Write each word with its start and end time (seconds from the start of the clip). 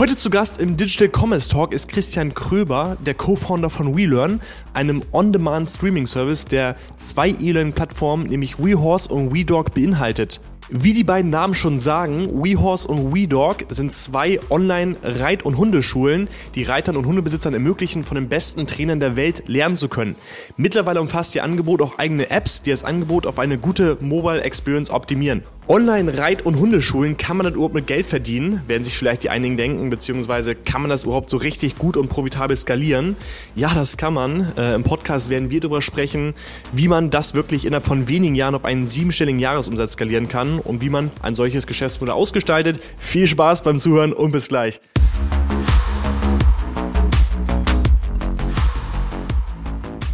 Heute 0.00 0.16
zu 0.16 0.30
Gast 0.30 0.58
im 0.58 0.78
Digital 0.78 1.10
Commerce 1.14 1.50
Talk 1.50 1.74
ist 1.74 1.86
Christian 1.86 2.32
Kröber, 2.32 2.96
der 3.04 3.12
Co-Founder 3.12 3.68
von 3.68 3.94
WeLearn, 3.94 4.40
einem 4.72 5.02
On-Demand-Streaming-Service, 5.12 6.46
der 6.46 6.76
zwei 6.96 7.28
E-Learning-Plattformen, 7.28 8.26
nämlich 8.26 8.58
WeHorse 8.58 9.12
und 9.12 9.34
WeDog, 9.34 9.74
beinhaltet. 9.74 10.40
Wie 10.70 10.94
die 10.94 11.04
beiden 11.04 11.30
Namen 11.30 11.54
schon 11.54 11.80
sagen, 11.80 12.42
WeHorse 12.42 12.88
und 12.88 13.14
WeDog 13.14 13.66
sind 13.68 13.92
zwei 13.92 14.40
Online-Reit- 14.48 15.42
und 15.42 15.58
Hundeschulen, 15.58 16.28
die 16.54 16.62
Reitern 16.62 16.96
und 16.96 17.04
Hundebesitzern 17.04 17.52
ermöglichen, 17.52 18.02
von 18.02 18.14
den 18.14 18.30
besten 18.30 18.66
Trainern 18.66 19.00
der 19.00 19.16
Welt 19.16 19.42
lernen 19.48 19.76
zu 19.76 19.90
können. 19.90 20.14
Mittlerweile 20.56 21.02
umfasst 21.02 21.34
ihr 21.34 21.44
Angebot 21.44 21.82
auch 21.82 21.98
eigene 21.98 22.30
Apps, 22.30 22.62
die 22.62 22.70
das 22.70 22.84
Angebot 22.84 23.26
auf 23.26 23.38
eine 23.38 23.58
gute 23.58 23.98
Mobile 24.00 24.40
Experience 24.40 24.88
optimieren. 24.88 25.42
Online-Reit- 25.70 26.42
und 26.42 26.56
Hundeschulen, 26.58 27.16
kann 27.16 27.36
man 27.36 27.44
das 27.44 27.54
überhaupt 27.54 27.74
mit 27.74 27.86
Geld 27.86 28.04
verdienen? 28.04 28.60
Werden 28.66 28.82
sich 28.82 28.98
vielleicht 28.98 29.22
die 29.22 29.30
einigen 29.30 29.56
denken, 29.56 29.88
beziehungsweise 29.88 30.56
kann 30.56 30.82
man 30.82 30.90
das 30.90 31.04
überhaupt 31.04 31.30
so 31.30 31.36
richtig 31.36 31.78
gut 31.78 31.96
und 31.96 32.08
profitabel 32.08 32.56
skalieren? 32.56 33.14
Ja, 33.54 33.72
das 33.72 33.96
kann 33.96 34.12
man. 34.12 34.50
Äh, 34.56 34.74
Im 34.74 34.82
Podcast 34.82 35.30
werden 35.30 35.48
wir 35.50 35.60
darüber 35.60 35.80
sprechen, 35.80 36.34
wie 36.72 36.88
man 36.88 37.10
das 37.10 37.34
wirklich 37.34 37.66
innerhalb 37.66 37.84
von 37.84 38.08
wenigen 38.08 38.34
Jahren 38.34 38.56
auf 38.56 38.64
einen 38.64 38.88
siebenstelligen 38.88 39.38
Jahresumsatz 39.38 39.92
skalieren 39.92 40.26
kann 40.26 40.58
und 40.58 40.80
wie 40.80 40.90
man 40.90 41.12
ein 41.22 41.36
solches 41.36 41.68
Geschäftsmodell 41.68 42.16
ausgestaltet. 42.16 42.80
Viel 42.98 43.28
Spaß 43.28 43.62
beim 43.62 43.78
Zuhören 43.78 44.12
und 44.12 44.32
bis 44.32 44.48
gleich. 44.48 44.80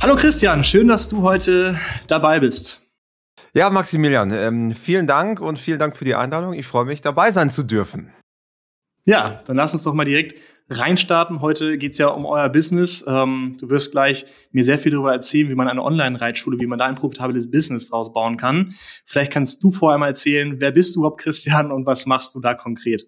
Hallo 0.02 0.16
Christian, 0.16 0.65
schön, 0.65 0.88
dass 0.88 1.09
du 1.09 1.23
heute 1.23 1.80
dabei 2.09 2.41
bist. 2.41 2.85
Ja, 3.56 3.70
Maximilian, 3.70 4.33
ähm, 4.33 4.74
vielen 4.74 5.06
Dank 5.06 5.41
und 5.41 5.59
vielen 5.59 5.78
Dank 5.78 5.96
für 5.96 6.05
die 6.05 6.15
Einladung. 6.15 6.52
Ich 6.52 6.66
freue 6.66 6.84
mich, 6.84 7.01
dabei 7.01 7.33
sein 7.33 7.51
zu 7.51 7.62
dürfen. 7.62 8.12
Ja, 9.05 9.41
dann 9.46 9.56
lass 9.56 9.73
uns 9.73 9.82
doch 9.84 9.95
mal 9.95 10.05
direkt 10.05 10.34
reinstarten. 10.69 11.41
Heute 11.41 11.79
geht's 11.79 11.96
ja 11.96 12.09
um 12.09 12.27
euer 12.27 12.51
Business. 12.51 13.02
Ähm, 13.09 13.57
du 13.59 13.71
wirst 13.71 13.93
gleich 13.93 14.27
mir 14.51 14.62
sehr 14.62 14.79
viel 14.79 14.93
darüber 14.93 15.15
erzählen, 15.15 15.49
wie 15.49 15.54
man 15.54 15.68
eine 15.68 15.82
Online-Reitschule, 15.82 16.60
wie 16.60 16.66
man 16.66 16.79
da 16.79 16.84
ein 16.84 16.96
profitables 16.96 17.51
Business 17.51 17.88
draus 17.88 18.12
bauen 18.12 18.37
kann. 18.37 18.74
Vielleicht 19.07 19.32
kannst 19.32 19.65
du 19.65 19.73
vorher 19.73 19.96
mal 19.96 20.09
erzählen, 20.09 20.60
wer 20.60 20.73
bist 20.73 20.95
du 20.95 21.01
überhaupt, 21.01 21.23
Christian, 21.23 21.73
und 21.73 21.87
was 21.87 22.04
machst 22.04 22.34
du 22.34 22.40
da 22.40 22.52
konkret? 22.52 23.07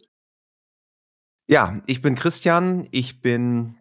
Ja, 1.46 1.82
ich 1.84 2.00
bin 2.00 2.14
Christian. 2.14 2.88
Ich 2.90 3.20
bin 3.20 3.77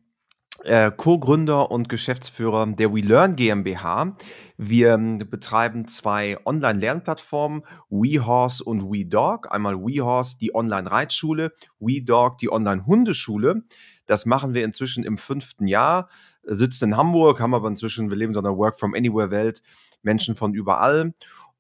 äh, 0.68 0.92
Co-Gründer 0.96 1.72
und 1.72 1.90
Geschäftsführer 1.90 2.68
der 2.68 2.94
WeLearn 2.94 3.36
GmbH. 3.36 4.16
Wir 4.58 4.94
ähm, 4.94 5.20
betreiben 5.20 5.88
zwei 5.88 6.38
Online-Lernplattformen, 6.46 7.64
WeHorse 7.90 8.64
und 8.64 8.92
WeDog. 8.92 9.52
Einmal 9.52 9.78
WeHorse, 9.78 10.38
die 10.40 10.54
Online-Reitschule, 10.54 11.54
WeDog, 11.80 12.38
die 12.40 12.52
Online-Hundeschule. 12.52 13.64
Das 14.06 14.26
machen 14.26 14.54
wir 14.54 14.66
inzwischen 14.66 15.04
im 15.04 15.18
fünften 15.18 15.68
Jahr. 15.68 16.10
Sitzt 16.44 16.84
in 16.84 16.98
Hamburg, 16.98 17.40
haben 17.40 17.54
aber 17.54 17.68
inzwischen, 17.68 18.10
wir 18.10 18.18
leben 18.18 18.34
in 18.34 18.40
einer 18.40 18.58
Work-from-Anywhere-Welt, 18.58 19.62
Menschen 20.02 20.36
von 20.36 20.54
überall. 20.54 21.14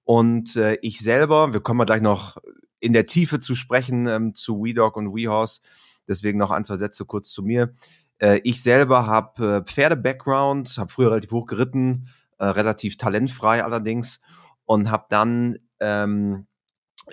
Und 0.03 0.55
äh, 0.55 0.77
ich 0.81 0.99
selber, 0.99 1.53
wir 1.53 1.59
kommen 1.59 1.85
gleich 1.85 2.01
noch 2.01 2.37
in 2.79 2.93
der 2.93 3.05
Tiefe 3.05 3.39
zu 3.39 3.55
sprechen 3.55 4.07
ähm, 4.07 4.33
zu 4.33 4.63
WeDog 4.63 4.95
und 4.97 5.15
WeHorse. 5.15 5.61
Deswegen 6.07 6.37
noch 6.37 6.51
ein, 6.51 6.63
zwei 6.63 6.77
Sätze 6.77 7.05
kurz 7.05 7.29
zu 7.31 7.43
mir. 7.43 7.73
Äh, 8.19 8.39
ich 8.43 8.61
selber 8.63 9.07
habe 9.07 9.57
äh, 9.57 9.61
Pferde-Background, 9.63 10.77
habe 10.77 10.91
früher 10.91 11.11
relativ 11.11 11.31
hoch 11.31 11.45
geritten, 11.45 12.07
äh, 12.37 12.45
relativ 12.45 12.97
talentfrei 12.97 13.63
allerdings 13.63 14.21
und 14.65 14.91
habe 14.91 15.05
dann 15.09 15.57
ähm, 15.79 16.47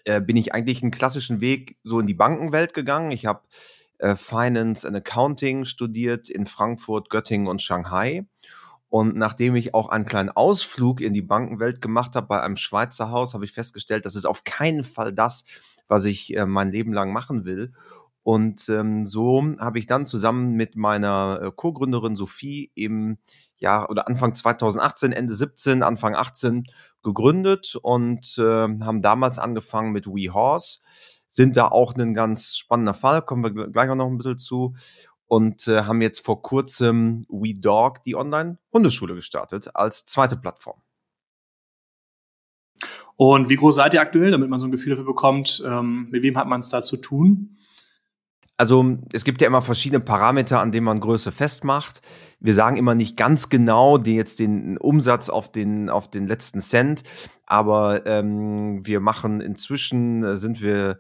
äh, 0.05 0.21
bin 0.21 0.37
ich 0.37 0.55
eigentlich 0.55 0.83
einen 0.83 0.91
klassischen 0.91 1.41
Weg 1.41 1.77
so 1.83 2.01
in 2.01 2.07
die 2.07 2.15
Bankenwelt 2.15 2.75
gegangen. 2.75 3.13
Ich 3.13 3.27
habe 3.27 3.43
äh, 3.99 4.17
Finance 4.17 4.87
and 4.87 4.97
Accounting 4.97 5.65
studiert 5.65 6.29
in 6.29 6.47
Frankfurt, 6.47 7.11
Göttingen 7.11 7.47
und 7.47 7.63
Shanghai. 7.63 8.27
Und 8.89 9.17
nachdem 9.17 9.57
ich 9.57 9.75
auch 9.75 9.89
einen 9.89 10.05
kleinen 10.05 10.31
Ausflug 10.31 11.01
in 11.01 11.15
die 11.15 11.23
Bankenwelt 11.23 11.81
gemacht 11.81 12.15
habe 12.15 12.29
bei 12.29 12.41
einem 12.41 12.57
Schweizer 12.57 13.11
Haus, 13.11 13.35
habe 13.35 13.45
ich 13.45 13.53
festgestellt, 13.53 14.05
das 14.05 14.15
ist 14.15 14.25
auf 14.25 14.45
keinen 14.45 14.85
Fall 14.85 15.13
das, 15.13 15.45
was 15.89 16.05
ich 16.05 16.37
äh, 16.37 16.47
mein 16.47 16.71
Leben 16.71 16.93
lang 16.93 17.13
machen 17.13 17.45
will. 17.45 17.73
Und 18.25 18.71
ähm, 18.71 19.05
so 19.05 19.45
habe 19.59 19.79
ich 19.79 19.87
dann 19.87 20.07
zusammen 20.07 20.55
mit 20.55 20.77
meiner 20.77 21.41
äh, 21.43 21.53
Co-Gründerin 21.55 22.17
Sophie 22.17 22.73
im 22.75 23.19
Jahr 23.59 23.91
oder 23.91 24.09
Anfang 24.09 24.35
2018, 24.35 25.13
Ende 25.13 25.35
17, 25.35 25.83
Anfang 25.83 26.15
18 26.15 26.65
gegründet 27.03 27.77
und 27.81 28.39
äh, 28.39 28.43
haben 28.43 29.03
damals 29.03 29.39
angefangen 29.39 29.93
mit 29.93 30.07
WeHorse. 30.07 30.81
Sind 31.29 31.57
da 31.57 31.69
auch 31.69 31.95
ein 31.95 32.15
ganz 32.15 32.57
spannender 32.57 32.95
Fall, 32.95 33.21
kommen 33.21 33.45
wir 33.45 33.69
gleich 33.69 33.91
auch 33.91 33.95
noch 33.95 34.07
ein 34.07 34.17
bisschen 34.17 34.39
zu. 34.39 34.75
Und 35.27 35.69
äh, 35.69 35.83
haben 35.83 36.01
jetzt 36.01 36.25
vor 36.25 36.41
kurzem 36.41 37.27
WeDog, 37.29 38.05
die 38.05 38.17
Online-Hundeschule 38.17 39.15
gestartet, 39.15 39.75
als 39.75 40.07
zweite 40.07 40.37
Plattform. 40.37 40.81
Und 43.17 43.51
wie 43.51 43.57
groß 43.57 43.77
seid 43.77 43.93
ihr 43.93 44.01
aktuell, 44.01 44.31
damit 44.31 44.49
man 44.49 44.61
so 44.61 44.67
ein 44.67 44.73
Gefühl 44.73 44.91
dafür 44.91 45.05
bekommt, 45.05 45.63
ähm, 45.67 46.09
mit 46.11 46.23
wem 46.23 46.39
hat 46.39 46.49
man 46.49 46.61
es 46.61 46.69
da 46.69 46.83
zu 46.83 46.97
tun? 46.97 47.59
Also 48.57 48.99
es 49.13 49.25
gibt 49.25 49.41
ja 49.41 49.49
immer 49.49 49.63
verschiedene 49.63 50.01
Parameter, 50.01 50.61
an 50.61 50.71
denen 50.71 50.85
man 50.85 51.01
Größe 51.01 51.33
festmacht. 51.33 52.03
Wir 52.39 52.55
sagen 52.55 52.77
immer 52.77 52.95
nicht 52.95 53.17
ganz 53.17 53.49
genau 53.49 53.99
den, 53.99 54.15
jetzt 54.15 54.39
den 54.39 54.79
Umsatz 54.79 55.29
auf 55.29 55.51
den, 55.51 55.91
auf 55.91 56.09
den 56.09 56.29
letzten 56.29 56.61
Cent, 56.61 57.03
aber 57.47 58.07
ähm, 58.07 58.87
wir 58.87 59.01
machen 59.01 59.41
inzwischen, 59.41 60.23
äh, 60.23 60.37
sind 60.37 60.61
wir 60.61 60.99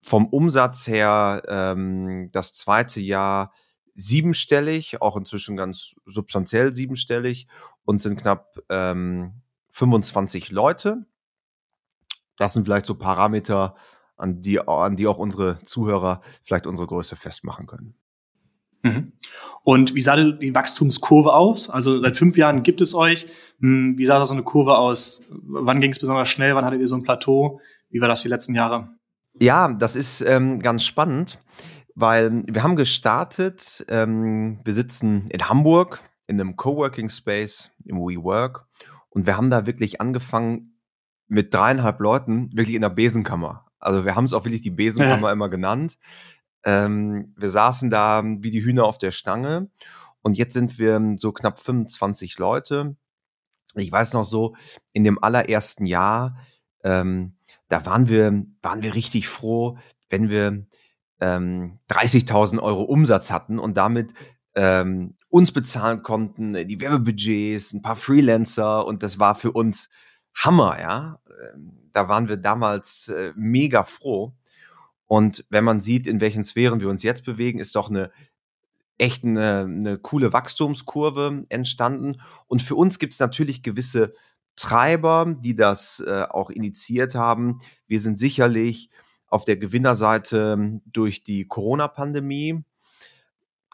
vom 0.00 0.26
Umsatz 0.26 0.86
her 0.86 1.42
ähm, 1.48 2.30
das 2.32 2.54
zweite 2.54 3.00
Jahr 3.00 3.52
siebenstellig, 3.94 5.00
auch 5.02 5.16
inzwischen 5.16 5.56
ganz 5.56 5.94
substanziell 6.06 6.74
siebenstellig 6.74 7.48
und 7.84 8.00
sind 8.00 8.18
knapp 8.18 8.58
ähm, 8.68 9.42
25 9.70 10.50
Leute. 10.50 11.06
Das 12.36 12.52
sind 12.52 12.64
vielleicht 12.64 12.86
so 12.86 12.96
Parameter, 12.96 13.76
an 14.16 14.42
die, 14.42 14.60
an 14.60 14.96
die 14.96 15.06
auch 15.06 15.18
unsere 15.18 15.62
Zuhörer 15.62 16.22
vielleicht 16.42 16.66
unsere 16.66 16.86
Größe 16.86 17.16
festmachen 17.16 17.66
können. 17.66 17.94
Mhm. 18.82 19.12
Und 19.62 19.94
wie 19.94 20.02
sah 20.02 20.14
die 20.16 20.54
Wachstumskurve 20.54 21.32
aus? 21.32 21.70
Also 21.70 21.98
seit 22.00 22.16
fünf 22.18 22.36
Jahren 22.36 22.62
gibt 22.62 22.82
es 22.82 22.94
euch. 22.94 23.26
Hm, 23.60 23.96
wie 23.96 24.04
sah 24.04 24.18
da 24.18 24.26
so 24.26 24.34
eine 24.34 24.42
Kurve 24.42 24.76
aus? 24.76 25.22
Wann 25.30 25.80
ging 25.80 25.90
es 25.90 25.98
besonders 25.98 26.28
schnell? 26.28 26.54
Wann 26.54 26.64
hattet 26.64 26.80
ihr 26.80 26.86
so 26.86 26.96
ein 26.96 27.02
Plateau? 27.02 27.60
Wie 27.88 28.00
war 28.00 28.08
das 28.08 28.22
die 28.22 28.28
letzten 28.28 28.54
Jahre? 28.54 28.90
Ja, 29.40 29.72
das 29.72 29.96
ist 29.96 30.20
ähm, 30.20 30.60
ganz 30.60 30.84
spannend, 30.84 31.40
weil 31.94 32.44
wir 32.46 32.62
haben 32.62 32.76
gestartet, 32.76 33.84
ähm, 33.88 34.60
wir 34.64 34.74
sitzen 34.74 35.26
in 35.30 35.48
Hamburg 35.48 36.00
in 36.26 36.40
einem 36.40 36.56
Coworking 36.56 37.08
Space 37.08 37.70
im 37.84 37.96
WeWork 37.96 38.66
und 39.08 39.26
wir 39.26 39.36
haben 39.36 39.50
da 39.50 39.66
wirklich 39.66 40.00
angefangen 40.00 40.78
mit 41.26 41.52
dreieinhalb 41.52 42.00
Leuten, 42.00 42.50
wirklich 42.52 42.76
in 42.76 42.82
der 42.82 42.90
Besenkammer. 42.90 43.66
Also 43.84 44.04
wir 44.04 44.14
haben 44.16 44.24
es 44.24 44.32
auch 44.32 44.44
wirklich 44.44 44.62
die 44.62 44.70
Besenkammer 44.70 45.30
immer 45.32 45.48
genannt. 45.48 45.98
Ähm, 46.64 47.34
wir 47.36 47.50
saßen 47.50 47.90
da 47.90 48.22
wie 48.24 48.50
die 48.50 48.64
Hühner 48.64 48.84
auf 48.84 48.98
der 48.98 49.10
Stange 49.10 49.68
und 50.22 50.38
jetzt 50.38 50.54
sind 50.54 50.78
wir 50.78 51.16
so 51.18 51.32
knapp 51.32 51.60
25 51.60 52.38
Leute. 52.38 52.96
Ich 53.74 53.92
weiß 53.92 54.14
noch 54.14 54.24
so, 54.24 54.54
in 54.92 55.04
dem 55.04 55.22
allerersten 55.22 55.84
Jahr, 55.84 56.38
ähm, 56.82 57.36
da 57.68 57.84
waren 57.84 58.08
wir, 58.08 58.44
waren 58.62 58.82
wir 58.82 58.94
richtig 58.94 59.28
froh, 59.28 59.76
wenn 60.08 60.30
wir 60.30 60.66
ähm, 61.20 61.78
30.000 61.90 62.60
Euro 62.60 62.82
Umsatz 62.82 63.30
hatten 63.30 63.58
und 63.58 63.76
damit 63.76 64.14
ähm, 64.54 65.16
uns 65.28 65.52
bezahlen 65.52 66.02
konnten, 66.02 66.66
die 66.66 66.80
Werbebudgets, 66.80 67.72
ein 67.72 67.82
paar 67.82 67.96
Freelancer 67.96 68.86
und 68.86 69.02
das 69.02 69.18
war 69.18 69.34
für 69.34 69.52
uns 69.52 69.90
Hammer, 70.34 70.78
ja. 70.80 71.20
Da 71.94 72.08
waren 72.08 72.28
wir 72.28 72.36
damals 72.36 73.08
äh, 73.08 73.32
mega 73.36 73.84
froh. 73.84 74.32
Und 75.06 75.44
wenn 75.48 75.64
man 75.64 75.80
sieht, 75.80 76.06
in 76.06 76.20
welchen 76.20 76.44
Sphären 76.44 76.80
wir 76.80 76.88
uns 76.88 77.02
jetzt 77.02 77.24
bewegen, 77.24 77.58
ist 77.58 77.74
doch 77.74 77.88
eine 77.88 78.10
echt 78.98 79.24
eine, 79.24 79.60
eine 79.60 79.98
coole 79.98 80.32
Wachstumskurve 80.32 81.44
entstanden. 81.48 82.20
Und 82.46 82.62
für 82.62 82.76
uns 82.76 82.98
gibt 82.98 83.12
es 83.12 83.20
natürlich 83.20 83.62
gewisse 83.62 84.14
Treiber, 84.56 85.34
die 85.38 85.56
das 85.56 86.02
äh, 86.06 86.24
auch 86.30 86.50
initiiert 86.50 87.14
haben. 87.14 87.58
Wir 87.88 88.00
sind 88.00 88.18
sicherlich 88.18 88.90
auf 89.26 89.44
der 89.44 89.56
Gewinnerseite 89.56 90.80
durch 90.86 91.24
die 91.24 91.46
Corona-Pandemie. 91.46 92.62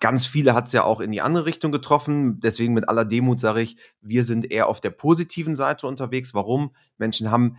Ganz 0.01 0.25
viele 0.25 0.55
hat 0.55 0.69
es 0.69 0.73
ja 0.73 0.85
auch 0.85 1.01
in 1.01 1.13
die 1.13 1.21
andere 1.21 1.45
Richtung 1.45 1.71
getroffen. 1.71 2.41
Deswegen 2.41 2.73
mit 2.73 2.89
aller 2.89 3.05
Demut 3.05 3.41
sage 3.41 3.61
ich, 3.61 3.77
wir 4.01 4.25
sind 4.25 4.51
eher 4.51 4.69
auf 4.69 4.81
der 4.81 4.89
positiven 4.89 5.57
Seite 5.57 5.87
unterwegs. 5.87 6.33
Warum? 6.33 6.71
Menschen 6.97 7.31
haben 7.31 7.59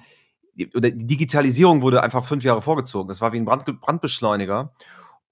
oder 0.75 0.92
die 0.92 1.07
Digitalisierung 1.07 1.81
wurde 1.81 2.03
einfach 2.03 2.25
fünf 2.25 2.44
Jahre 2.44 2.62
vorgezogen. 2.62 3.07
Das 3.07 3.21
war 3.21 3.33
wie 3.33 3.38
ein 3.38 3.45
Brand, 3.45 3.65
Brandbeschleuniger. 3.81 4.74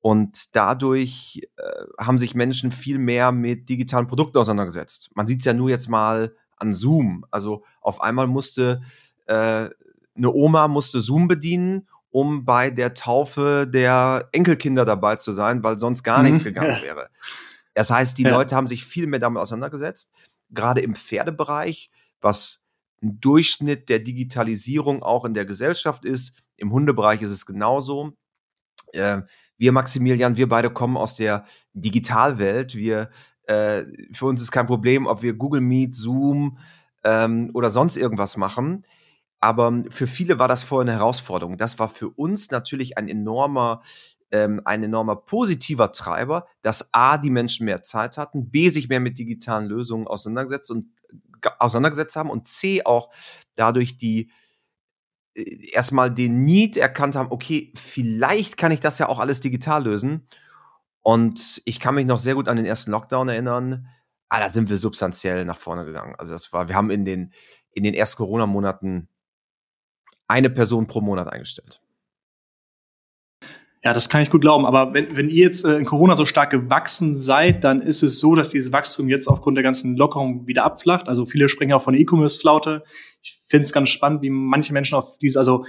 Und 0.02 0.56
dadurch 0.56 1.42
äh, 1.58 2.04
haben 2.04 2.20
sich 2.20 2.34
Menschen 2.34 2.72
viel 2.72 3.00
mehr 3.00 3.34
mit 3.34 3.68
digitalen 3.68 4.08
Produkten 4.08 4.38
auseinandergesetzt. 4.38 5.10
Man 5.14 5.28
sieht 5.28 5.40
es 5.40 5.46
ja 5.46 5.54
nur 5.54 5.70
jetzt 5.70 5.90
mal 5.90 6.34
an 6.56 6.74
Zoom. 6.74 7.26
Also 7.32 7.64
auf 7.82 8.02
einmal 8.02 8.28
musste 8.28 8.82
äh, 9.26 9.70
eine 10.16 10.32
Oma 10.32 10.68
musste 10.68 11.02
Zoom 11.02 11.28
bedienen 11.28 11.88
um 12.12 12.46
bei 12.46 12.70
der 12.70 12.94
Taufe 12.94 13.68
der 13.68 14.30
Enkelkinder 14.32 14.86
dabei 14.86 15.18
zu 15.18 15.32
sein, 15.32 15.64
weil 15.64 15.78
sonst 15.80 16.04
gar 16.04 16.24
nichts 16.24 16.40
mhm. 16.40 16.46
gegangen 16.46 16.82
wäre. 16.82 17.10
Das 17.74 17.92
heißt, 17.92 18.18
die 18.18 18.24
ja. 18.24 18.32
Leute 18.32 18.56
haben 18.56 18.68
sich 18.68 18.84
viel 18.84 19.08
mehr 19.08 19.20
damit 19.20 19.42
auseinandergesetzt, 19.42 20.12
gerade 20.50 20.82
im 20.82 20.96
Pferdebereich, 20.96 21.92
was 22.20 22.62
ein 23.02 23.20
Durchschnitt 23.20 23.90
der 23.90 24.00
Digitalisierung 24.00 25.04
auch 25.04 25.26
in 25.26 25.34
der 25.34 25.46
Gesellschaft 25.46 26.06
ist. 26.06 26.34
Im 26.58 26.72
Hundebereich 26.72 27.22
ist 27.22 27.32
es 27.32 27.46
genauso. 27.46 28.14
Äh, 28.94 29.22
wir, 29.58 29.72
Maximilian, 29.72 30.38
wir 30.38 30.50
beide 30.50 30.70
kommen 30.70 30.98
aus 30.98 31.16
der 31.16 31.46
Digitalwelt. 31.74 32.76
Wir, 32.76 33.10
äh, 33.44 33.84
für 34.12 34.26
uns 34.26 34.42
ist 34.42 34.52
kein 34.52 34.68
Problem, 34.68 35.06
ob 35.08 35.22
wir 35.22 35.34
Google 35.34 35.62
Meet, 35.62 35.96
Zoom 35.96 36.58
ähm, 37.04 37.52
oder 37.54 37.70
sonst 37.70 37.98
irgendwas 37.98 38.38
machen. 38.38 38.86
Aber 39.42 39.84
für 39.90 40.08
viele 40.08 40.40
war 40.40 40.48
das 40.48 40.64
vorher 40.64 40.90
eine 40.90 41.00
Herausforderung. 41.00 41.58
Das 41.58 41.80
war 41.80 41.90
für 41.90 42.10
uns 42.10 42.52
natürlich 42.52 42.98
ein 42.98 43.08
enormer, 43.08 43.82
ähm, 44.32 44.62
ein 44.66 44.84
enormer 44.84 45.16
positiver 45.16 45.92
Treiber, 45.92 46.48
dass 46.62 46.90
A, 46.94 47.18
die 47.18 47.30
Menschen 47.30 47.66
mehr 47.66 47.84
Zeit 47.84 48.18
hatten, 48.18 48.50
B, 48.52 48.70
sich 48.70 48.90
mehr 48.90 49.00
mit 49.00 49.18
digitalen 49.18 49.68
Lösungen 49.68 50.08
auseinandergesetzt 50.08 50.72
und 50.72 50.92
auseinandergesetzt 51.60 52.16
haben 52.16 52.30
und 52.30 52.48
C, 52.48 52.84
auch 52.86 53.10
dadurch 53.56 53.98
die 53.98 54.32
äh, 55.34 55.72
erstmal 55.72 56.14
den 56.14 56.44
Need 56.44 56.78
erkannt 56.78 57.16
haben, 57.16 57.32
okay, 57.32 57.74
vielleicht 57.76 58.58
kann 58.58 58.72
ich 58.72 58.80
das 58.80 59.00
ja 59.00 59.10
auch 59.10 59.20
alles 59.20 59.40
digital 59.40 59.84
lösen. 59.84 60.28
Und 61.02 61.62
ich 61.66 61.80
kann 61.80 61.96
mich 61.96 62.06
noch 62.06 62.20
sehr 62.20 62.36
gut 62.36 62.48
an 62.48 62.58
den 62.58 62.66
ersten 62.66 62.92
Lockdown 62.92 63.30
erinnern. 63.30 63.88
Ah, 64.28 64.40
da 64.40 64.50
sind 64.50 64.70
wir 64.70 64.78
substanziell 64.78 65.46
nach 65.46 65.58
vorne 65.58 65.86
gegangen. 65.86 66.16
Also 66.18 66.34
das 66.34 66.54
war, 66.54 66.68
wir 66.68 66.76
haben 66.76 66.92
in 66.92 67.06
den, 67.06 67.34
in 67.72 67.84
den 67.84 67.94
ersten 67.94 68.18
Corona-Monaten 68.18 69.08
eine 70.28 70.50
Person 70.50 70.88
pro 70.88 71.02
Monat 71.02 71.28
eingestellt. 71.32 71.82
Ja, 73.84 73.94
das 73.94 74.10
kann 74.10 74.22
ich 74.22 74.30
gut 74.30 74.42
glauben. 74.42 74.66
Aber 74.66 74.94
wenn, 74.94 75.16
wenn 75.16 75.30
ihr 75.30 75.46
jetzt 75.46 75.64
äh, 75.64 75.78
in 75.78 75.86
Corona 75.86 76.18
so 76.18 76.26
stark 76.26 76.50
gewachsen 76.50 77.16
seid, 77.16 77.64
dann 77.64 77.82
ist 77.82 78.04
es 78.04 78.20
so, 78.20 78.36
dass 78.36 78.50
dieses 78.50 78.74
Wachstum 78.74 79.08
jetzt 79.08 79.28
aufgrund 79.28 79.56
der 79.56 79.64
ganzen 79.64 79.96
Lockerung 79.96 80.48
wieder 80.48 80.66
abflacht. 80.66 81.08
Also 81.08 81.26
viele 81.26 81.48
sprechen 81.48 81.72
auch 81.72 81.82
von 81.82 81.94
E-Commerce-Flaute. 81.94 82.84
Ich 83.22 83.40
finde 83.48 83.64
es 83.64 83.72
ganz 83.72 83.90
spannend, 83.90 84.22
wie 84.22 84.30
manche 84.30 84.74
Menschen 84.74 84.96
auf 84.96 85.18
diese, 85.18 85.40
also 85.40 85.66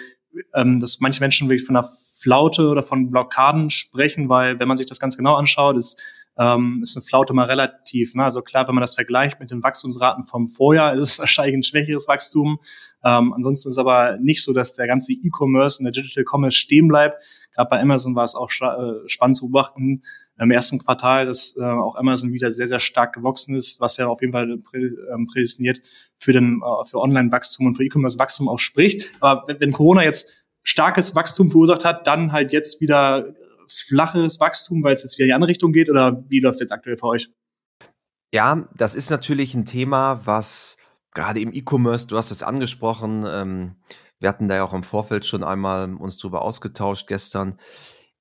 ähm, 0.55 0.81
dass 0.81 1.01
manche 1.01 1.21
Menschen 1.21 1.49
wirklich 1.49 1.65
von 1.65 1.77
einer 1.77 1.89
Flaute 2.21 2.69
oder 2.69 2.83
von 2.83 3.11
Blockaden 3.11 3.71
sprechen, 3.71 4.29
weil 4.29 4.59
wenn 4.59 4.69
man 4.69 4.77
sich 4.77 4.87
das 4.87 4.99
ganz 4.99 5.17
genau 5.17 5.37
anschaut, 5.37 5.77
ist 5.77 6.01
ähm, 6.39 6.81
ist 6.83 6.97
eine 6.97 7.05
Flaute 7.05 7.35
mal 7.35 7.45
relativ. 7.45 8.15
Ne? 8.15 8.25
Also 8.25 8.41
klar, 8.41 8.67
wenn 8.67 8.75
man 8.75 8.81
das 8.83 8.95
vergleicht 8.95 9.41
mit 9.41 9.51
den 9.51 9.63
Wachstumsraten 9.63 10.25
vom 10.25 10.47
Vorjahr, 10.47 10.95
ist 10.95 11.03
es 11.03 11.19
wahrscheinlich 11.19 11.55
ein 11.55 11.63
schwächeres 11.63 12.09
Wachstum. 12.09 12.59
Ähm, 13.05 13.33
ansonsten 13.35 13.69
ist 13.69 13.79
aber 13.79 14.17
nicht 14.19 14.43
so, 14.43 14.53
dass 14.53 14.75
der 14.75 14.87
ganze 14.87 15.13
E-Commerce 15.13 15.79
und 15.79 15.85
der 15.85 15.93
Digital 15.93 16.25
Commerce 16.25 16.57
stehen 16.57 16.89
bleibt. 16.89 17.23
Gerade 17.55 17.69
bei 17.69 17.81
Amazon 17.81 18.15
war 18.15 18.25
es 18.25 18.35
auch 18.35 18.51
äh, 18.51 19.09
spannend 19.09 19.37
zu 19.37 19.49
beobachten 19.49 20.03
im 20.39 20.51
ersten 20.51 20.79
Quartal, 20.79 21.27
dass 21.27 21.57
äh, 21.57 21.63
auch 21.63 21.97
Amazon 21.97 22.33
wieder 22.33 22.51
sehr, 22.51 22.69
sehr 22.69 22.81
stark 22.81 23.15
gewachsen 23.15 23.55
ist, 23.55 23.81
was 23.81 23.97
ja 23.97 24.07
auf 24.07 24.21
jeden 24.21 24.33
Fall 24.33 24.59
prä, 24.59 24.91
ähm, 25.13 25.29
prädestiniert 25.31 25.81
für 26.17 26.35
äh, 26.35 26.61
für 26.85 26.99
Online-Wachstum 26.99 27.67
und 27.67 27.75
für 27.75 27.85
E-Commerce-Wachstum 27.85 28.49
auch 28.49 28.59
spricht. 28.59 29.11
Aber 29.21 29.45
wenn, 29.47 29.61
wenn 29.61 29.73
Corona 29.73 30.03
jetzt 30.03 30.45
starkes 30.63 31.15
Wachstum 31.15 31.51
verursacht 31.51 31.85
hat, 31.85 32.07
dann 32.07 32.33
halt 32.33 32.53
jetzt 32.53 32.81
wieder 32.81 33.35
flaches 33.71 34.41
Wachstum, 34.41 34.83
weil 34.83 34.95
es 34.95 35.03
jetzt 35.03 35.17
wieder 35.19 35.25
in 35.25 35.29
die 35.29 35.35
andere 35.35 35.51
Richtung 35.51 35.73
geht? 35.73 35.91
Oder 35.91 36.25
wie 36.29 36.41
läuft 36.41 36.57
es 36.57 36.61
jetzt 36.61 36.73
aktuell 36.73 36.97
für 36.97 37.07
euch? 37.07 37.31
Ja, 38.33 38.69
das 38.77 38.95
ist 38.95 39.11
natürlich 39.11 39.55
ein 39.55 39.65
Thema, 39.65 40.21
was 40.25 40.77
gerade 41.13 41.41
im 41.41 41.53
E-Commerce, 41.53 42.07
du 42.07 42.17
hast 42.17 42.31
es 42.31 42.43
angesprochen, 42.43 43.25
ähm, 43.27 43.77
wir 44.21 44.29
hatten 44.29 44.49
da 44.49 44.57
ja 44.57 44.65
auch 44.65 44.75
im 44.75 44.85
Vorfeld 44.85 45.27
schon 45.27 45.43
einmal 45.43 45.95
uns 45.95 46.19
drüber 46.19 46.43
ausgetauscht 46.43 47.07
gestern. 47.09 47.59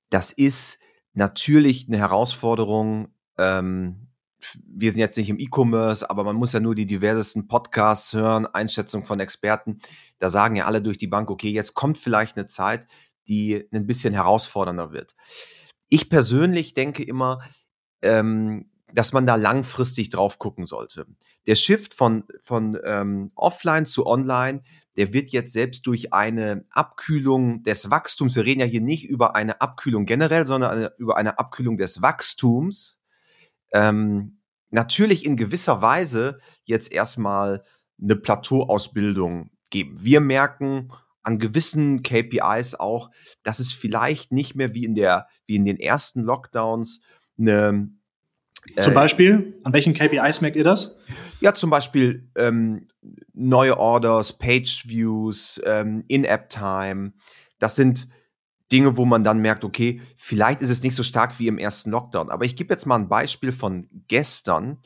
Das 0.08 0.32
ist 0.32 0.78
natürlich 1.12 1.86
eine 1.86 1.98
Herausforderung. 1.98 3.14
Ähm, 3.38 4.08
wir 4.64 4.90
sind 4.90 5.00
jetzt 5.00 5.18
nicht 5.18 5.28
im 5.28 5.38
E-Commerce, 5.38 6.08
aber 6.08 6.24
man 6.24 6.36
muss 6.36 6.54
ja 6.54 6.60
nur 6.60 6.74
die 6.74 6.86
diversesten 6.86 7.46
Podcasts 7.46 8.14
hören, 8.14 8.46
Einschätzungen 8.46 9.04
von 9.04 9.20
Experten. 9.20 9.78
Da 10.18 10.30
sagen 10.30 10.56
ja 10.56 10.64
alle 10.64 10.80
durch 10.80 10.96
die 10.96 11.06
Bank, 11.06 11.30
okay, 11.30 11.50
jetzt 11.50 11.74
kommt 11.74 11.98
vielleicht 11.98 12.36
eine 12.36 12.46
Zeit, 12.46 12.86
die 13.28 13.68
ein 13.72 13.86
bisschen 13.86 14.14
herausfordernder 14.14 14.92
wird. 14.92 15.14
Ich 15.90 16.08
persönlich 16.08 16.72
denke 16.72 17.02
immer, 17.02 17.42
ähm, 18.00 18.70
dass 18.92 19.12
man 19.12 19.26
da 19.26 19.36
langfristig 19.36 20.10
drauf 20.10 20.38
gucken 20.38 20.66
sollte. 20.66 21.06
Der 21.46 21.54
Shift 21.54 21.94
von, 21.94 22.24
von 22.40 22.78
ähm, 22.84 23.30
offline 23.34 23.86
zu 23.86 24.06
online, 24.06 24.62
der 25.00 25.14
wird 25.14 25.30
jetzt 25.30 25.54
selbst 25.54 25.86
durch 25.86 26.12
eine 26.12 26.60
Abkühlung 26.68 27.62
des 27.62 27.90
Wachstums, 27.90 28.36
wir 28.36 28.44
reden 28.44 28.60
ja 28.60 28.66
hier 28.66 28.82
nicht 28.82 29.08
über 29.08 29.34
eine 29.34 29.62
Abkühlung 29.62 30.04
generell, 30.04 30.44
sondern 30.44 30.72
eine, 30.72 30.92
über 30.98 31.16
eine 31.16 31.38
Abkühlung 31.38 31.78
des 31.78 32.02
Wachstums, 32.02 32.98
ähm, 33.72 34.42
natürlich 34.68 35.24
in 35.24 35.38
gewisser 35.38 35.80
Weise 35.80 36.38
jetzt 36.64 36.92
erstmal 36.92 37.64
eine 37.98 38.14
Plateauausbildung 38.14 39.48
geben. 39.70 39.96
Wir 40.02 40.20
merken, 40.20 40.92
an 41.22 41.38
gewissen 41.38 42.02
KPIs 42.02 42.74
auch, 42.74 43.10
dass 43.42 43.58
es 43.58 43.72
vielleicht 43.72 44.32
nicht 44.32 44.54
mehr 44.54 44.74
wie 44.74 44.84
in 44.84 44.94
der, 44.94 45.28
wie 45.46 45.56
in 45.56 45.64
den 45.64 45.78
ersten 45.78 46.20
Lockdowns 46.20 47.00
eine 47.38 47.90
zum 48.78 48.92
äh, 48.92 48.94
Beispiel, 48.94 49.60
an 49.64 49.72
welchen 49.72 49.94
KPIs 49.94 50.40
merkt 50.40 50.56
ihr 50.56 50.64
das? 50.64 50.98
Ja, 51.40 51.54
zum 51.54 51.70
Beispiel 51.70 52.28
ähm, 52.36 52.88
neue 53.32 53.78
Orders, 53.78 54.32
Page 54.34 54.84
Views, 54.86 55.60
ähm, 55.64 56.04
In-App-Time. 56.08 57.12
Das 57.58 57.76
sind 57.76 58.08
Dinge, 58.70 58.96
wo 58.96 59.04
man 59.04 59.24
dann 59.24 59.40
merkt, 59.40 59.64
okay, 59.64 60.00
vielleicht 60.16 60.62
ist 60.62 60.70
es 60.70 60.82
nicht 60.82 60.94
so 60.94 61.02
stark 61.02 61.38
wie 61.38 61.48
im 61.48 61.58
ersten 61.58 61.90
Lockdown. 61.90 62.30
Aber 62.30 62.44
ich 62.44 62.56
gebe 62.56 62.72
jetzt 62.72 62.86
mal 62.86 62.96
ein 62.96 63.08
Beispiel 63.08 63.52
von 63.52 63.88
gestern. 64.08 64.78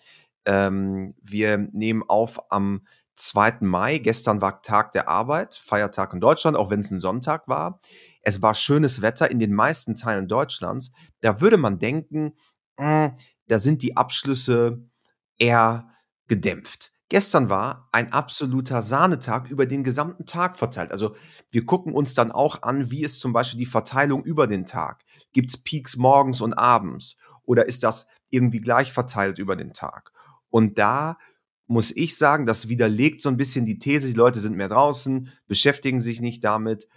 Ähm, 0.47 1.15
wir 1.23 1.59
nehmen 1.59 2.03
auf 2.07 2.51
am 2.51 2.87
2. 3.17 3.59
Mai. 3.61 3.99
Gestern 3.99 4.41
war 4.41 4.63
Tag 4.63 4.93
der 4.93 5.09
Arbeit, 5.09 5.55
Feiertag 5.55 6.15
in 6.15 6.21
Deutschland, 6.21 6.57
auch 6.57 6.71
wenn 6.71 6.81
es 6.81 6.91
ein 6.91 7.01
Sonntag 7.01 7.47
war. 7.49 7.81
Es 8.23 8.41
war 8.41 8.55
schönes 8.55 9.03
Wetter 9.03 9.31
in 9.31 9.39
den 9.39 9.53
meisten 9.53 9.95
Teilen 9.95 10.29
Deutschlands. 10.29 10.93
Da 11.21 11.41
würde 11.41 11.59
man 11.59 11.79
denken, 11.79 12.35
mh, 12.79 13.07
hm, 13.07 13.15
da 13.49 13.59
sind 13.59 13.83
die 13.83 13.97
Abschlüsse 13.97 14.89
eher 15.39 15.89
gedämpft. 16.29 16.93
Gestern 17.11 17.49
war 17.49 17.89
ein 17.93 18.13
absoluter 18.13 18.83
Sahnetag 18.83 19.51
über 19.51 19.67
den 19.67 19.85
gesamten 19.85 20.27
Tag 20.27 20.57
verteilt. 20.57 20.91
Also 20.91 21.15
wir 21.51 21.67
gucken 21.67 21.93
uns 21.93 22.15
dann 22.15 22.33
auch 22.33 22.63
an, 22.63 22.91
wie 22.91 23.05
ist 23.05 23.21
zum 23.21 23.33
Beispiel 23.33 23.59
die 23.59 23.67
Verteilung 23.67 24.25
über 24.25 24.47
den 24.47 24.65
Tag. 24.65 25.05
Gibt 25.33 25.51
es 25.51 25.59
Peaks 25.59 25.97
morgens 25.97 26.41
und 26.41 26.55
abends? 26.55 27.19
Oder 27.45 27.67
ist 27.67 27.83
das 27.83 28.09
irgendwie 28.31 28.61
gleich 28.61 28.93
verteilt 28.93 29.39
über 29.39 29.55
den 29.55 29.75
Tag? 29.75 30.13
Und 30.49 30.79
da 30.79 31.19
muss 31.67 31.91
ich 31.95 32.17
sagen, 32.17 32.47
das 32.47 32.69
widerlegt 32.69 33.21
so 33.21 33.29
ein 33.29 33.37
bisschen 33.37 33.67
die 33.67 33.79
These, 33.79 34.07
die 34.07 34.13
Leute 34.15 34.41
sind 34.41 34.57
mehr 34.57 34.69
draußen, 34.69 35.31
beschäftigen 35.47 36.01
sich 36.01 36.21
nicht 36.21 36.43
damit. 36.43 36.89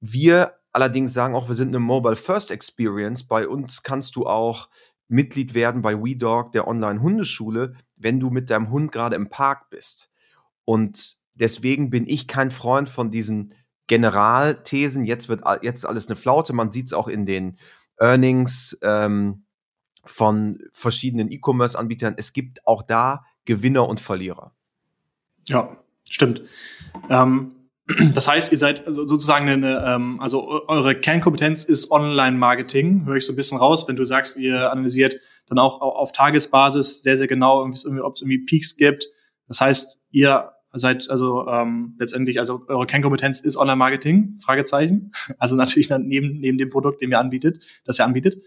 Wir 0.00 0.54
allerdings 0.72 1.14
sagen 1.14 1.34
auch, 1.34 1.48
wir 1.48 1.54
sind 1.54 1.68
eine 1.68 1.78
Mobile 1.78 2.16
First 2.16 2.50
Experience. 2.50 3.26
Bei 3.26 3.48
uns 3.48 3.82
kannst 3.82 4.16
du 4.16 4.26
auch 4.26 4.68
Mitglied 5.08 5.54
werden 5.54 5.82
bei 5.82 6.02
WeDog, 6.02 6.52
der 6.52 6.66
Online-Hundeschule, 6.66 7.74
wenn 7.96 8.20
du 8.20 8.30
mit 8.30 8.50
deinem 8.50 8.70
Hund 8.70 8.92
gerade 8.92 9.16
im 9.16 9.28
Park 9.28 9.70
bist. 9.70 10.10
Und 10.64 11.16
deswegen 11.34 11.90
bin 11.90 12.06
ich 12.06 12.26
kein 12.26 12.50
Freund 12.50 12.88
von 12.88 13.10
diesen 13.10 13.54
Generalthesen, 13.86 15.04
jetzt 15.04 15.28
wird 15.28 15.42
jetzt 15.62 15.84
alles 15.86 16.06
eine 16.06 16.16
Flaute. 16.16 16.54
Man 16.54 16.70
sieht 16.70 16.86
es 16.86 16.92
auch 16.94 17.06
in 17.06 17.26
den 17.26 17.58
Earnings 17.98 18.78
ähm, 18.80 19.44
von 20.04 20.58
verschiedenen 20.72 21.30
E-Commerce-Anbietern. 21.30 22.14
Es 22.16 22.32
gibt 22.32 22.66
auch 22.66 22.82
da 22.82 23.24
Gewinner 23.44 23.86
und 23.86 24.00
Verlierer. 24.00 24.54
Ja, 25.46 25.76
stimmt. 26.08 26.42
Ähm, 27.10 27.63
das 28.14 28.28
heißt, 28.28 28.50
ihr 28.50 28.58
seid 28.58 28.82
sozusagen 28.86 29.48
eine, 29.48 29.84
ähm, 29.86 30.20
also 30.20 30.68
eure 30.68 30.98
Kernkompetenz 30.98 31.64
ist 31.64 31.90
Online-Marketing, 31.90 33.04
höre 33.04 33.16
ich 33.16 33.26
so 33.26 33.32
ein 33.32 33.36
bisschen 33.36 33.58
raus, 33.58 33.86
wenn 33.86 33.96
du 33.96 34.04
sagst, 34.04 34.38
ihr 34.38 34.70
analysiert 34.70 35.16
dann 35.46 35.58
auch 35.58 35.80
auf 35.80 36.12
Tagesbasis 36.12 37.02
sehr, 37.02 37.18
sehr 37.18 37.26
genau, 37.26 37.62
ob 37.62 37.72
es 37.72 37.84
irgendwie 37.84 38.38
Peaks 38.38 38.76
gibt. 38.76 39.06
Das 39.48 39.60
heißt, 39.60 39.98
ihr 40.10 40.50
seid 40.72 41.08
also 41.10 41.46
ähm, 41.46 41.94
letztendlich, 41.98 42.38
also 42.38 42.64
eure 42.68 42.86
Kernkompetenz 42.86 43.40
ist 43.40 43.56
Online-Marketing, 43.56 44.38
Fragezeichen. 44.40 45.12
Also 45.38 45.56
natürlich 45.56 45.90
neben, 45.90 46.38
neben 46.40 46.58
dem 46.58 46.70
Produkt, 46.70 47.02
den 47.02 47.10
ihr 47.10 47.18
anbietet, 47.18 47.62
das 47.84 47.98
ihr 47.98 48.04
anbietet. 48.04 48.42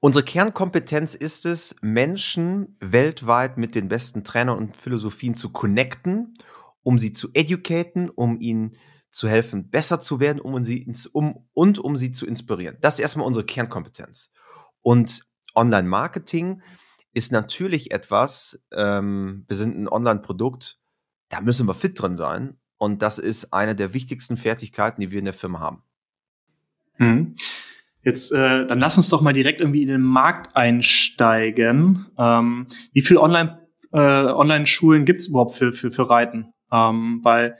Unsere 0.00 0.24
Kernkompetenz 0.24 1.14
ist 1.14 1.46
es, 1.46 1.76
Menschen 1.80 2.76
weltweit 2.80 3.56
mit 3.56 3.74
den 3.74 3.88
besten 3.88 4.24
Trainern 4.24 4.58
und 4.58 4.76
Philosophien 4.76 5.34
zu 5.34 5.50
connecten, 5.50 6.34
um 6.82 6.98
sie 6.98 7.12
zu 7.12 7.30
educaten, 7.32 8.10
um 8.10 8.40
ihnen 8.40 8.76
zu 9.10 9.28
helfen, 9.28 9.70
besser 9.70 10.00
zu 10.00 10.20
werden, 10.20 10.40
um 10.40 10.64
sie 10.64 10.82
ins, 10.82 11.06
um, 11.06 11.46
und 11.52 11.78
um 11.78 11.96
sie 11.96 12.12
zu 12.12 12.26
inspirieren. 12.26 12.78
Das 12.80 12.94
ist 12.94 13.00
erstmal 13.00 13.26
unsere 13.26 13.44
Kernkompetenz. 13.44 14.30
Und 14.80 15.26
Online-Marketing 15.54 16.62
ist 17.12 17.30
natürlich 17.30 17.92
etwas, 17.92 18.62
ähm, 18.72 19.44
wir 19.48 19.56
sind 19.56 19.78
ein 19.78 19.88
Online-Produkt, 19.88 20.78
da 21.28 21.40
müssen 21.40 21.66
wir 21.66 21.74
fit 21.74 22.00
drin 22.00 22.16
sein. 22.16 22.58
Und 22.78 23.00
das 23.02 23.18
ist 23.18 23.52
eine 23.52 23.76
der 23.76 23.94
wichtigsten 23.94 24.36
Fertigkeiten, 24.36 25.00
die 25.00 25.10
wir 25.10 25.18
in 25.18 25.24
der 25.24 25.34
Firma 25.34 25.60
haben. 25.60 25.82
Mhm. 26.98 27.34
Jetzt, 28.02 28.32
äh, 28.32 28.66
dann 28.66 28.80
lass 28.80 28.96
uns 28.96 29.08
doch 29.08 29.20
mal 29.20 29.32
direkt 29.32 29.60
irgendwie 29.60 29.82
in 29.82 29.88
den 29.88 30.02
Markt 30.02 30.56
einsteigen. 30.56 32.06
Ähm, 32.18 32.66
wie 32.92 33.02
viele 33.02 33.20
Online, 33.20 33.68
äh, 33.92 33.98
Online-Schulen 33.98 35.04
gibt 35.04 35.20
es 35.20 35.28
überhaupt 35.28 35.54
für, 35.54 35.72
für, 35.72 35.92
für 35.92 36.10
Reiten? 36.10 36.51
Ähm, 36.72 37.20
weil 37.22 37.56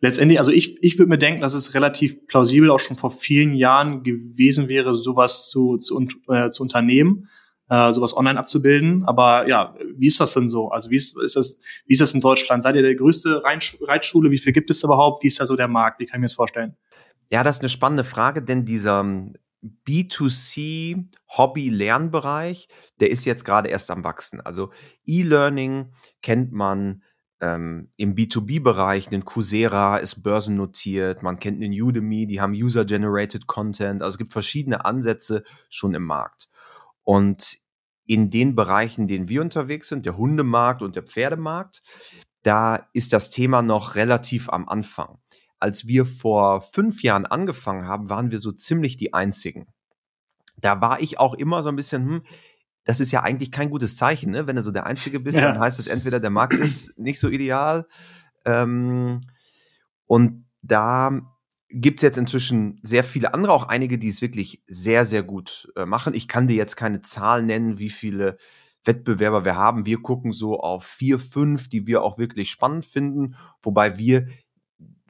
letztendlich, 0.00 0.38
also 0.38 0.50
ich, 0.50 0.82
ich 0.82 0.98
würde 0.98 1.10
mir 1.10 1.18
denken, 1.18 1.40
dass 1.40 1.54
es 1.54 1.74
relativ 1.74 2.26
plausibel 2.26 2.70
auch 2.70 2.80
schon 2.80 2.96
vor 2.96 3.10
vielen 3.10 3.54
Jahren 3.54 4.02
gewesen 4.02 4.68
wäre, 4.68 4.94
sowas 4.94 5.48
zu, 5.50 5.76
zu, 5.76 6.00
äh, 6.28 6.50
zu 6.50 6.62
unternehmen, 6.62 7.28
äh, 7.68 7.92
sowas 7.92 8.16
online 8.16 8.38
abzubilden. 8.38 9.04
Aber 9.04 9.48
ja, 9.48 9.74
wie 9.96 10.06
ist 10.06 10.20
das 10.20 10.34
denn 10.34 10.48
so? 10.48 10.70
Also 10.70 10.90
wie 10.90 10.96
ist, 10.96 11.20
ist 11.20 11.36
das, 11.36 11.58
wie 11.86 11.92
ist 11.92 12.00
das 12.00 12.14
in 12.14 12.20
Deutschland? 12.20 12.62
Seid 12.62 12.76
ihr 12.76 12.82
der 12.82 12.94
größte 12.94 13.42
Reitschule? 13.44 14.30
Wie 14.30 14.38
viel 14.38 14.52
gibt 14.52 14.70
es 14.70 14.82
überhaupt? 14.82 15.22
Wie 15.22 15.26
ist 15.26 15.40
da 15.40 15.46
so 15.46 15.56
der 15.56 15.68
Markt? 15.68 16.00
Wie 16.00 16.06
kann 16.06 16.18
ich 16.18 16.20
mir 16.20 16.26
das 16.26 16.34
vorstellen? 16.34 16.76
Ja, 17.30 17.42
das 17.42 17.56
ist 17.56 17.62
eine 17.62 17.68
spannende 17.68 18.04
Frage, 18.04 18.42
denn 18.42 18.64
dieser 18.64 19.04
B2C 19.86 21.08
Hobby-Lernbereich, 21.36 22.68
der 23.00 23.10
ist 23.10 23.24
jetzt 23.24 23.44
gerade 23.44 23.68
erst 23.68 23.90
am 23.90 24.04
Wachsen. 24.04 24.40
Also 24.40 24.70
E-Learning 25.04 25.92
kennt 26.22 26.52
man 26.52 27.02
ähm, 27.40 27.88
im 27.96 28.14
B2B-Bereich, 28.14 29.08
den 29.08 29.24
Coursera 29.24 29.98
ist 29.98 30.22
börsennotiert, 30.22 31.22
man 31.22 31.38
kennt 31.38 31.62
den 31.62 31.72
Udemy, 31.72 32.26
die 32.26 32.40
haben 32.40 32.52
User-Generated 32.52 33.46
Content, 33.46 34.02
also 34.02 34.14
es 34.14 34.18
gibt 34.18 34.32
verschiedene 34.32 34.84
Ansätze 34.84 35.44
schon 35.70 35.94
im 35.94 36.04
Markt. 36.04 36.48
Und 37.04 37.58
in 38.06 38.30
den 38.30 38.54
Bereichen, 38.54 39.02
in 39.02 39.08
denen 39.08 39.28
wir 39.28 39.40
unterwegs 39.42 39.88
sind, 39.88 40.06
der 40.06 40.16
Hundemarkt 40.16 40.82
und 40.82 40.96
der 40.96 41.02
Pferdemarkt, 41.02 41.82
da 42.42 42.88
ist 42.92 43.12
das 43.12 43.30
Thema 43.30 43.62
noch 43.62 43.94
relativ 43.94 44.48
am 44.48 44.68
Anfang 44.68 45.18
als 45.60 45.86
wir 45.86 46.06
vor 46.06 46.62
fünf 46.62 47.02
Jahren 47.02 47.26
angefangen 47.26 47.86
haben, 47.86 48.08
waren 48.08 48.30
wir 48.30 48.40
so 48.40 48.52
ziemlich 48.52 48.96
die 48.96 49.14
Einzigen. 49.14 49.66
Da 50.56 50.80
war 50.80 51.00
ich 51.00 51.18
auch 51.18 51.34
immer 51.34 51.62
so 51.62 51.68
ein 51.68 51.76
bisschen, 51.76 52.06
hm, 52.06 52.22
das 52.88 53.00
ist 53.00 53.12
ja 53.12 53.22
eigentlich 53.22 53.52
kein 53.52 53.68
gutes 53.68 53.96
Zeichen, 53.96 54.30
ne? 54.30 54.46
Wenn 54.46 54.56
du 54.56 54.62
so 54.62 54.70
der 54.70 54.86
Einzige 54.86 55.20
bist, 55.20 55.36
ja. 55.36 55.44
dann 55.44 55.60
heißt 55.60 55.78
es 55.78 55.88
entweder, 55.88 56.20
der 56.20 56.30
Markt 56.30 56.54
ist 56.54 56.98
nicht 56.98 57.20
so 57.20 57.28
ideal. 57.28 57.86
Ähm, 58.46 59.20
und 60.06 60.46
da 60.62 61.20
gibt 61.68 61.98
es 61.98 62.02
jetzt 62.02 62.16
inzwischen 62.16 62.80
sehr 62.82 63.04
viele 63.04 63.34
andere, 63.34 63.52
auch 63.52 63.68
einige, 63.68 63.98
die 63.98 64.08
es 64.08 64.22
wirklich 64.22 64.64
sehr, 64.68 65.04
sehr 65.04 65.22
gut 65.22 65.70
äh, 65.76 65.84
machen. 65.84 66.14
Ich 66.14 66.28
kann 66.28 66.46
dir 66.46 66.56
jetzt 66.56 66.76
keine 66.76 67.02
Zahl 67.02 67.42
nennen, 67.42 67.78
wie 67.78 67.90
viele 67.90 68.38
Wettbewerber 68.84 69.44
wir 69.44 69.56
haben. 69.56 69.84
Wir 69.84 70.00
gucken 70.00 70.32
so 70.32 70.58
auf 70.58 70.86
vier, 70.86 71.18
fünf, 71.18 71.68
die 71.68 71.86
wir 71.86 72.02
auch 72.02 72.16
wirklich 72.16 72.50
spannend 72.50 72.86
finden, 72.86 73.34
wobei 73.62 73.98
wir 73.98 74.28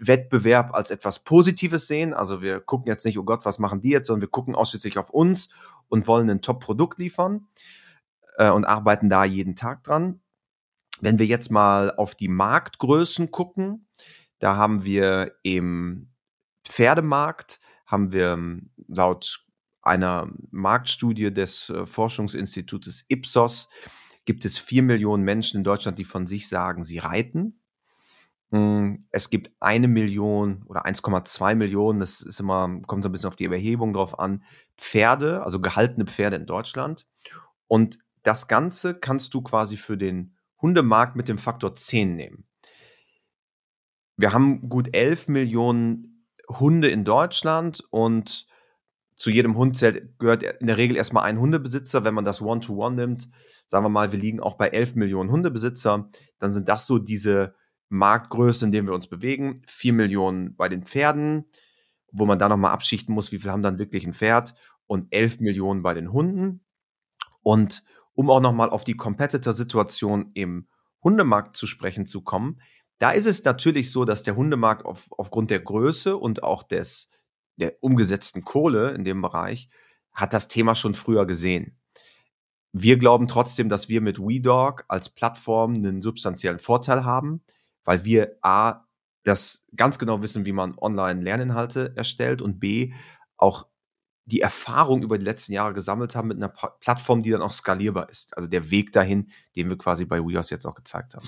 Wettbewerb 0.01 0.75
als 0.75 0.91
etwas 0.91 1.21
Positives 1.21 1.87
sehen. 1.87 2.13
Also 2.13 2.43
wir 2.43 2.59
gucken 2.59 2.89
jetzt 2.89 3.07
nicht, 3.07 3.21
oh 3.21 3.25
Gott, 3.25 3.45
was 3.45 3.61
machen 3.61 3.83
die 3.83 3.91
jetzt, 3.91 4.09
sondern 4.09 4.23
wir 4.23 4.31
gucken 4.31 4.57
ausschließlich 4.57 4.99
auf 4.99 5.11
uns 5.11 5.51
und 5.89 6.07
wollen 6.07 6.31
ein 6.31 6.43
Top-Produkt 6.43 6.99
liefern 6.99 7.49
äh, 8.37 8.51
und 8.51 8.65
arbeiten 8.65 9.09
da 9.09 9.25
jeden 9.25 9.57
Tag 9.57 9.85
dran. 9.85 10.21
Wenn 11.01 11.19
wir 11.19 11.27
jetzt 11.27 11.51
mal 11.51 11.93
auf 11.95 12.15
die 12.15 12.29
Marktgrößen 12.29 13.31
gucken, 13.31 13.87
da 14.39 14.57
haben 14.57 14.85
wir 14.85 15.35
im 15.43 16.11
Pferdemarkt, 16.65 17.61
haben 17.87 18.13
wir 18.13 18.33
ähm, 18.33 18.71
laut 18.87 19.45
einer 19.83 20.31
Marktstudie 20.51 21.33
des 21.33 21.71
äh, 21.71 21.87
Forschungsinstitutes 21.87 23.07
Ipsos, 23.09 23.69
gibt 24.25 24.45
es 24.45 24.59
vier 24.59 24.83
Millionen 24.83 25.25
Menschen 25.25 25.59
in 25.59 25.65
Deutschland, 25.65 25.99
die 25.99 26.05
von 26.05 26.27
sich 26.27 26.49
sagen, 26.49 26.85
sie 26.85 26.99
reiten. 26.99 27.61
Hm, 28.51 29.07
es 29.11 29.29
gibt 29.29 29.51
eine 29.61 29.89
Million 29.89 30.63
oder 30.67 30.87
1,2 30.87 31.55
Millionen, 31.55 32.01
das 32.01 32.23
ist 32.23 32.41
immer, 32.41 32.81
kommt 32.87 33.03
so 33.03 33.09
ein 33.09 33.13
bisschen 33.13 33.29
auf 33.29 33.37
die 33.37 33.45
Überhebung 33.45 33.93
drauf 33.93 34.19
an, 34.19 34.43
Pferde, 34.77 35.43
also 35.43 35.61
gehaltene 35.61 36.07
Pferde 36.07 36.37
in 36.37 36.47
Deutschland. 36.47 37.07
Und 37.67 37.99
das 38.23 38.49
Ganze 38.49 38.95
kannst 38.95 39.35
du 39.35 39.43
quasi 39.43 39.77
für 39.77 39.99
den 39.99 40.35
Hundemarkt 40.63 41.15
mit 41.15 41.29
dem 41.29 41.39
Faktor 41.39 41.77
10 41.77 42.17
nehmen. 42.17 42.45
Wir 44.17 44.33
haben 44.33 44.69
gut 44.69 44.95
11 44.97 45.29
Millionen 45.29 46.27
Hunde 46.49 46.89
in 46.89 47.05
Deutschland 47.05 47.85
und 47.91 48.47
zu 49.15 49.31
jedem 49.31 49.57
Hund 49.57 49.77
zählt, 49.77 50.19
gehört 50.19 50.43
in 50.43 50.67
der 50.67 50.77
Regel 50.77 50.97
erstmal 50.97 51.25
ein 51.25 51.39
Hundebesitzer. 51.39 52.05
Wenn 52.05 52.15
man 52.15 52.25
das 52.25 52.41
One-to-One 52.41 52.95
-One 52.95 52.97
nimmt, 52.97 53.29
sagen 53.67 53.85
wir 53.85 53.91
mal, 53.91 54.13
wir 54.13 54.19
liegen 54.19 54.41
auch 54.41 54.55
bei 54.55 54.69
11 54.69 54.95
Millionen 54.95 55.31
Hundebesitzer, 55.31 56.09
dann 56.39 56.53
sind 56.53 56.69
das 56.69 56.87
so 56.87 56.99
diese 56.99 57.55
Marktgröße, 57.89 58.67
in 58.67 58.73
dem 58.73 58.87
wir 58.87 58.95
uns 58.95 59.07
bewegen. 59.07 59.63
Vier 59.67 59.93
Millionen 59.93 60.57
bei 60.57 60.69
den 60.69 60.85
Pferden, 60.85 61.47
wo 62.13 62.27
man 62.27 62.39
da 62.39 62.49
nochmal 62.49 62.73
abschichten 62.73 63.15
muss, 63.15 63.33
wie 63.33 63.39
viel 63.39 63.51
haben 63.51 63.63
dann 63.63 63.79
wirklich 63.79 64.07
ein 64.07 64.15
Pferd 64.15 64.55
und 64.87 65.07
elf 65.11 65.41
Millionen 65.41 65.83
bei 65.83 65.95
den 65.95 66.13
Hunden. 66.13 66.65
Und 67.43 67.83
um 68.15 68.31
auch 68.31 68.41
nochmal 68.41 68.71
auf 68.71 68.85
die 68.85 68.97
Competitor-Situation 68.97 70.31
im 70.35 70.67
Hundemarkt 71.03 71.57
zu 71.57 71.67
sprechen 71.67 72.07
zu 72.07 72.23
kommen, 72.23 72.61
da 72.99 73.13
ist 73.13 73.27
es 73.27 73.45
natürlich 73.45 73.93
so, 73.93 74.05
dass 74.05 74.25
der 74.25 74.37
Hundemarkt 74.37 74.85
auf, 74.85 75.07
aufgrund 75.11 75.51
der 75.51 75.61
Größe 75.61 76.17
und 76.17 76.43
auch 76.43 76.65
des, 76.65 77.11
der 77.57 77.77
umgesetzten 77.81 78.45
Kohle 78.45 78.91
in 78.91 79.05
dem 79.05 79.23
Bereich 79.23 79.69
hat 80.13 80.33
das 80.33 80.49
Thema 80.49 80.75
schon 80.75 80.95
früher 80.95 81.27
gesehen. 81.27 81.79
Wir 82.73 82.99
glauben 82.99 83.29
trotzdem, 83.29 83.69
dass 83.69 83.89
wir 83.89 84.01
mit 84.01 84.19
WeDog 84.19 84.85
als 84.89 85.09
Plattform 85.09 85.75
einen 85.75 86.01
substanziellen 86.01 86.59
Vorteil 86.59 87.05
haben, 87.05 87.43
weil 87.89 88.05
wir 88.05 88.37
A, 88.43 88.85
das 89.25 89.65
ganz 89.75 89.99
genau 89.99 90.23
wissen, 90.23 90.45
wie 90.45 90.53
man 90.53 90.77
online 90.77 91.23
Lerninhalte 91.23 91.95
erstellt 91.97 92.43
und 92.43 92.61
B, 92.61 92.93
auch 93.39 93.67
die 94.27 94.43
Erfahrung 94.43 95.03
über 95.03 95.17
die 95.17 95.25
letzten 95.25 95.55
Jahre 95.55 95.73
gesammelt 95.73 96.15
haben 96.15 96.29
mit 96.29 96.37
einer 96.37 96.51
Plattform, 96.81 97.23
die 97.23 97.31
dann 97.31 97.41
auch 97.41 97.51
skalierbar 97.51 98.11
ist. 98.11 98.37
Also 98.37 98.47
der 98.47 98.71
Weg 98.71 98.93
dahin, 98.93 99.31
den 99.57 99.71
wir 99.71 99.79
quasi 99.79 100.05
bei 100.05 100.19
WeHorse 100.19 100.55
jetzt 100.55 100.67
auch 100.67 100.75
gezeigt 100.75 101.15
haben. 101.15 101.27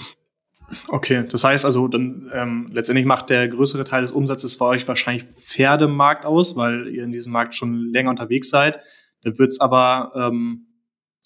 Okay, 0.89 1.27
das 1.27 1.43
heißt 1.45 1.65
also, 1.65 1.89
dann 1.89 2.31
ähm, 2.35 2.69
letztendlich 2.71 3.07
macht 3.07 3.31
der 3.31 3.49
größere 3.49 3.85
Teil 3.85 4.03
des 4.03 4.13
Umsatzes 4.13 4.59
bei 4.59 4.67
euch 4.67 4.87
wahrscheinlich 4.87 5.25
Pferdemarkt 5.35 6.27
aus, 6.27 6.57
weil 6.57 6.89
ihr 6.89 7.05
in 7.05 7.11
diesem 7.11 7.33
Markt 7.33 7.55
schon 7.55 7.89
länger 7.89 8.11
unterwegs 8.11 8.51
seid. 8.51 8.81
Dann 9.23 9.39
wird 9.39 9.51
es 9.53 9.61
aber 9.61 10.13
ähm, 10.15 10.67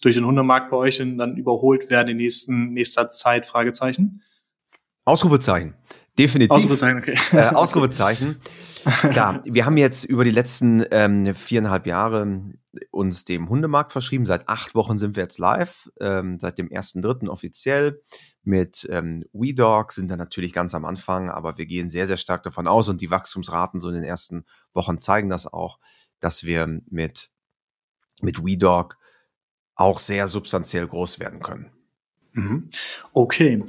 durch 0.00 0.14
den 0.14 0.26
Hundemarkt 0.26 0.70
bei 0.70 0.76
euch 0.76 0.98
dann 0.98 1.36
überholt 1.36 1.90
werden 1.90 2.10
in 2.10 2.18
nächsten 2.18 2.72
nächster 2.72 3.10
Zeit? 3.10 3.46
Fragezeichen. 3.46 4.22
Ausrufezeichen. 5.04 5.74
Definitiv. 6.18 6.56
Ausrufezeichen, 6.56 6.98
okay. 6.98 7.18
Äh, 7.32 7.54
Ausrufezeichen. 7.54 8.40
Klar, 9.10 9.42
wir 9.44 9.66
haben 9.66 9.76
jetzt 9.76 10.04
über 10.04 10.24
die 10.24 10.30
letzten 10.30 10.84
ähm, 10.90 11.34
viereinhalb 11.34 11.86
Jahre 11.86 12.52
uns 12.90 13.24
dem 13.24 13.48
Hundemarkt 13.48 13.92
verschrieben. 13.92 14.26
Seit 14.26 14.48
acht 14.48 14.74
Wochen 14.74 14.98
sind 14.98 15.16
wir 15.16 15.22
jetzt 15.22 15.38
live, 15.38 15.90
ähm, 16.00 16.38
seit 16.40 16.58
dem 16.58 16.70
ersten 16.70 17.02
Dritten 17.02 17.28
offiziell. 17.28 18.02
Mit 18.42 18.86
ähm, 18.90 19.24
WeDog 19.32 19.92
sind 19.92 20.10
da 20.10 20.16
natürlich 20.16 20.52
ganz 20.52 20.74
am 20.74 20.84
Anfang, 20.84 21.30
aber 21.30 21.56
wir 21.56 21.66
gehen 21.66 21.88
sehr, 21.88 22.06
sehr 22.06 22.18
stark 22.18 22.42
davon 22.42 22.66
aus 22.68 22.88
und 22.88 23.00
die 23.00 23.10
Wachstumsraten 23.10 23.80
so 23.80 23.88
in 23.88 23.94
den 23.94 24.04
ersten 24.04 24.44
Wochen 24.74 24.98
zeigen 24.98 25.30
das 25.30 25.46
auch, 25.46 25.78
dass 26.20 26.44
wir 26.44 26.80
mit, 26.90 27.30
mit 28.20 28.44
WeDog 28.44 28.98
auch 29.76 29.98
sehr 29.98 30.28
substanziell 30.28 30.86
groß 30.86 31.18
werden 31.18 31.40
können. 31.40 31.70
Mhm. 32.32 32.68
Okay. 33.12 33.64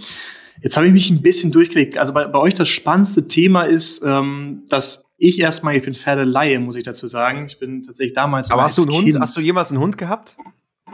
Jetzt 0.61 0.77
habe 0.77 0.87
ich 0.87 0.93
mich 0.93 1.09
ein 1.09 1.21
bisschen 1.21 1.51
durchgelegt. 1.51 1.97
Also 1.97 2.13
bei, 2.13 2.25
bei 2.25 2.39
euch 2.39 2.53
das 2.53 2.69
spannendste 2.69 3.27
Thema 3.27 3.63
ist, 3.63 4.03
ähm, 4.05 4.63
dass 4.69 5.05
ich 5.17 5.39
erstmal, 5.39 5.75
ich 5.75 5.83
bin 5.83 5.93
Pferdeleihe, 5.93 6.59
muss 6.59 6.75
ich 6.75 6.83
dazu 6.83 7.07
sagen. 7.07 7.45
Ich 7.47 7.59
bin 7.59 7.81
tatsächlich 7.81 8.13
damals. 8.13 8.51
Aber 8.51 8.63
hast 8.63 8.77
du 8.77 8.83
einen 8.83 8.91
Hund? 8.91 9.19
Hast 9.19 9.37
du 9.37 9.41
jemals 9.41 9.71
einen 9.71 9.81
Hund 9.81 9.97
gehabt? 9.97 10.35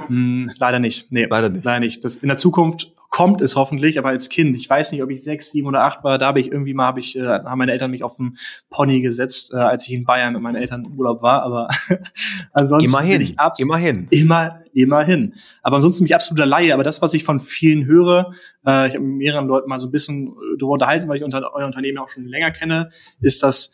Hm, 0.07 0.51
leider 0.57 0.79
nicht. 0.79 1.11
Nee, 1.11 1.27
leider 1.29 1.49
nicht. 1.49 1.63
Leider 1.63 1.79
nicht. 1.79 2.03
Das, 2.03 2.17
in 2.17 2.27
der 2.27 2.37
Zukunft 2.37 2.91
kommt 3.11 3.41
es 3.41 3.57
hoffentlich, 3.57 3.99
aber 3.99 4.09
als 4.09 4.29
Kind, 4.29 4.55
ich 4.55 4.69
weiß 4.69 4.93
nicht, 4.93 5.03
ob 5.03 5.11
ich 5.11 5.21
sechs, 5.21 5.51
sieben 5.51 5.67
oder 5.67 5.83
acht 5.83 6.03
war, 6.03 6.17
da 6.17 6.27
habe 6.27 6.39
ich 6.39 6.47
irgendwie 6.47 6.73
mal, 6.73 6.85
habe 6.85 7.01
ich, 7.01 7.17
äh, 7.17 7.27
haben 7.27 7.59
meine 7.59 7.73
Eltern 7.73 7.91
mich 7.91 8.03
auf 8.03 8.15
den 8.15 8.37
Pony 8.69 9.01
gesetzt, 9.01 9.53
äh, 9.53 9.57
als 9.57 9.85
ich 9.85 9.93
in 9.93 10.05
Bayern 10.05 10.33
mit 10.33 10.41
meinen 10.41 10.55
Eltern 10.55 10.85
im 10.85 10.97
Urlaub 10.97 11.21
war, 11.21 11.43
aber 11.43 11.67
ansonsten 12.53 12.89
immerhin, 12.89 13.17
bin 13.19 13.27
ich 13.27 13.59
immerhin, 13.59 14.07
immer, 14.11 14.61
immerhin. 14.73 15.33
Aber 15.61 15.75
ansonsten 15.75 16.05
bin 16.05 16.07
ich 16.07 16.15
absoluter 16.15 16.45
Laie, 16.45 16.73
aber 16.73 16.83
das, 16.83 17.01
was 17.01 17.13
ich 17.13 17.25
von 17.25 17.41
vielen 17.41 17.85
höre, 17.85 18.31
äh, 18.65 18.87
ich 18.87 18.95
habe 18.95 19.01
mit 19.01 19.17
mehreren 19.17 19.45
Leuten 19.45 19.67
mal 19.67 19.77
so 19.77 19.87
ein 19.87 19.91
bisschen 19.91 20.33
darüber 20.57 20.73
unterhalten, 20.73 21.09
weil 21.09 21.17
ich 21.17 21.23
unter, 21.23 21.53
euer 21.53 21.65
Unternehmen 21.65 21.97
auch 21.97 22.09
schon 22.09 22.25
länger 22.25 22.51
kenne, 22.51 22.89
ist, 23.19 23.43
dass 23.43 23.73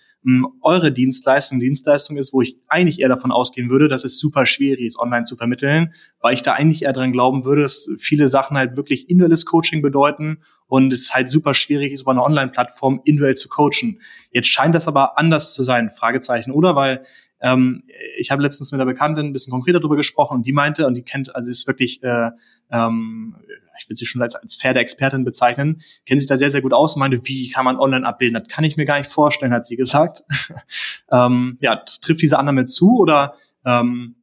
eure 0.62 0.92
Dienstleistung 0.92 1.60
Dienstleistung 1.60 2.18
ist, 2.18 2.34
wo 2.34 2.42
ich 2.42 2.58
eigentlich 2.68 3.00
eher 3.00 3.08
davon 3.08 3.32
ausgehen 3.32 3.70
würde, 3.70 3.88
dass 3.88 4.04
es 4.04 4.20
super 4.20 4.46
schwierig 4.46 4.86
ist, 4.86 5.00
online 5.00 5.24
zu 5.24 5.38
vermitteln, 5.38 5.94
weil 6.20 6.34
ich 6.34 6.42
da 6.42 6.54
eigentlich 6.54 6.84
eher 6.84 6.94
dran 6.94 7.14
glauben 7.14 7.46
würde, 7.46 7.62
dass 7.62 7.90
viele 7.98 8.28
Sachen 8.28 8.58
halt 8.58 8.76
wirklich 8.76 9.10
individuelles 9.10 9.46
Coaching 9.46 9.82
bedeuten 9.82 10.40
und 10.68 10.92
es 10.92 11.14
halt 11.14 11.30
super 11.30 11.54
schwierig 11.54 11.94
ist, 11.94 12.02
über 12.02 12.12
eine 12.12 12.24
Online-Plattform 12.24 13.02
individuell 13.06 13.36
zu 13.36 13.48
coachen. 13.48 14.02
Jetzt 14.32 14.50
scheint 14.50 14.76
das 14.76 14.88
aber 14.88 15.18
anders 15.18 15.54
zu 15.54 15.64
sein, 15.64 15.92
Fragezeichen, 15.92 16.52
oder? 16.52 16.76
Weil 16.76 17.04
ähm, 17.40 17.84
ich 18.18 18.32
habe 18.32 18.42
letztens 18.42 18.72
mit 18.72 18.82
einer 18.82 18.92
Bekanntin 18.92 19.28
ein 19.28 19.34
bisschen 19.34 19.52
konkreter 19.52 19.80
darüber 19.80 19.96
gesprochen 19.96 20.38
und 20.38 20.48
die 20.48 20.52
meinte, 20.52 20.88
und 20.88 20.96
die 20.96 21.04
kennt, 21.04 21.36
also 21.36 21.50
ist 21.50 21.68
wirklich 21.68 22.04
äh, 22.04 22.32
ähm, 22.72 23.36
ich 23.80 23.88
würde 23.88 23.98
sie 23.98 24.06
schon 24.06 24.22
als, 24.22 24.36
als 24.36 24.56
Pferdeexpertin 24.56 25.24
bezeichnen, 25.24 25.82
kennt 26.06 26.22
sich 26.22 26.30
da 26.30 26.38
sehr, 26.38 26.52
sehr 26.52 26.62
gut 26.62 26.74
aus 26.74 26.96
und 26.96 27.00
meinte, 27.00 27.20
wie 27.24 27.50
kann 27.50 27.66
man 27.66 27.78
online 27.78 28.06
abbilden? 28.06 28.42
Das 28.42 28.54
kann 28.54 28.64
ich 28.64 28.78
mir 28.78 28.86
gar 28.86 28.98
nicht 28.98 29.10
vorstellen, 29.10 29.54
hat 29.54 29.66
sie 29.66 29.78
gesagt. 29.78 30.24
ähm, 31.12 31.58
ja, 31.62 31.84
trifft 32.02 32.22
diese 32.22 32.40
Annahme 32.40 32.66
zu 32.66 32.98
oder 32.98 33.36
ähm, 33.66 34.16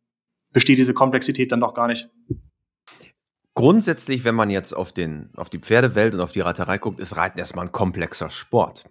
besteht 0.53 0.79
diese 0.79 0.95
Komplexität 0.95 1.53
dann 1.53 1.61
doch 1.61 1.75
gar 1.75 1.89
nicht? 1.89 2.09
Grundsätzlich, 3.55 4.25
wenn 4.25 4.35
man 4.35 4.51
jetzt 4.51 4.73
auf, 4.73 4.91
den, 4.91 5.31
auf 5.37 5.49
die 5.49 5.61
Pferdewelt 5.61 6.15
und 6.15 6.21
auf 6.21 6.33
die 6.33 6.41
Reiterei 6.41 6.79
guckt, 6.79 6.99
ist 6.99 7.17
Reiten 7.17 7.39
erstmal 7.39 7.67
ein 7.67 7.73
komplexer 7.73 8.31
Sport. 8.31 8.85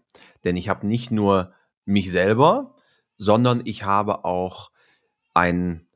Denn 0.46 0.56
ich 0.56 0.70
habe 0.70 0.88
nicht 0.88 1.12
nur 1.12 1.54
mich 1.86 2.12
selber, 2.12 2.76
sondern 3.18 3.62
ich 3.66 3.84
habe 3.84 4.24
auch 4.24 4.72
ein 5.34 5.88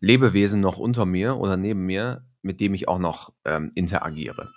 Lebewesen 0.00 0.60
noch 0.60 0.78
unter 0.78 1.06
mir 1.06 1.36
oder 1.36 1.56
neben 1.56 1.86
mir, 1.86 2.24
mit 2.44 2.60
dem 2.60 2.74
ich 2.74 2.88
auch 2.88 2.98
noch 2.98 3.32
ähm, 3.44 3.70
interagiere. 3.74 4.52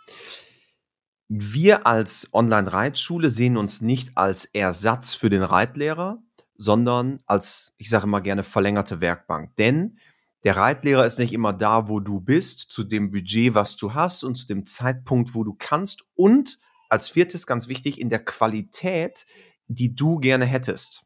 Wir 1.29 1.85
als 1.87 2.29
Online-Reitschule 2.33 3.29
sehen 3.29 3.57
uns 3.57 3.81
nicht 3.81 4.11
als 4.15 4.45
Ersatz 4.45 5.13
für 5.13 5.29
den 5.29 5.43
Reitlehrer, 5.43 6.21
sondern 6.55 7.17
als, 7.25 7.73
ich 7.77 7.89
sage 7.89 8.05
immer 8.05 8.21
gerne, 8.21 8.43
verlängerte 8.43 9.01
Werkbank. 9.01 9.55
Denn 9.57 9.99
der 10.43 10.55
Reitlehrer 10.55 11.05
ist 11.05 11.19
nicht 11.19 11.33
immer 11.33 11.53
da, 11.53 11.89
wo 11.89 11.99
du 11.99 12.19
bist, 12.21 12.59
zu 12.59 12.83
dem 12.83 13.11
Budget, 13.11 13.53
was 13.53 13.75
du 13.75 13.93
hast 13.93 14.23
und 14.23 14.35
zu 14.35 14.47
dem 14.47 14.65
Zeitpunkt, 14.65 15.35
wo 15.35 15.43
du 15.43 15.55
kannst 15.57 16.03
und 16.15 16.59
als 16.89 17.09
viertes 17.09 17.45
ganz 17.45 17.67
wichtig 17.67 17.99
in 17.99 18.09
der 18.09 18.23
Qualität, 18.23 19.25
die 19.67 19.93
du 19.93 20.19
gerne 20.19 20.45
hättest. 20.45 21.03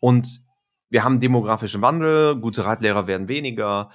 Und 0.00 0.42
wir 0.88 1.04
haben 1.04 1.20
demografischen 1.20 1.82
Wandel, 1.82 2.40
gute 2.40 2.64
Reitlehrer 2.64 3.06
werden 3.06 3.28
weniger, 3.28 3.90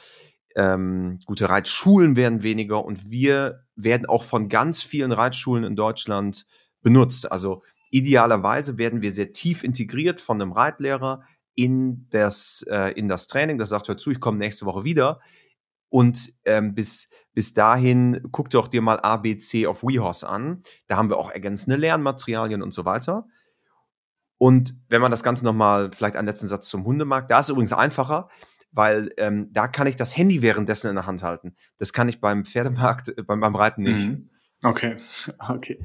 ähm, 0.55 1.19
gute 1.25 1.49
Reitschulen 1.49 2.15
werden 2.15 2.43
weniger 2.43 2.83
und 2.83 3.09
wir 3.09 3.63
werden 3.75 4.05
auch 4.05 4.23
von 4.23 4.49
ganz 4.49 4.81
vielen 4.81 5.11
Reitschulen 5.11 5.63
in 5.63 5.75
Deutschland 5.75 6.45
benutzt. 6.81 7.31
Also 7.31 7.63
idealerweise 7.89 8.77
werden 8.77 9.01
wir 9.01 9.11
sehr 9.11 9.31
tief 9.31 9.63
integriert 9.63 10.21
von 10.21 10.41
einem 10.41 10.51
Reitlehrer 10.51 11.23
in 11.55 12.07
das, 12.09 12.65
äh, 12.69 12.93
in 12.93 13.07
das 13.07 13.27
Training, 13.27 13.57
das 13.57 13.69
sagt, 13.69 13.87
hör 13.87 13.97
zu, 13.97 14.11
ich 14.11 14.19
komme 14.19 14.37
nächste 14.37 14.65
Woche 14.65 14.83
wieder. 14.83 15.19
Und 15.89 16.33
ähm, 16.45 16.73
bis, 16.73 17.09
bis 17.33 17.53
dahin 17.53 18.21
guck 18.31 18.49
doch 18.49 18.69
dir 18.69 18.81
mal 18.81 18.99
ABC 18.99 19.67
auf 19.67 19.83
WeHorse 19.83 20.27
an. 20.27 20.63
Da 20.87 20.95
haben 20.95 21.09
wir 21.09 21.17
auch 21.17 21.29
ergänzende 21.29 21.75
Lernmaterialien 21.75 22.61
und 22.61 22.73
so 22.73 22.85
weiter. 22.85 23.25
Und 24.37 24.73
wenn 24.87 25.01
man 25.01 25.11
das 25.11 25.21
Ganze 25.21 25.43
nochmal, 25.43 25.91
vielleicht 25.93 26.15
einen 26.15 26.27
letzten 26.27 26.47
Satz 26.47 26.67
zum 26.69 26.85
Hundemarkt, 26.85 27.29
da 27.29 27.39
ist 27.39 27.47
es 27.47 27.49
übrigens 27.51 27.73
einfacher, 27.73 28.29
weil 28.71 29.11
ähm, 29.17 29.49
da 29.51 29.67
kann 29.67 29.87
ich 29.87 29.95
das 29.95 30.15
Handy 30.15 30.41
währenddessen 30.41 30.89
in 30.89 30.95
der 30.95 31.05
Hand 31.05 31.23
halten. 31.23 31.55
Das 31.77 31.93
kann 31.93 32.09
ich 32.09 32.21
beim 32.21 32.45
Pferdemarkt, 32.45 33.09
äh, 33.09 33.23
beim, 33.23 33.39
beim 33.39 33.55
Reiten 33.55 33.83
nicht. 33.83 34.07
Mhm. 34.07 34.29
Okay, 34.63 34.95
okay. 35.49 35.79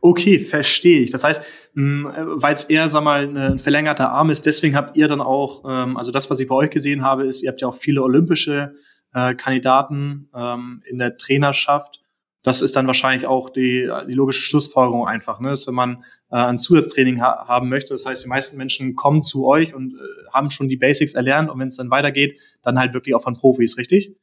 Okay, 0.00 0.38
verstehe 0.38 1.00
ich. 1.00 1.10
Das 1.10 1.24
heißt, 1.24 1.44
hm, 1.74 2.10
weil 2.16 2.54
es 2.54 2.64
eher, 2.64 2.88
sag 2.88 3.02
mal, 3.02 3.24
ein 3.36 3.58
verlängerter 3.58 4.10
Arm 4.10 4.30
ist, 4.30 4.44
deswegen 4.46 4.76
habt 4.76 4.96
ihr 4.96 5.08
dann 5.08 5.20
auch, 5.20 5.64
ähm, 5.66 5.96
also 5.96 6.12
das, 6.12 6.30
was 6.30 6.38
ich 6.40 6.48
bei 6.48 6.54
euch 6.54 6.70
gesehen 6.70 7.02
habe, 7.02 7.26
ist, 7.26 7.42
ihr 7.42 7.50
habt 7.50 7.60
ja 7.60 7.68
auch 7.68 7.76
viele 7.76 8.02
olympische 8.02 8.74
äh, 9.14 9.34
Kandidaten 9.34 10.28
ähm, 10.34 10.82
in 10.86 10.98
der 10.98 11.16
Trainerschaft. 11.16 12.02
Das 12.42 12.62
ist 12.62 12.76
dann 12.76 12.86
wahrscheinlich 12.86 13.26
auch 13.26 13.50
die, 13.50 13.90
die 14.08 14.12
logische 14.12 14.42
Schlussfolgerung 14.42 15.06
einfach, 15.06 15.40
ne? 15.40 15.50
dass 15.50 15.66
wenn 15.66 15.74
man 15.74 16.04
äh, 16.30 16.36
ein 16.36 16.58
Zusatztraining 16.58 17.20
ha 17.20 17.46
haben 17.48 17.68
möchte, 17.68 17.94
das 17.94 18.06
heißt, 18.06 18.24
die 18.24 18.28
meisten 18.28 18.56
Menschen 18.56 18.94
kommen 18.94 19.20
zu 19.20 19.46
euch 19.46 19.74
und 19.74 19.94
äh, 19.94 19.98
haben 20.32 20.50
schon 20.50 20.68
die 20.68 20.76
Basics 20.76 21.14
erlernt 21.14 21.50
und 21.50 21.58
wenn 21.58 21.68
es 21.68 21.76
dann 21.76 21.90
weitergeht, 21.90 22.38
dann 22.62 22.78
halt 22.78 22.94
wirklich 22.94 23.14
auch 23.14 23.22
von 23.22 23.34
Profis, 23.34 23.76
richtig? 23.76 24.14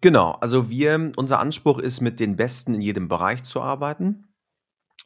Genau, 0.00 0.32
also 0.40 0.70
wir, 0.70 1.12
unser 1.16 1.40
Anspruch 1.40 1.80
ist, 1.80 2.00
mit 2.00 2.20
den 2.20 2.36
Besten 2.36 2.74
in 2.74 2.80
jedem 2.80 3.08
Bereich 3.08 3.42
zu 3.42 3.60
arbeiten, 3.60 4.28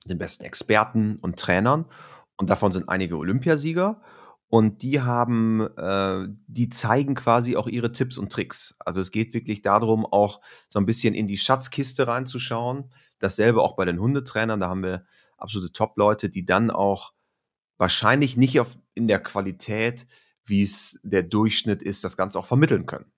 den 0.04 0.18
besten 0.18 0.44
Experten 0.44 1.18
und 1.22 1.38
Trainern. 1.38 1.86
Und 2.36 2.50
davon 2.50 2.72
sind 2.72 2.88
einige 2.88 3.16
Olympiasieger. 3.16 4.02
Und 4.54 4.82
die 4.82 5.00
haben, 5.00 5.66
äh, 5.78 6.28
die 6.46 6.68
zeigen 6.68 7.14
quasi 7.14 7.56
auch 7.56 7.66
ihre 7.66 7.90
Tipps 7.90 8.18
und 8.18 8.30
Tricks. 8.30 8.76
Also 8.80 9.00
es 9.00 9.10
geht 9.10 9.32
wirklich 9.32 9.62
darum, 9.62 10.04
auch 10.04 10.42
so 10.68 10.78
ein 10.78 10.84
bisschen 10.84 11.14
in 11.14 11.26
die 11.26 11.38
Schatzkiste 11.38 12.06
reinzuschauen. 12.06 12.92
Dasselbe 13.18 13.62
auch 13.62 13.76
bei 13.76 13.86
den 13.86 13.98
Hundetrainern. 13.98 14.60
Da 14.60 14.68
haben 14.68 14.82
wir 14.82 15.06
absolute 15.38 15.72
Top-Leute, 15.72 16.28
die 16.28 16.44
dann 16.44 16.70
auch 16.70 17.14
wahrscheinlich 17.78 18.36
nicht 18.36 18.60
auf, 18.60 18.76
in 18.92 19.08
der 19.08 19.20
Qualität, 19.20 20.06
wie 20.44 20.62
es 20.62 21.00
der 21.02 21.22
Durchschnitt 21.22 21.82
ist, 21.82 22.04
das 22.04 22.18
Ganze 22.18 22.38
auch 22.38 22.44
vermitteln 22.44 22.84
können. 22.84 23.10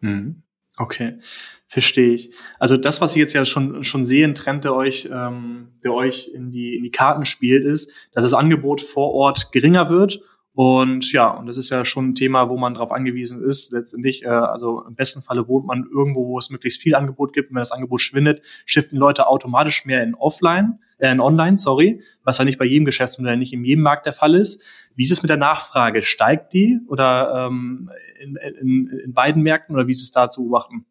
Mhm. 0.00 0.42
Okay, 0.76 1.18
verstehe 1.66 2.12
ich. 2.12 2.34
Also 2.58 2.76
das, 2.76 3.00
was 3.00 3.12
ich 3.12 3.20
jetzt 3.20 3.32
ja 3.32 3.46
schon 3.46 3.84
schon 3.84 4.04
sehen, 4.04 4.34
Trend, 4.34 4.64
der 4.64 4.74
euch, 4.74 5.08
ähm, 5.10 5.68
der 5.82 5.94
euch 5.94 6.28
in 6.28 6.50
die 6.50 6.76
in 6.76 6.82
die 6.82 6.90
Karten 6.90 7.24
spielt, 7.24 7.64
ist, 7.64 7.90
dass 8.12 8.22
das 8.22 8.34
Angebot 8.34 8.82
vor 8.82 9.14
Ort 9.14 9.50
geringer 9.50 9.88
wird 9.88 10.20
und 10.58 11.12
ja, 11.12 11.28
und 11.28 11.46
das 11.46 11.56
ist 11.56 11.70
ja 11.70 11.84
schon 11.84 12.08
ein 12.08 12.14
Thema, 12.16 12.48
wo 12.48 12.56
man 12.56 12.74
darauf 12.74 12.90
angewiesen 12.90 13.44
ist. 13.44 13.70
Letztendlich, 13.70 14.24
äh, 14.24 14.26
also 14.26 14.82
im 14.88 14.96
besten 14.96 15.22
Falle 15.22 15.46
wohnt 15.46 15.66
man 15.66 15.84
irgendwo, 15.88 16.26
wo 16.26 16.36
es 16.36 16.50
möglichst 16.50 16.82
viel 16.82 16.96
Angebot 16.96 17.32
gibt. 17.32 17.50
Und 17.50 17.54
wenn 17.54 17.60
das 17.60 17.70
Angebot 17.70 18.02
schwindet, 18.02 18.42
shiften 18.66 18.98
Leute 18.98 19.28
automatisch 19.28 19.84
mehr 19.84 20.02
in 20.02 20.16
Offline, 20.16 20.80
äh, 20.98 21.12
in 21.12 21.20
Online, 21.20 21.58
sorry, 21.58 22.02
was 22.24 22.38
ja 22.38 22.44
nicht 22.44 22.58
bei 22.58 22.64
jedem 22.64 22.86
Geschäftsmodell, 22.86 23.36
nicht 23.36 23.52
in 23.52 23.62
jedem 23.62 23.84
Markt 23.84 24.04
der 24.04 24.12
Fall 24.12 24.34
ist. 24.34 24.60
Wie 24.96 25.04
ist 25.04 25.12
es 25.12 25.22
mit 25.22 25.30
der 25.30 25.36
Nachfrage? 25.36 26.02
Steigt 26.02 26.52
die 26.52 26.80
oder 26.88 27.46
ähm, 27.46 27.88
in, 28.20 28.34
in, 28.60 29.00
in 29.04 29.14
beiden 29.14 29.44
Märkten 29.44 29.76
oder 29.76 29.86
wie 29.86 29.92
ist 29.92 30.02
es 30.02 30.10
da 30.10 30.28
zu 30.28 30.42
beobachten? 30.42 30.86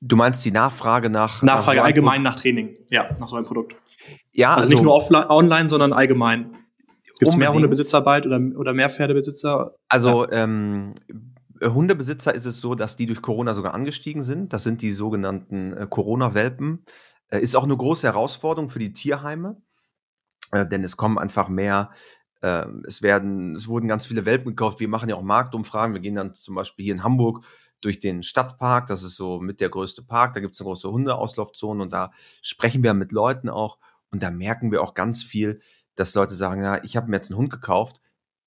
Du 0.00 0.14
meinst 0.14 0.44
die 0.44 0.52
Nachfrage 0.52 1.10
nach 1.10 1.42
Nachfrage 1.42 1.78
nach 1.78 1.82
so 1.82 1.86
allgemein 1.86 2.22
nach 2.22 2.36
Training, 2.36 2.76
ja, 2.90 3.16
nach 3.18 3.28
so 3.28 3.34
einem 3.34 3.44
Produkt. 3.44 3.74
Ja, 4.32 4.50
also, 4.50 4.66
also 4.66 4.68
nicht 4.76 4.84
nur 4.84 4.94
offline, 4.94 5.24
online, 5.28 5.66
sondern 5.66 5.92
allgemein. 5.92 6.59
Gibt 7.20 7.32
es 7.32 7.36
mehr 7.36 7.52
Hundebesitzer 7.52 8.00
bald 8.00 8.24
oder, 8.24 8.40
oder 8.56 8.72
mehr 8.72 8.88
Pferdebesitzer? 8.88 9.74
Also 9.90 10.28
ähm, 10.30 10.94
Hundebesitzer 11.62 12.34
ist 12.34 12.46
es 12.46 12.60
so, 12.60 12.74
dass 12.74 12.96
die 12.96 13.04
durch 13.04 13.20
Corona 13.20 13.52
sogar 13.52 13.74
angestiegen 13.74 14.24
sind. 14.24 14.54
Das 14.54 14.62
sind 14.62 14.80
die 14.80 14.92
sogenannten 14.92 15.74
äh, 15.74 15.86
Corona-Welpen. 15.88 16.82
Äh, 17.28 17.40
ist 17.40 17.56
auch 17.56 17.64
eine 17.64 17.76
große 17.76 18.06
Herausforderung 18.06 18.70
für 18.70 18.78
die 18.78 18.94
Tierheime, 18.94 19.60
äh, 20.50 20.66
denn 20.66 20.82
es 20.82 20.96
kommen 20.96 21.18
einfach 21.18 21.50
mehr. 21.50 21.90
Ähm, 22.40 22.84
es 22.86 23.02
werden, 23.02 23.54
es 23.54 23.68
wurden 23.68 23.86
ganz 23.86 24.06
viele 24.06 24.24
Welpen 24.24 24.52
gekauft. 24.52 24.80
Wir 24.80 24.88
machen 24.88 25.10
ja 25.10 25.16
auch 25.16 25.22
Marktumfragen. 25.22 25.94
Wir 25.94 26.00
gehen 26.00 26.14
dann 26.14 26.32
zum 26.32 26.54
Beispiel 26.54 26.86
hier 26.86 26.94
in 26.94 27.04
Hamburg 27.04 27.44
durch 27.82 28.00
den 28.00 28.22
Stadtpark. 28.22 28.86
Das 28.86 29.02
ist 29.02 29.16
so 29.16 29.40
mit 29.40 29.60
der 29.60 29.68
größte 29.68 30.02
Park. 30.02 30.32
Da 30.32 30.40
gibt 30.40 30.54
es 30.54 30.60
eine 30.60 30.68
große 30.68 30.90
Hundeauslaufzone 30.90 31.82
und 31.82 31.92
da 31.92 32.12
sprechen 32.40 32.82
wir 32.82 32.94
mit 32.94 33.12
Leuten 33.12 33.50
auch. 33.50 33.78
Und 34.10 34.22
da 34.22 34.30
merken 34.30 34.72
wir 34.72 34.82
auch 34.82 34.94
ganz 34.94 35.22
viel, 35.22 35.60
dass 36.00 36.14
Leute 36.14 36.34
sagen, 36.34 36.62
ja, 36.62 36.82
ich 36.82 36.96
habe 36.96 37.10
mir 37.10 37.16
jetzt 37.16 37.30
einen 37.30 37.38
Hund 37.38 37.50
gekauft. 37.50 38.00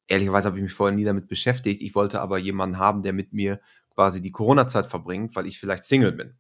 Ehrlicherweise 0.08 0.48
habe 0.48 0.58
ich 0.58 0.64
mich 0.64 0.74
vorher 0.74 0.96
nie 0.96 1.06
damit 1.06 1.28
beschäftigt. 1.28 1.82
Ich 1.82 1.94
wollte 1.94 2.20
aber 2.20 2.40
jemanden 2.40 2.80
haben, 2.80 3.04
der 3.04 3.14
mit 3.14 3.32
mir 3.32 3.62
quasi 3.92 4.22
die 4.22 4.32
Corona-Zeit 4.32 4.88
verbringt, 4.88 5.36
weil 5.36 5.46
ich 5.46 5.60
vielleicht 5.60 5.86
Single 5.86 6.14
bin. 6.14 6.36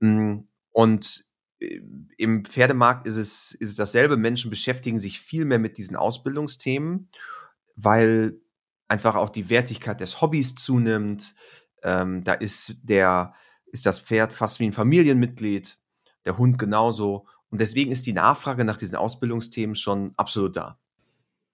Mm, 0.00 0.44
und 0.70 1.24
äh, 1.60 1.80
im 2.18 2.44
Pferdemarkt 2.44 3.06
ist 3.06 3.16
es, 3.16 3.52
ist 3.52 3.70
es 3.70 3.76
dasselbe. 3.76 4.18
Menschen 4.18 4.50
beschäftigen 4.50 4.98
sich 4.98 5.18
viel 5.18 5.46
mehr 5.46 5.58
mit 5.58 5.78
diesen 5.78 5.96
Ausbildungsthemen, 5.96 7.10
weil 7.74 8.38
einfach 8.86 9.16
auch 9.16 9.30
die 9.30 9.48
Wertigkeit 9.48 10.00
des 10.00 10.20
Hobbys 10.20 10.54
zunimmt. 10.56 11.34
Ähm, 11.82 12.22
da 12.22 12.34
ist 12.34 12.76
der, 12.82 13.32
ist 13.72 13.86
das 13.86 13.98
Pferd 13.98 14.34
fast 14.34 14.60
wie 14.60 14.66
ein 14.66 14.74
Familienmitglied, 14.74 15.78
der 16.26 16.36
Hund 16.36 16.58
genauso. 16.58 17.26
Und 17.50 17.60
deswegen 17.60 17.92
ist 17.92 18.06
die 18.06 18.12
Nachfrage 18.12 18.64
nach 18.64 18.76
diesen 18.76 18.96
Ausbildungsthemen 18.96 19.74
schon 19.74 20.12
absolut 20.16 20.56
da. 20.56 20.78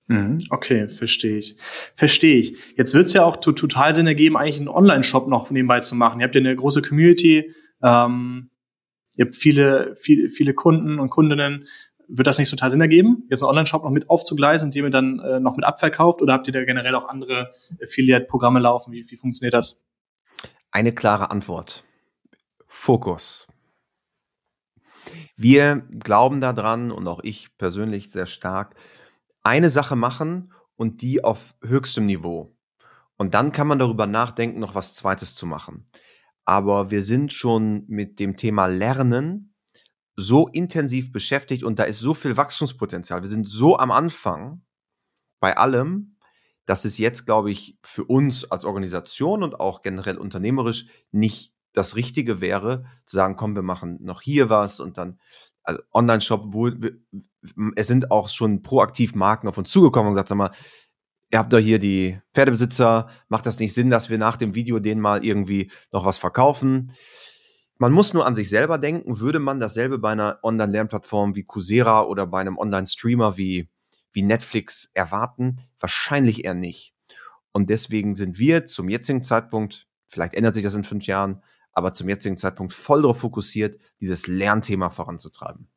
Mhm, 0.07 0.38
okay, 0.50 0.88
verstehe 0.88 1.38
ich. 1.38 1.57
Verstehe 1.94 2.37
ich. 2.37 2.59
Jetzt 2.76 2.94
wird 2.94 3.07
es 3.07 3.14
ja 3.14 3.24
auch 3.24 3.37
total 3.38 3.94
Sinn 3.94 4.07
ergeben, 4.07 4.37
eigentlich 4.37 4.59
einen 4.59 4.68
Online-Shop 4.68 5.28
noch 5.28 5.50
nebenbei 5.50 5.80
zu 5.80 5.94
machen. 5.94 6.20
Ihr 6.20 6.26
habt 6.26 6.35
ja 6.35 6.40
eine 6.40 6.54
große 6.54 6.83
Community, 6.83 7.52
ähm, 7.83 8.50
ihr 9.16 9.24
habt 9.24 9.35
viele, 9.35 9.94
viele, 9.96 10.30
viele 10.30 10.52
Kunden 10.52 10.98
und 10.98 11.11
Kundinnen. 11.11 11.66
Wird 12.07 12.26
das 12.26 12.38
nicht 12.38 12.50
total 12.50 12.70
Sinn 12.70 12.83
ergeben, 12.83 13.24
jetzt 13.30 13.42
einen 13.42 13.48
Online-Shop 13.48 13.83
noch 13.83 13.90
mit 13.90 14.11
aufzugleisen, 14.11 14.68
indem 14.68 14.85
ihr 14.85 14.90
dann 14.90 15.20
äh, 15.20 15.40
noch 15.40 15.57
mit 15.57 15.64
abverkauft? 15.64 16.20
Oder 16.20 16.35
habt 16.35 16.46
ihr 16.46 16.52
da 16.52 16.62
generell 16.64 16.94
auch 16.94 17.09
andere 17.09 17.50
Affiliate-Programme 17.83 18.61
laufen? 18.61 18.92
Wie, 18.92 19.11
wie 19.11 19.16
funktioniert 19.16 19.54
das? 19.54 19.83
Eine 20.70 20.92
klare 20.92 21.30
Antwort. 21.30 21.85
Fokus. 22.66 23.46
Wir 25.37 25.87
glauben 25.98 26.40
daran 26.40 26.90
und 26.90 27.07
auch 27.09 27.20
ich 27.22 27.57
persönlich 27.59 28.11
sehr 28.11 28.27
stark, 28.27 28.74
eine 29.42 29.70
Sache 29.70 29.96
machen 29.96 30.53
und 30.77 31.03
die 31.03 31.22
auf 31.22 31.55
höchstem 31.62 32.07
Niveau. 32.07 32.57
Und 33.16 33.35
dann 33.35 33.53
kann 33.53 33.66
man 33.66 33.79
darüber 33.79 34.07
nachdenken, 34.07 34.61
noch 34.61 34.74
was 34.74 34.94
Zweites 34.94 35.35
zu 35.35 35.46
machen. 35.46 35.88
Aber 36.44 36.90
wir 36.90 37.03
sind 37.03 37.33
schon 37.33 37.85
mit 37.87 38.20
dem 38.20 38.37
Thema 38.37 38.66
Lernen 38.66 39.55
so 40.16 40.48
intensiv 40.48 41.12
beschäftigt 41.12 41.64
und 41.64 41.79
da 41.79 41.85
ist 41.85 41.98
so 41.98 42.14
viel 42.14 42.37
Wachstumspotenzial. 42.37 43.22
Wir 43.22 43.29
sind 43.29 43.46
so 43.46 43.79
am 43.79 43.90
Anfang 43.90 44.62
bei 45.40 45.57
allem, 45.57 46.16
dass 46.66 46.85
es 46.85 46.98
jetzt, 46.98 47.27
glaube 47.27 47.50
ich, 47.50 47.79
für 47.83 48.05
uns 48.05 48.50
als 48.50 48.64
Organisation 48.64 49.42
und 49.42 49.61
auch 49.61 49.83
generell 49.83 50.16
unternehmerisch 50.16 50.87
nicht 51.11 51.53
das 51.74 51.96
Richtige 51.96 52.40
wäre, 52.40 52.87
zu 53.04 53.16
sagen, 53.16 53.37
komm, 53.37 53.54
wir 53.54 53.62
machen 53.62 53.98
noch 54.02 54.22
hier 54.22 54.48
was 54.48 54.80
und 54.80 54.96
dann 54.96 55.18
also 55.62 55.82
Online-Shop, 55.92 56.44
wo 56.48 56.70
es 57.76 57.87
sind 57.87 58.10
auch 58.10 58.28
schon 58.28 58.62
proaktiv 58.62 59.14
Marken 59.14 59.48
auf 59.48 59.58
uns 59.58 59.70
zugekommen 59.70 60.08
und 60.08 60.14
gesagt, 60.14 60.28
sag 60.28 60.37
mal, 60.37 60.50
ihr 61.30 61.38
habt 61.38 61.52
doch 61.52 61.58
hier 61.58 61.78
die 61.78 62.20
Pferdebesitzer, 62.32 63.08
macht 63.28 63.46
das 63.46 63.58
nicht 63.58 63.74
Sinn, 63.74 63.90
dass 63.90 64.08
wir 64.08 64.18
nach 64.18 64.37
dem 64.37 64.54
Video 64.54 64.78
denen 64.78 65.00
mal 65.00 65.24
irgendwie 65.24 65.70
noch 65.90 66.04
was 66.04 66.18
verkaufen? 66.18 66.92
Man 67.76 67.92
muss 67.92 68.14
nur 68.14 68.24
an 68.24 68.37
sich 68.37 68.48
selber 68.48 68.78
denken, 68.78 69.18
würde 69.18 69.40
man 69.40 69.58
dasselbe 69.58 69.98
bei 69.98 70.12
einer 70.12 70.38
Online-Lernplattform 70.42 71.34
wie 71.34 71.44
Coursera 71.44 72.04
oder 72.04 72.26
bei 72.26 72.40
einem 72.40 72.56
Online-Streamer 72.56 73.37
wie, 73.37 73.68
wie 74.12 74.22
Netflix 74.22 74.90
erwarten? 74.94 75.58
Wahrscheinlich 75.80 76.44
eher 76.44 76.54
nicht. 76.54 76.94
Und 77.52 77.70
deswegen 77.70 78.14
sind 78.14 78.38
wir 78.38 78.64
zum 78.64 78.88
jetzigen 78.88 79.24
Zeitpunkt, 79.24 79.88
vielleicht 80.08 80.34
ändert 80.34 80.54
sich 80.54 80.62
das 80.62 80.74
in 80.74 80.84
fünf 80.84 81.06
Jahren, 81.06 81.42
aber 81.74 81.92
zum 81.92 82.08
jetzigen 82.08 82.37
Zeitpunkt 82.37 82.72
voll 82.72 83.02
darauf 83.02 83.18
fokussiert, 83.18 83.78
dieses 84.00 84.26
Lernthema 84.26 84.90
voranzutreiben. 84.90 85.68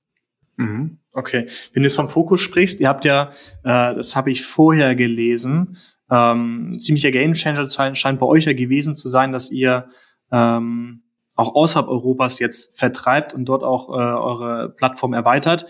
Mhm. 0.58 1.00
Okay, 1.14 1.48
wenn 1.74 1.84
du 1.84 1.88
jetzt 1.88 1.96
vom 1.96 2.10
Fokus 2.10 2.42
sprichst, 2.42 2.80
ihr 2.80 2.88
habt 2.88 3.06
ja, 3.06 3.32
äh, 3.64 3.96
das 3.96 4.16
habe 4.16 4.32
ich 4.32 4.46
vorher 4.46 4.96
gelesen, 4.96 5.78
ähm, 6.10 6.72
ziemlicher 6.80 7.12
Gamechanger 7.12 7.68
scheint 7.96 8.20
bei 8.20 8.26
euch 8.26 8.46
ja 8.46 8.54
gewesen 8.54 8.96
zu 8.96 9.10
sein, 9.10 9.32
dass 9.32 9.52
ihr 9.52 9.90
ähm, 10.32 11.04
auch 11.38 11.54
außerhalb 11.54 11.88
Europas 11.88 12.40
jetzt 12.40 12.78
vertreibt 12.78 13.34
und 13.34 13.46
dort 13.46 13.64
auch 13.64 13.90
äh, 13.90 13.92
eure 13.92 14.70
Plattform 14.70 15.14
erweitert. 15.14 15.68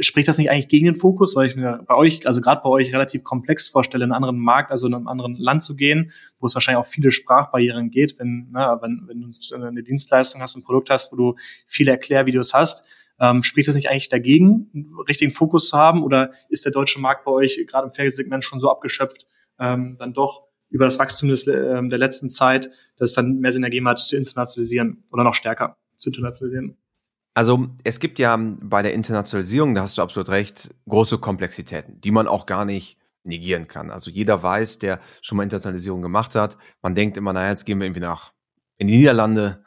Spricht 0.00 0.28
das 0.28 0.38
nicht 0.38 0.50
eigentlich 0.50 0.68
gegen 0.68 0.86
den 0.86 0.96
Fokus, 0.96 1.36
weil 1.36 1.46
ich 1.46 1.56
mir 1.56 1.84
bei 1.86 1.94
euch, 1.94 2.26
also 2.26 2.40
gerade 2.40 2.62
bei 2.62 2.70
euch 2.70 2.92
relativ 2.92 3.22
komplex 3.22 3.68
vorstelle, 3.68 4.04
in 4.04 4.12
einen 4.12 4.16
anderen 4.16 4.38
Markt, 4.38 4.70
also 4.70 4.86
in 4.86 4.94
einem 4.94 5.08
anderen 5.08 5.36
Land 5.36 5.62
zu 5.62 5.76
gehen, 5.76 6.10
wo 6.38 6.46
es 6.46 6.54
wahrscheinlich 6.54 6.82
auch 6.82 6.88
viele 6.88 7.12
Sprachbarrieren 7.12 7.90
geht, 7.90 8.18
wenn, 8.18 8.50
ne, 8.50 8.78
wenn, 8.80 9.02
wenn 9.06 9.20
du 9.20 9.66
eine 9.66 9.82
Dienstleistung 9.82 10.40
hast, 10.40 10.56
ein 10.56 10.62
Produkt 10.62 10.88
hast, 10.88 11.12
wo 11.12 11.16
du 11.16 11.34
viele 11.66 11.90
Erklärvideos 11.90 12.54
hast, 12.54 12.82
ähm, 13.20 13.42
spricht 13.42 13.68
das 13.68 13.76
nicht 13.76 13.90
eigentlich 13.90 14.08
dagegen, 14.08 14.70
einen 14.74 14.96
richtigen 15.06 15.32
Fokus 15.32 15.68
zu 15.68 15.76
haben? 15.76 16.02
Oder 16.02 16.32
ist 16.48 16.64
der 16.64 16.72
deutsche 16.72 16.98
Markt 16.98 17.26
bei 17.26 17.30
euch 17.30 17.62
gerade 17.68 17.88
im 17.88 17.92
Fernsehsegment 17.92 18.42
schon 18.42 18.58
so 18.58 18.70
abgeschöpft, 18.70 19.26
ähm, 19.58 19.96
dann 19.98 20.14
doch 20.14 20.49
über 20.70 20.84
das 20.84 20.98
Wachstum 20.98 21.28
des, 21.28 21.46
äh, 21.46 21.52
der 21.88 21.98
letzten 21.98 22.30
Zeit, 22.30 22.70
dass 22.96 23.10
es 23.10 23.14
dann 23.14 23.40
mehr 23.40 23.52
Sinn 23.52 23.64
ergeben 23.64 23.88
hat, 23.88 23.98
zu 23.98 24.16
internationalisieren 24.16 25.04
oder 25.10 25.24
noch 25.24 25.34
stärker 25.34 25.76
zu 25.96 26.08
internationalisieren? 26.08 26.76
Also 27.34 27.68
es 27.84 28.00
gibt 28.00 28.18
ja 28.18 28.36
bei 28.36 28.82
der 28.82 28.94
Internationalisierung, 28.94 29.74
da 29.74 29.82
hast 29.82 29.98
du 29.98 30.02
absolut 30.02 30.28
recht, 30.30 30.74
große 30.88 31.18
Komplexitäten, 31.18 32.00
die 32.00 32.10
man 32.10 32.26
auch 32.26 32.46
gar 32.46 32.64
nicht 32.64 32.98
negieren 33.22 33.68
kann. 33.68 33.90
Also 33.90 34.10
jeder 34.10 34.42
weiß, 34.42 34.78
der 34.78 35.00
schon 35.20 35.36
mal 35.36 35.44
Internationalisierung 35.44 36.02
gemacht 36.02 36.34
hat, 36.34 36.56
man 36.82 36.94
denkt 36.94 37.16
immer, 37.16 37.32
naja, 37.32 37.50
jetzt 37.50 37.64
gehen 37.64 37.78
wir 37.78 37.86
irgendwie 37.86 38.00
nach 38.00 38.32
in 38.78 38.88
die 38.88 38.96
Niederlande 38.96 39.64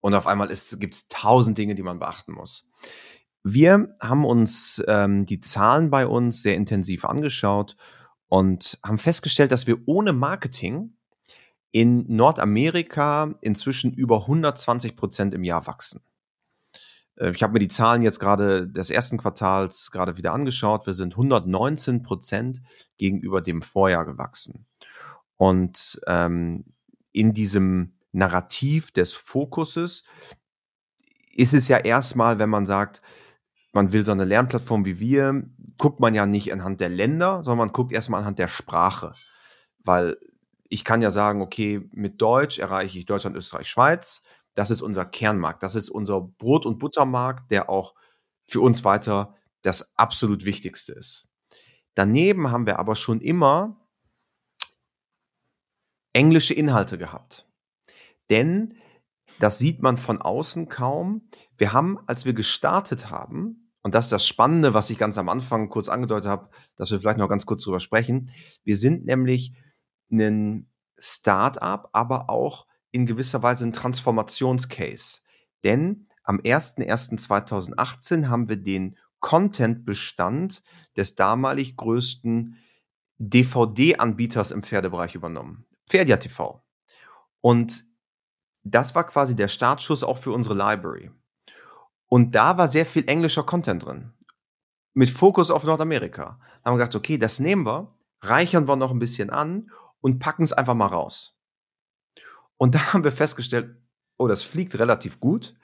und 0.00 0.14
auf 0.14 0.26
einmal 0.26 0.48
gibt 0.48 0.94
es 0.94 1.08
tausend 1.08 1.58
Dinge, 1.58 1.74
die 1.74 1.82
man 1.82 1.98
beachten 1.98 2.32
muss. 2.32 2.68
Wir 3.42 3.94
haben 4.00 4.24
uns 4.24 4.82
ähm, 4.88 5.26
die 5.26 5.40
Zahlen 5.40 5.90
bei 5.90 6.06
uns 6.06 6.42
sehr 6.42 6.56
intensiv 6.56 7.04
angeschaut 7.04 7.76
und 8.28 8.78
haben 8.82 8.98
festgestellt, 8.98 9.52
dass 9.52 9.66
wir 9.66 9.86
ohne 9.86 10.12
Marketing 10.12 10.96
in 11.72 12.04
Nordamerika 12.08 13.34
inzwischen 13.40 13.92
über 13.92 14.22
120 14.22 14.96
Prozent 14.96 15.34
im 15.34 15.44
Jahr 15.44 15.66
wachsen. 15.66 16.00
Äh, 17.16 17.32
ich 17.32 17.42
habe 17.42 17.54
mir 17.54 17.58
die 17.58 17.68
Zahlen 17.68 18.02
jetzt 18.02 18.20
gerade 18.20 18.66
des 18.66 18.90
ersten 18.90 19.18
Quartals 19.18 19.90
gerade 19.90 20.16
wieder 20.16 20.32
angeschaut. 20.32 20.86
Wir 20.86 20.94
sind 20.94 21.14
119 21.14 22.02
Prozent 22.02 22.62
gegenüber 22.96 23.40
dem 23.40 23.62
Vorjahr 23.62 24.04
gewachsen. 24.04 24.66
Und 25.36 26.00
ähm, 26.06 26.64
in 27.12 27.32
diesem 27.32 27.94
Narrativ 28.12 28.90
des 28.92 29.14
Fokuses 29.14 30.04
ist 31.34 31.52
es 31.52 31.68
ja 31.68 31.76
erstmal, 31.76 32.38
wenn 32.38 32.48
man 32.48 32.64
sagt, 32.64 33.02
man 33.76 33.92
will 33.92 34.04
so 34.04 34.10
eine 34.10 34.24
Lernplattform 34.24 34.84
wie 34.84 34.98
wir, 34.98 35.44
guckt 35.78 36.00
man 36.00 36.14
ja 36.14 36.26
nicht 36.26 36.52
anhand 36.52 36.80
der 36.80 36.88
Länder, 36.88 37.42
sondern 37.42 37.68
man 37.68 37.72
guckt 37.72 37.92
erstmal 37.92 38.20
anhand 38.20 38.38
der 38.38 38.48
Sprache. 38.48 39.12
Weil 39.84 40.16
ich 40.68 40.84
kann 40.84 41.02
ja 41.02 41.12
sagen, 41.12 41.42
okay, 41.42 41.88
mit 41.92 42.20
Deutsch 42.20 42.58
erreiche 42.58 42.98
ich 42.98 43.04
Deutschland, 43.04 43.36
Österreich, 43.36 43.68
Schweiz. 43.68 44.22
Das 44.54 44.70
ist 44.70 44.80
unser 44.80 45.04
Kernmarkt. 45.04 45.62
Das 45.62 45.74
ist 45.74 45.90
unser 45.90 46.22
Brot- 46.22 46.66
und 46.66 46.78
Buttermarkt, 46.78 47.50
der 47.50 47.68
auch 47.68 47.94
für 48.46 48.62
uns 48.62 48.82
weiter 48.82 49.34
das 49.62 49.96
absolut 49.96 50.44
Wichtigste 50.44 50.94
ist. 50.94 51.26
Daneben 51.94 52.50
haben 52.50 52.66
wir 52.66 52.78
aber 52.78 52.96
schon 52.96 53.20
immer 53.20 53.76
englische 56.14 56.54
Inhalte 56.54 56.96
gehabt. 56.96 57.46
Denn 58.30 58.74
das 59.38 59.58
sieht 59.58 59.82
man 59.82 59.98
von 59.98 60.22
außen 60.22 60.68
kaum. 60.68 61.28
Wir 61.58 61.74
haben, 61.74 61.98
als 62.06 62.24
wir 62.24 62.32
gestartet 62.32 63.10
haben, 63.10 63.65
und 63.86 63.94
das 63.94 64.06
ist 64.06 64.10
das 64.10 64.26
Spannende, 64.26 64.74
was 64.74 64.90
ich 64.90 64.98
ganz 64.98 65.16
am 65.16 65.28
Anfang 65.28 65.68
kurz 65.68 65.88
angedeutet 65.88 66.28
habe, 66.28 66.48
dass 66.74 66.90
wir 66.90 66.98
vielleicht 66.98 67.18
noch 67.18 67.28
ganz 67.28 67.46
kurz 67.46 67.62
drüber 67.62 67.78
sprechen. 67.78 68.32
Wir 68.64 68.76
sind 68.76 69.06
nämlich 69.06 69.52
ein 70.10 70.68
Start-up, 70.98 71.90
aber 71.92 72.28
auch 72.28 72.66
in 72.90 73.06
gewisser 73.06 73.44
Weise 73.44 73.64
ein 73.64 73.72
Transformationscase. 73.72 75.20
Denn 75.62 76.08
am 76.24 76.38
01.01.2018 76.40 78.26
haben 78.26 78.48
wir 78.48 78.56
den 78.56 78.98
Content-Bestand 79.20 80.64
des 80.96 81.14
damalig 81.14 81.76
größten 81.76 82.56
DVD-Anbieters 83.18 84.50
im 84.50 84.64
Pferdebereich 84.64 85.14
übernommen. 85.14 85.64
Pferdia 85.88 86.16
TV. 86.16 86.60
Und 87.40 87.84
das 88.64 88.96
war 88.96 89.06
quasi 89.06 89.36
der 89.36 89.46
Startschuss 89.46 90.02
auch 90.02 90.18
für 90.18 90.32
unsere 90.32 90.56
Library. 90.56 91.12
Und 92.08 92.34
da 92.34 92.58
war 92.58 92.68
sehr 92.68 92.86
viel 92.86 93.08
englischer 93.08 93.42
Content 93.42 93.84
drin. 93.84 94.12
Mit 94.94 95.10
Fokus 95.10 95.50
auf 95.50 95.64
Nordamerika. 95.64 96.38
Da 96.62 96.70
haben 96.70 96.74
wir 96.74 96.84
gedacht, 96.84 96.96
okay, 96.96 97.18
das 97.18 97.40
nehmen 97.40 97.66
wir, 97.66 97.94
reichern 98.20 98.68
wir 98.68 98.76
noch 98.76 98.90
ein 98.90 98.98
bisschen 98.98 99.30
an 99.30 99.70
und 100.00 100.18
packen 100.18 100.42
es 100.42 100.52
einfach 100.52 100.74
mal 100.74 100.86
raus. 100.86 101.36
Und 102.56 102.74
da 102.74 102.92
haben 102.92 103.04
wir 103.04 103.12
festgestellt, 103.12 103.76
oh, 104.18 104.28
das 104.28 104.42
fliegt 104.42 104.78
relativ 104.78 105.20
gut. 105.20 105.54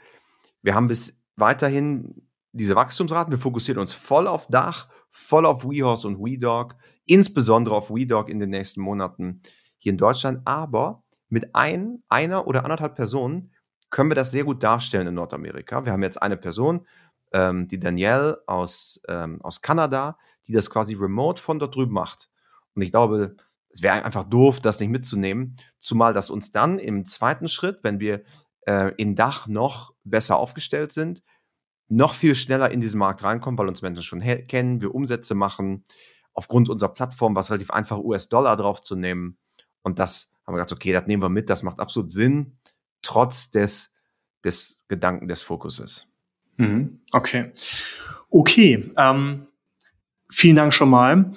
Wir 0.62 0.74
haben 0.74 0.88
bis 0.88 1.20
weiterhin 1.36 2.28
diese 2.52 2.76
Wachstumsraten. 2.76 3.32
Wir 3.32 3.38
fokussieren 3.38 3.80
uns 3.80 3.94
voll 3.94 4.26
auf 4.26 4.48
Dach, 4.48 4.88
voll 5.10 5.46
auf 5.46 5.64
WeHorse 5.64 6.06
und 6.06 6.18
WeDog, 6.18 6.76
insbesondere 7.06 7.74
auf 7.74 7.90
WeDog 7.90 8.28
in 8.28 8.38
den 8.38 8.50
nächsten 8.50 8.80
Monaten 8.80 9.40
hier 9.78 9.92
in 9.92 9.98
Deutschland. 9.98 10.42
Aber 10.44 11.02
mit 11.28 11.54
ein, 11.54 12.02
einer 12.08 12.46
oder 12.46 12.64
anderthalb 12.64 12.94
Personen 12.94 13.52
können 13.92 14.10
wir 14.10 14.16
das 14.16 14.32
sehr 14.32 14.44
gut 14.44 14.62
darstellen 14.62 15.06
in 15.06 15.14
Nordamerika. 15.14 15.84
Wir 15.84 15.92
haben 15.92 16.02
jetzt 16.02 16.20
eine 16.20 16.36
Person, 16.36 16.86
ähm, 17.32 17.68
die 17.68 17.78
Danielle 17.78 18.42
aus, 18.46 19.00
ähm, 19.06 19.40
aus 19.42 19.60
Kanada, 19.60 20.18
die 20.46 20.52
das 20.52 20.70
quasi 20.70 20.94
remote 20.94 21.40
von 21.40 21.60
dort 21.60 21.76
drüben 21.76 21.92
macht. 21.92 22.30
Und 22.74 22.82
ich 22.82 22.90
glaube, 22.90 23.36
es 23.68 23.82
wäre 23.82 24.04
einfach 24.04 24.24
doof, 24.24 24.58
das 24.60 24.80
nicht 24.80 24.88
mitzunehmen, 24.88 25.56
zumal 25.78 26.14
das 26.14 26.30
uns 26.30 26.52
dann 26.52 26.78
im 26.78 27.04
zweiten 27.04 27.48
Schritt, 27.48 27.80
wenn 27.82 28.00
wir 28.00 28.22
äh, 28.66 28.92
in 28.96 29.14
Dach 29.14 29.46
noch 29.46 29.94
besser 30.04 30.38
aufgestellt 30.38 30.92
sind, 30.92 31.22
noch 31.88 32.14
viel 32.14 32.34
schneller 32.34 32.70
in 32.70 32.80
diesen 32.80 32.98
Markt 32.98 33.22
reinkommen, 33.22 33.58
weil 33.58 33.68
uns 33.68 33.82
Menschen 33.82 34.02
schon 34.02 34.20
kennen, 34.20 34.80
wir 34.80 34.94
Umsätze 34.94 35.34
machen, 35.34 35.84
aufgrund 36.32 36.70
unserer 36.70 36.94
Plattform 36.94 37.34
war 37.34 37.40
es 37.40 37.50
relativ 37.50 37.70
einfach, 37.70 37.98
US-Dollar 37.98 38.56
draufzunehmen. 38.56 39.36
Und 39.82 39.98
das 39.98 40.32
haben 40.46 40.54
wir 40.54 40.60
gedacht, 40.60 40.72
okay, 40.72 40.92
das 40.92 41.06
nehmen 41.06 41.22
wir 41.22 41.28
mit, 41.28 41.50
das 41.50 41.62
macht 41.62 41.78
absolut 41.78 42.10
Sinn 42.10 42.56
trotz 43.02 43.50
des, 43.50 43.92
des 44.44 44.84
Gedanken 44.88 45.28
des 45.28 45.42
Fokuses. 45.42 46.06
Mhm. 46.56 47.00
Okay. 47.12 47.50
Okay. 48.30 48.90
Ähm, 48.96 49.46
vielen 50.30 50.56
Dank 50.56 50.72
schon 50.72 50.90
mal. 50.90 51.30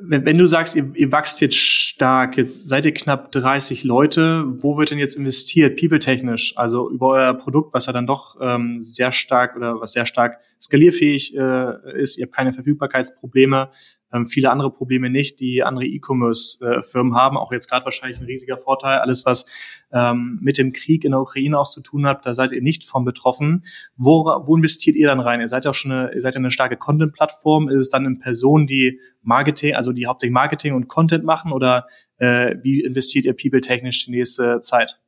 Wenn, 0.00 0.26
wenn 0.26 0.36
du 0.36 0.46
sagst, 0.46 0.74
ihr, 0.74 0.90
ihr 0.94 1.12
wachst 1.12 1.40
jetzt 1.40 1.56
stark, 1.56 2.36
jetzt 2.36 2.68
seid 2.68 2.84
ihr 2.84 2.92
knapp 2.92 3.30
30 3.30 3.84
Leute, 3.84 4.44
wo 4.62 4.76
wird 4.76 4.90
denn 4.90 4.98
jetzt 4.98 5.16
investiert, 5.16 5.78
people-technisch? 5.78 6.56
Also 6.56 6.90
über 6.90 7.08
euer 7.08 7.34
Produkt, 7.34 7.72
was 7.72 7.86
ja 7.86 7.92
dann 7.92 8.06
doch 8.06 8.36
ähm, 8.40 8.80
sehr 8.80 9.12
stark 9.12 9.56
oder 9.56 9.80
was 9.80 9.92
sehr 9.92 10.06
stark 10.06 10.38
skalierfähig 10.60 11.36
äh, 11.36 12.00
ist, 12.00 12.18
ihr 12.18 12.26
habt 12.26 12.34
keine 12.34 12.52
Verfügbarkeitsprobleme, 12.52 13.70
ähm, 14.12 14.26
viele 14.26 14.50
andere 14.50 14.70
Probleme 14.70 15.10
nicht, 15.10 15.40
die 15.40 15.62
andere 15.62 15.86
E-Commerce-Firmen 15.86 17.14
haben. 17.14 17.36
Auch 17.36 17.52
jetzt 17.52 17.68
gerade 17.68 17.84
wahrscheinlich 17.84 18.20
ein 18.20 18.26
riesiger 18.26 18.56
Vorteil. 18.58 18.98
Alles, 18.98 19.24
was 19.26 19.46
ähm, 19.92 20.38
mit 20.40 20.58
dem 20.58 20.72
Krieg 20.72 21.04
in 21.04 21.12
der 21.12 21.20
Ukraine 21.20 21.58
auch 21.58 21.68
zu 21.68 21.82
tun 21.82 22.06
hat, 22.06 22.26
da 22.26 22.34
seid 22.34 22.52
ihr 22.52 22.62
nicht 22.62 22.84
von 22.84 23.04
betroffen. 23.04 23.64
Wo, 23.96 24.24
wo 24.24 24.56
investiert 24.56 24.96
ihr 24.96 25.08
dann 25.08 25.20
rein? 25.20 25.40
Ihr 25.40 25.48
seid 25.48 25.64
ja 25.64 25.70
auch 25.70 25.74
schon 25.74 25.92
eine, 25.92 26.14
ihr 26.14 26.20
seid 26.20 26.34
ja 26.34 26.38
eine 26.38 26.50
starke 26.50 26.76
Content-Plattform. 26.76 27.68
Ist 27.68 27.80
es 27.80 27.90
dann 27.90 28.06
in 28.06 28.18
Personen, 28.18 28.66
die 28.66 29.00
Marketing, 29.22 29.74
also 29.74 29.92
die 29.92 30.06
hauptsächlich 30.06 30.34
Marketing 30.34 30.74
und 30.74 30.88
Content 30.88 31.24
machen 31.24 31.52
oder 31.52 31.86
äh, 32.18 32.56
wie 32.62 32.80
investiert 32.82 33.24
ihr 33.24 33.34
people-technisch 33.34 34.06
die 34.06 34.12
nächste 34.12 34.60
Zeit? 34.60 34.98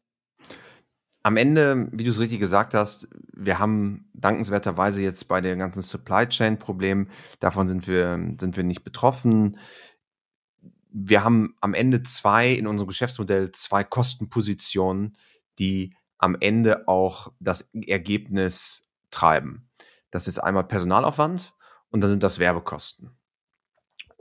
Am 1.25 1.37
Ende, 1.37 1.89
wie 1.93 2.05
du 2.05 2.11
es 2.11 2.19
richtig 2.19 2.41
gesagt 2.41 2.75
hast, 2.75 3.09
wir 3.33 3.59
haben 3.59 4.11
dankenswerterweise 4.13 5.03
jetzt 5.03 5.29
bei 5.29 5.41
den 5.41 5.59
ganzen 5.59 5.83
Supply 5.83 6.27
Chain 6.27 6.59
Problemen, 6.59 7.11
davon 7.39 7.69
sind 7.69 7.87
wir, 7.87 8.19
sind 8.41 8.57
wir 8.57 8.65
nicht 8.65 8.83
betroffen. 8.83 9.59
Wir 10.91 11.23
haben 11.23 11.55
am 11.61 11.75
Ende 11.75 12.03
zwei 12.03 12.51
in 12.51 12.67
unserem 12.67 12.89
Geschäftsmodell 12.89 13.53
zwei 13.53 13.85
Kostenpositionen, 13.85 15.17
die 15.59 15.95
am 16.19 16.37
Ende 16.41 16.89
auch 16.89 17.33
das 17.41 17.71
Ergebnis 17.87 18.83
treiben. 19.11 19.69
Das 20.11 20.29
ist 20.29 20.39
einmal 20.39 20.65
Personalaufwand 20.65 21.55
und 21.91 22.01
dann 22.01 22.11
sind 22.11 22.23
das 22.23 22.39
Werbekosten. 22.39 23.11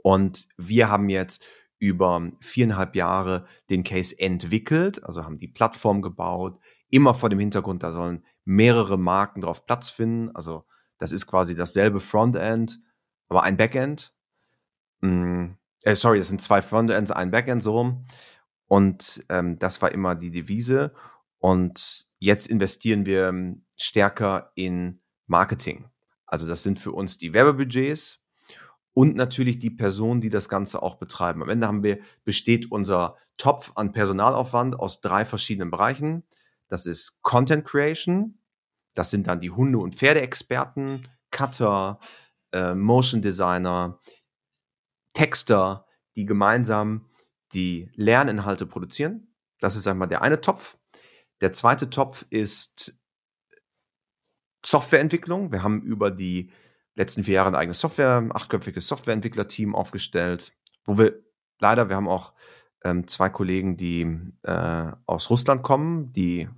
Und 0.02 0.48
wir 0.56 0.88
haben 0.88 1.08
jetzt 1.08 1.44
über 1.78 2.30
viereinhalb 2.40 2.94
Jahre 2.94 3.46
den 3.68 3.82
Case 3.82 4.16
entwickelt, 4.18 5.02
also 5.04 5.24
haben 5.24 5.38
die 5.38 5.48
Plattform 5.48 6.00
gebaut, 6.00 6.60
immer 6.92 7.14
vor 7.14 7.30
dem 7.30 7.40
Hintergrund, 7.40 7.82
da 7.82 7.90
sollen 7.90 8.24
mehrere 8.44 8.98
Marken 8.98 9.40
drauf 9.40 9.66
Platz 9.66 9.88
finden. 9.88 10.30
Also 10.36 10.64
das 10.98 11.10
ist 11.10 11.26
quasi 11.26 11.54
dasselbe 11.54 11.98
Frontend, 11.98 12.80
aber 13.28 13.42
ein 13.42 13.56
Backend. 13.56 14.14
Mm, 15.00 15.52
äh, 15.82 15.96
sorry, 15.96 16.18
das 16.18 16.28
sind 16.28 16.42
zwei 16.42 16.62
Frontends, 16.62 17.10
ein 17.10 17.30
Backend 17.30 17.62
so 17.62 17.72
rum. 17.72 18.04
Und 18.68 19.24
ähm, 19.28 19.56
das 19.58 19.82
war 19.82 19.92
immer 19.92 20.14
die 20.14 20.30
Devise. 20.30 20.92
Und 21.38 22.06
jetzt 22.18 22.46
investieren 22.46 23.06
wir 23.06 23.28
ähm, 23.28 23.64
stärker 23.76 24.52
in 24.54 25.00
Marketing. 25.26 25.88
Also 26.26 26.46
das 26.46 26.62
sind 26.62 26.78
für 26.78 26.92
uns 26.92 27.18
die 27.18 27.32
Werbebudgets 27.32 28.20
und 28.94 29.16
natürlich 29.16 29.58
die 29.58 29.70
Personen, 29.70 30.20
die 30.20 30.30
das 30.30 30.48
Ganze 30.48 30.82
auch 30.82 30.96
betreiben. 30.96 31.42
Am 31.42 31.48
Ende 31.48 31.66
haben 31.66 31.82
wir, 31.82 31.98
besteht 32.24 32.70
unser 32.70 33.16
Topf 33.38 33.72
an 33.74 33.92
Personalaufwand 33.92 34.78
aus 34.78 35.00
drei 35.00 35.24
verschiedenen 35.24 35.70
Bereichen. 35.70 36.24
Das 36.72 36.86
ist 36.86 37.20
Content 37.20 37.66
Creation, 37.66 38.38
das 38.94 39.10
sind 39.10 39.26
dann 39.26 39.42
die 39.42 39.50
Hunde- 39.50 39.76
und 39.76 39.94
Pferdeexperten, 39.94 41.06
Cutter, 41.30 42.00
äh, 42.50 42.74
Motion 42.74 43.20
Designer, 43.20 44.00
Texter, 45.12 45.86
die 46.16 46.24
gemeinsam 46.24 47.10
die 47.52 47.92
Lerninhalte 47.94 48.64
produzieren. 48.64 49.34
Das 49.60 49.76
ist 49.76 49.86
einmal 49.86 50.08
der 50.08 50.22
eine 50.22 50.40
Topf. 50.40 50.78
Der 51.42 51.52
zweite 51.52 51.90
Topf 51.90 52.24
ist 52.30 52.98
Softwareentwicklung. 54.64 55.52
Wir 55.52 55.62
haben 55.62 55.82
über 55.82 56.10
die 56.10 56.52
letzten 56.94 57.22
vier 57.22 57.34
Jahre 57.34 57.48
ein 57.48 57.54
eigenes 57.54 57.80
Software, 57.80 58.16
ein 58.16 58.34
achtköpfiges 58.34 58.88
Softwareentwicklerteam 58.88 59.74
aufgestellt, 59.74 60.54
wo 60.86 60.96
wir 60.96 61.22
leider, 61.60 61.90
wir 61.90 61.96
haben 61.96 62.08
auch 62.08 62.32
ähm, 62.82 63.06
zwei 63.08 63.28
Kollegen, 63.28 63.76
die 63.76 64.06
äh, 64.42 64.92
aus 65.04 65.28
Russland 65.28 65.62
kommen, 65.62 66.14
die 66.14 66.48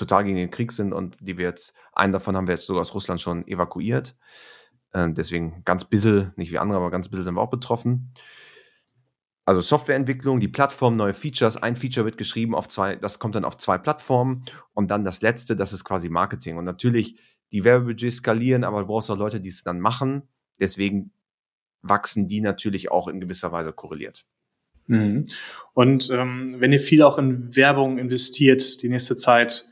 total 0.00 0.24
gegen 0.24 0.36
den 0.36 0.50
Krieg 0.50 0.72
sind 0.72 0.92
und 0.92 1.16
die 1.20 1.38
wir 1.38 1.46
jetzt, 1.46 1.74
einen 1.92 2.12
davon 2.12 2.36
haben 2.36 2.46
wir 2.46 2.54
jetzt 2.54 2.66
sogar 2.66 2.80
aus 2.82 2.94
Russland 2.94 3.20
schon 3.20 3.46
evakuiert. 3.46 4.16
Äh, 4.92 5.12
deswegen 5.12 5.62
ganz 5.64 5.84
bisschen, 5.84 6.32
nicht 6.36 6.50
wie 6.50 6.58
andere, 6.58 6.78
aber 6.78 6.90
ganz 6.90 7.08
bisschen 7.08 7.24
sind 7.24 7.34
wir 7.34 7.42
auch 7.42 7.50
betroffen. 7.50 8.12
Also 9.44 9.60
Softwareentwicklung, 9.60 10.38
die 10.38 10.48
Plattform, 10.48 10.94
neue 10.94 11.14
Features. 11.14 11.56
Ein 11.56 11.76
Feature 11.76 12.04
wird 12.06 12.18
geschrieben 12.18 12.54
auf 12.54 12.68
zwei, 12.68 12.96
das 12.96 13.18
kommt 13.18 13.34
dann 13.34 13.44
auf 13.44 13.56
zwei 13.56 13.78
Plattformen 13.78 14.44
und 14.74 14.90
dann 14.90 15.04
das 15.04 15.22
letzte, 15.22 15.56
das 15.56 15.72
ist 15.72 15.84
quasi 15.84 16.08
Marketing. 16.08 16.56
Und 16.56 16.64
natürlich 16.64 17.18
die 17.52 17.64
Werbebudgets 17.64 18.16
skalieren, 18.16 18.64
aber 18.64 18.80
du 18.80 18.86
brauchst 18.86 19.10
auch 19.10 19.16
Leute, 19.16 19.40
die 19.40 19.48
es 19.48 19.62
dann 19.62 19.80
machen. 19.80 20.22
Deswegen 20.60 21.12
wachsen 21.82 22.28
die 22.28 22.40
natürlich 22.40 22.90
auch 22.90 23.08
in 23.08 23.20
gewisser 23.20 23.50
Weise 23.50 23.72
korreliert. 23.72 24.24
Mhm. 24.86 25.26
Und 25.72 26.10
ähm, 26.10 26.54
wenn 26.58 26.72
ihr 26.72 26.80
viel 26.80 27.02
auch 27.02 27.18
in 27.18 27.54
Werbung 27.56 27.98
investiert 27.98 28.82
die 28.82 28.88
nächste 28.88 29.16
Zeit, 29.16 29.66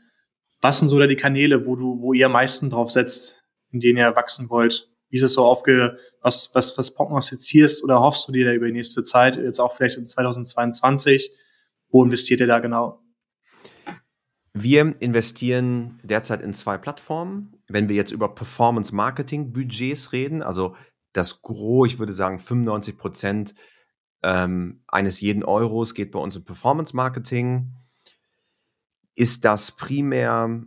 was 0.61 0.79
sind 0.79 0.89
so 0.89 0.99
da 0.99 1.07
die 1.07 1.15
Kanäle, 1.15 1.65
wo 1.65 1.75
du, 1.75 2.01
wo 2.01 2.13
ihr 2.13 2.27
am 2.27 2.33
meisten 2.33 2.69
drauf 2.69 2.91
setzt, 2.91 3.41
in 3.71 3.79
denen 3.79 3.97
ihr 3.97 4.15
wachsen 4.15 4.49
wollt? 4.49 4.89
Wie 5.09 5.17
ist 5.17 5.23
es 5.23 5.33
so 5.33 5.45
aufge, 5.45 5.97
was, 6.21 6.51
was, 6.53 6.77
was 6.77 6.93
prognostizierst 6.93 7.83
oder 7.83 7.99
hoffst 7.99 8.27
du 8.27 8.31
dir 8.31 8.45
da 8.45 8.53
über 8.53 8.67
die 8.67 8.73
nächste 8.73 9.03
Zeit, 9.03 9.37
jetzt 9.37 9.59
auch 9.59 9.75
vielleicht 9.75 9.97
in 9.97 10.05
2022? 10.05 11.31
Wo 11.89 12.03
investiert 12.03 12.41
ihr 12.41 12.47
da 12.47 12.59
genau? 12.59 13.01
Wir 14.53 14.93
investieren 14.99 15.99
derzeit 16.03 16.41
in 16.41 16.53
zwei 16.53 16.77
Plattformen. 16.77 17.55
Wenn 17.67 17.87
wir 17.87 17.95
jetzt 17.95 18.11
über 18.11 18.33
Performance 18.33 18.93
Marketing 18.93 19.53
Budgets 19.53 20.11
reden, 20.11 20.41
also 20.41 20.75
das 21.13 21.41
Gros, 21.41 21.87
ich 21.87 21.99
würde 21.99 22.13
sagen 22.13 22.39
95 22.39 22.97
Prozent 22.97 23.55
ähm, 24.21 24.83
eines 24.87 25.21
jeden 25.21 25.43
Euros 25.43 25.93
geht 25.93 26.11
bei 26.11 26.19
uns 26.19 26.35
in 26.35 26.43
Performance 26.43 26.95
Marketing, 26.95 27.73
ist 29.19 29.43
das 29.43 29.73
primär 29.73 30.63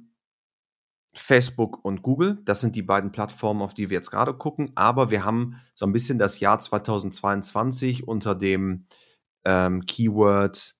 Facebook 1.14 1.82
und 1.86 2.02
Google. 2.02 2.38
Das 2.44 2.60
sind 2.60 2.76
die 2.76 2.82
beiden 2.82 3.10
Plattformen, 3.10 3.62
auf 3.62 3.72
die 3.72 3.88
wir 3.88 3.96
jetzt 3.96 4.10
gerade 4.10 4.34
gucken. 4.34 4.72
Aber 4.74 5.10
wir 5.10 5.24
haben 5.24 5.56
so 5.74 5.86
ein 5.86 5.92
bisschen 5.92 6.18
das 6.18 6.38
Jahr 6.38 6.60
2022 6.60 8.06
unter 8.06 8.34
dem 8.34 8.86
ähm, 9.46 9.86
Keyword 9.86 10.76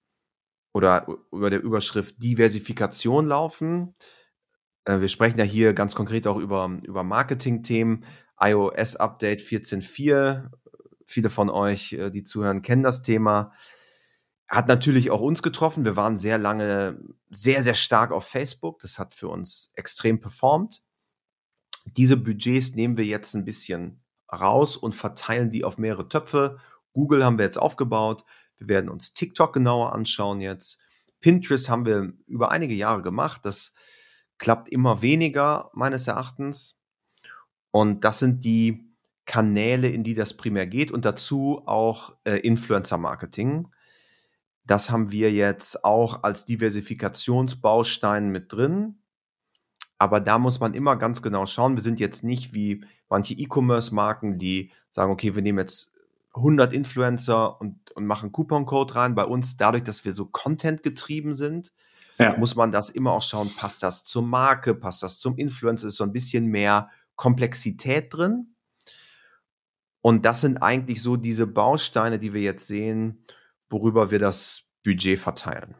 oder 0.74 1.06
über 1.32 1.48
der 1.48 1.62
Überschrift 1.62 2.22
Diversifikation 2.22 3.26
laufen. 3.26 3.94
Äh, 4.85 5.00
wir 5.00 5.08
sprechen 5.08 5.38
ja 5.38 5.44
hier 5.44 5.72
ganz 5.72 5.94
konkret 5.94 6.26
auch 6.26 6.37
über, 6.37 6.78
über 6.82 7.02
Marketing-Themen. 7.02 8.04
iOS 8.38 8.96
Update 8.96 9.40
14.4. 9.40 10.50
Viele 11.06 11.30
von 11.30 11.48
euch, 11.48 11.94
äh, 11.94 12.11
die 12.11 12.24
zuhören, 12.24 12.61
kennen 12.61 12.82
das 12.82 13.02
Thema. 13.02 13.50
Hat 14.52 14.68
natürlich 14.68 15.10
auch 15.10 15.22
uns 15.22 15.42
getroffen. 15.42 15.86
Wir 15.86 15.96
waren 15.96 16.18
sehr 16.18 16.36
lange 16.36 17.00
sehr, 17.30 17.62
sehr 17.62 17.74
stark 17.74 18.12
auf 18.12 18.26
Facebook. 18.26 18.80
Das 18.80 18.98
hat 18.98 19.14
für 19.14 19.28
uns 19.28 19.70
extrem 19.76 20.20
performt. 20.20 20.82
Diese 21.86 22.18
Budgets 22.18 22.74
nehmen 22.74 22.98
wir 22.98 23.06
jetzt 23.06 23.32
ein 23.32 23.46
bisschen 23.46 24.04
raus 24.30 24.76
und 24.76 24.94
verteilen 24.94 25.50
die 25.50 25.64
auf 25.64 25.78
mehrere 25.78 26.06
Töpfe. 26.06 26.58
Google 26.92 27.24
haben 27.24 27.38
wir 27.38 27.46
jetzt 27.46 27.56
aufgebaut. 27.56 28.24
Wir 28.58 28.68
werden 28.68 28.90
uns 28.90 29.14
TikTok 29.14 29.54
genauer 29.54 29.94
anschauen 29.94 30.42
jetzt. 30.42 30.80
Pinterest 31.20 31.70
haben 31.70 31.86
wir 31.86 32.12
über 32.26 32.50
einige 32.50 32.74
Jahre 32.74 33.00
gemacht. 33.00 33.46
Das 33.46 33.72
klappt 34.36 34.68
immer 34.68 35.00
weniger 35.00 35.70
meines 35.72 36.06
Erachtens. 36.08 36.78
Und 37.70 38.04
das 38.04 38.18
sind 38.18 38.44
die 38.44 38.84
Kanäle, 39.24 39.88
in 39.88 40.04
die 40.04 40.14
das 40.14 40.36
primär 40.36 40.66
geht 40.66 40.90
und 40.90 41.06
dazu 41.06 41.62
auch 41.64 42.14
äh, 42.24 42.36
Influencer-Marketing. 42.36 43.68
Das 44.64 44.90
haben 44.90 45.11
wir 45.11 45.33
jetzt 45.33 45.85
auch 45.85 46.22
als 46.22 46.44
Diversifikationsbaustein 46.44 48.31
mit 48.31 48.53
drin. 48.53 48.98
Aber 49.98 50.20
da 50.20 50.38
muss 50.38 50.61
man 50.61 50.75
immer 50.75 50.96
ganz 50.96 51.22
genau 51.22 51.46
schauen. 51.46 51.77
Wir 51.77 51.83
sind 51.83 52.01
jetzt 52.01 52.25
nicht 52.25 52.55
wie 52.55 52.85
manche 53.09 53.35
E-Commerce-Marken, 53.35 54.38
die 54.38 54.72
sagen, 54.90 55.12
okay, 55.12 55.35
wir 55.35 55.42
nehmen 55.42 55.59
jetzt 55.59 55.92
100 56.35 56.72
Influencer 56.72 57.61
und, 57.61 57.90
und 57.92 58.07
machen 58.07 58.33
Coupon-Code 58.33 58.94
rein. 58.94 59.14
Bei 59.14 59.25
uns, 59.25 59.57
dadurch, 59.57 59.85
dass 59.85 60.05
wir 60.05 60.12
so 60.12 60.27
Content 60.27 60.83
getrieben 60.83 61.35
sind, 61.35 61.72
ja. 62.18 62.37
muss 62.37 62.57
man 62.57 62.72
das 62.72 62.90
immer 62.90 63.12
auch 63.12 63.22
schauen, 63.22 63.51
passt 63.57 63.83
das 63.83 64.05
zur 64.05 64.22
Marke, 64.22 64.75
passt 64.75 65.03
das 65.03 65.18
zum 65.18 65.37
Influencer, 65.37 65.88
ist 65.88 65.96
so 65.96 66.05
ein 66.05 66.12
bisschen 66.12 66.46
mehr 66.46 66.88
Komplexität 67.16 68.12
drin. 68.12 68.55
Und 70.01 70.25
das 70.25 70.40
sind 70.40 70.59
eigentlich 70.59 71.01
so 71.01 71.16
diese 71.16 71.46
Bausteine, 71.46 72.18
die 72.18 72.33
wir 72.35 72.42
jetzt 72.42 72.66
sehen, 72.66 73.25
worüber 73.72 74.11
wir 74.11 74.18
das 74.18 74.64
Budget 74.85 75.18
verteilen. 75.18 75.74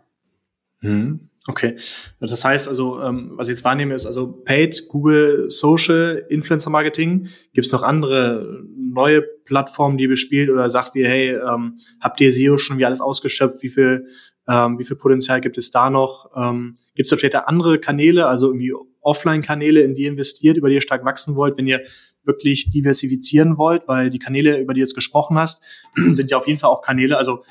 Hm. 0.81 1.29
Okay, 1.49 1.75
das 2.21 2.45
heißt 2.45 2.69
also, 2.69 3.01
ähm, 3.03 3.33
was 3.35 3.49
ich 3.49 3.55
jetzt 3.55 3.65
wahrnehme, 3.65 3.95
ist 3.95 4.07
also 4.07 4.29
Paid, 4.29 4.87
Google, 4.89 5.51
Social, 5.51 6.25
Influencer 6.29 6.71
Marketing. 6.71 7.29
Gibt 7.53 7.67
es 7.67 7.73
noch 7.73 7.83
andere 7.83 8.63
neue 8.77 9.23
Plattformen, 9.45 9.99
die 9.99 10.05
ihr 10.05 10.09
bespielt 10.09 10.51
oder 10.51 10.71
sagt 10.71 10.95
ihr, 10.95 11.09
hey, 11.09 11.35
ähm, 11.35 11.79
habt 12.01 12.21
ihr 12.21 12.31
SEO 12.31 12.59
schon 12.59 12.79
wie 12.79 12.85
alles 12.85 13.01
ausgeschöpft? 13.01 13.61
Wie 13.63 13.71
viel, 13.71 14.07
ähm, 14.47 14.79
wie 14.79 14.85
viel 14.85 14.97
Potenzial 14.97 15.41
gibt 15.41 15.59
es 15.59 15.73
da 15.73 15.91
noch? 15.91 16.31
Ähm, 16.37 16.75
gibt 16.95 17.07
es 17.07 17.11
da 17.11 17.17
vielleicht 17.17 17.35
andere 17.35 17.81
Kanäle, 17.81 18.27
also 18.27 18.47
irgendwie 18.49 18.73
Offline-Kanäle, 19.03 19.81
in 19.83 19.95
die 19.95 20.03
ihr 20.03 20.11
investiert, 20.11 20.57
über 20.57 20.69
die 20.69 20.77
ihr 20.77 20.81
stark 20.81 21.05
wachsen 21.05 21.37
wollt, 21.37 21.59
wenn 21.59 21.67
ihr 21.67 21.83
wirklich 22.25 22.71
diversifizieren 22.71 23.59
wollt, 23.59 23.89
weil 23.89 24.11
die 24.11 24.19
Kanäle, 24.19 24.59
über 24.59 24.75
die 24.75 24.81
du 24.81 24.85
jetzt 24.85 24.95
gesprochen 24.95 25.39
hast, 25.39 25.63
sind 26.13 26.31
ja 26.31 26.39
auf 26.39 26.47
jeden 26.47 26.59
Fall 26.59 26.71
auch 26.71 26.83
Kanäle, 26.83 27.17
also 27.17 27.45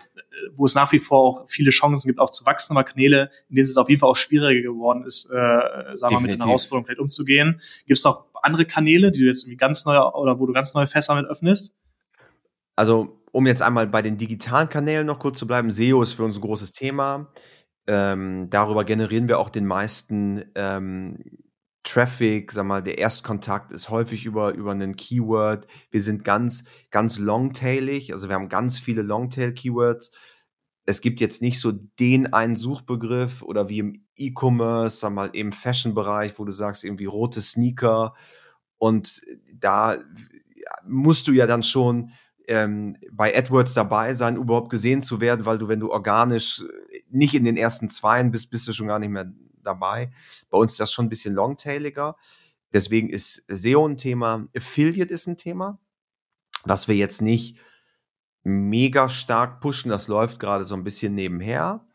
wo 0.56 0.66
es 0.66 0.76
nach 0.76 0.92
wie 0.92 1.00
vor 1.00 1.20
auch 1.20 1.50
viele 1.50 1.72
Chancen 1.72 2.08
gibt, 2.08 2.20
auch 2.20 2.30
zu 2.30 2.46
wachsen, 2.46 2.76
aber 2.76 2.84
Kanäle, 2.84 3.30
in 3.50 3.56
denen 3.56 3.66
es 3.66 3.78
auf 3.78 3.90
jeden 3.90 4.00
Fall 4.00 4.10
auch 4.10 4.16
schwieriger 4.16 4.62
geworden 4.62 5.04
ist, 5.06 5.26
äh, 5.26 5.36
sagen 5.96 5.98
wir 6.00 6.12
mal, 6.12 6.22
mit 6.22 6.32
den 6.32 6.44
Herausforderungen 6.44 6.86
vielleicht 6.86 7.00
umzugehen. 7.00 7.62
Gibt 7.86 7.98
es 7.98 8.04
noch 8.04 8.26
andere 8.42 8.66
Kanäle, 8.66 9.12
die 9.12 9.20
du 9.20 9.26
jetzt 9.26 9.44
irgendwie 9.44 9.58
ganz 9.58 9.86
neue 9.86 10.00
oder 10.14 10.40
wo 10.40 10.46
du 10.46 10.54
ganz 10.54 10.74
neue 10.74 10.88
Fässer 10.88 11.16
mit 11.16 11.26
öffnest? 11.26 11.76
Also, 12.76 13.20
um 13.32 13.46
jetzt 13.48 13.62
einmal 13.62 13.88
bei 13.88 14.02
den 14.02 14.18
digitalen 14.18 14.70
Kanälen 14.70 15.06
noch 15.06 15.20
kurz 15.20 15.40
zu 15.40 15.48
bleiben, 15.48 15.72
SEO 15.72 16.02
ist 16.02 16.14
für 16.14 16.24
uns 16.24 16.38
ein 16.38 16.42
großes 16.42 16.72
Thema. 16.72 17.32
Ähm, 17.88 18.50
darüber 18.50 18.86
generieren 18.86 19.28
wir 19.28 19.40
auch 19.40 19.50
den 19.50 19.66
meisten 19.66 20.44
ähm, 20.56 21.18
Traffic, 21.84 22.52
sag 22.52 22.66
mal, 22.66 22.84
der 22.84 23.00
Erstkontakt 23.00 23.72
ist 23.72 23.90
häufig 23.90 24.26
über, 24.26 24.54
über 24.54 24.72
einen 24.72 24.96
Keyword. 24.96 25.68
Wir 25.90 26.04
sind 26.04 26.24
ganz, 26.24 26.64
ganz 26.92 27.18
longtailig, 27.18 28.14
also 28.14 28.28
wir 28.28 28.36
haben 28.36 28.50
ganz 28.50 28.78
viele 28.80 29.02
Longtail-Keywords. 29.02 30.12
Es 30.86 31.02
gibt 31.02 31.20
jetzt 31.20 31.42
nicht 31.42 31.60
so 31.60 31.72
den 31.72 32.34
einen 32.34 32.56
Suchbegriff 32.56 33.42
oder 33.42 33.70
wie 33.70 33.80
im 33.80 34.06
E-Commerce, 34.16 34.98
sag 34.98 35.14
mal, 35.14 35.30
im 35.34 35.52
Fashion-Bereich, 35.52 36.38
wo 36.38 36.46
du 36.46 36.52
sagst, 36.52 36.84
irgendwie 36.84 37.06
rote 37.06 37.42
Sneaker. 37.42 38.14
Und 38.78 39.22
da 39.54 39.98
musst 40.86 41.28
du 41.28 41.32
ja 41.32 41.48
dann 41.48 41.64
schon 41.64 42.12
ähm, 42.48 42.98
bei 43.12 43.36
AdWords 43.38 43.74
dabei 43.74 44.14
sein, 44.14 44.36
überhaupt 44.36 44.70
gesehen 44.70 45.02
zu 45.02 45.22
werden, 45.22 45.46
weil 45.46 45.58
du, 45.58 45.68
wenn 45.68 45.80
du 45.80 45.92
organisch 45.92 46.64
nicht 47.10 47.34
in 47.34 47.44
den 47.44 47.58
ersten 47.58 47.90
Zweien 47.90 48.32
bist, 48.32 48.50
bist 48.52 48.68
du 48.68 48.74
schon 48.74 48.88
gar 48.88 49.00
nicht 49.00 49.10
mehr 49.10 49.32
dabei. 49.64 50.12
Bei 50.50 50.58
uns 50.58 50.74
ist 50.74 50.80
das 50.80 50.92
schon 50.92 51.06
ein 51.06 51.10
bisschen 51.10 51.34
longtailiger. 51.34 52.16
Deswegen 52.74 53.10
ist 53.10 53.44
SEO 53.48 53.88
ein 53.88 53.98
Thema, 53.98 54.48
Affiliate 54.56 55.14
ist 55.14 55.28
ein 55.28 55.38
Thema, 55.38 55.80
was 56.64 56.88
wir 56.88 56.96
jetzt 56.96 57.22
nicht 57.22 57.58
mega 58.44 59.10
stark 59.10 59.60
pushen. 59.60 59.92
Das 59.92 60.08
läuft 60.08 60.40
gerade 60.40 60.66
so 60.66 60.76
ein 60.76 60.84
bisschen 60.84 61.14
nebenher. 61.14 61.86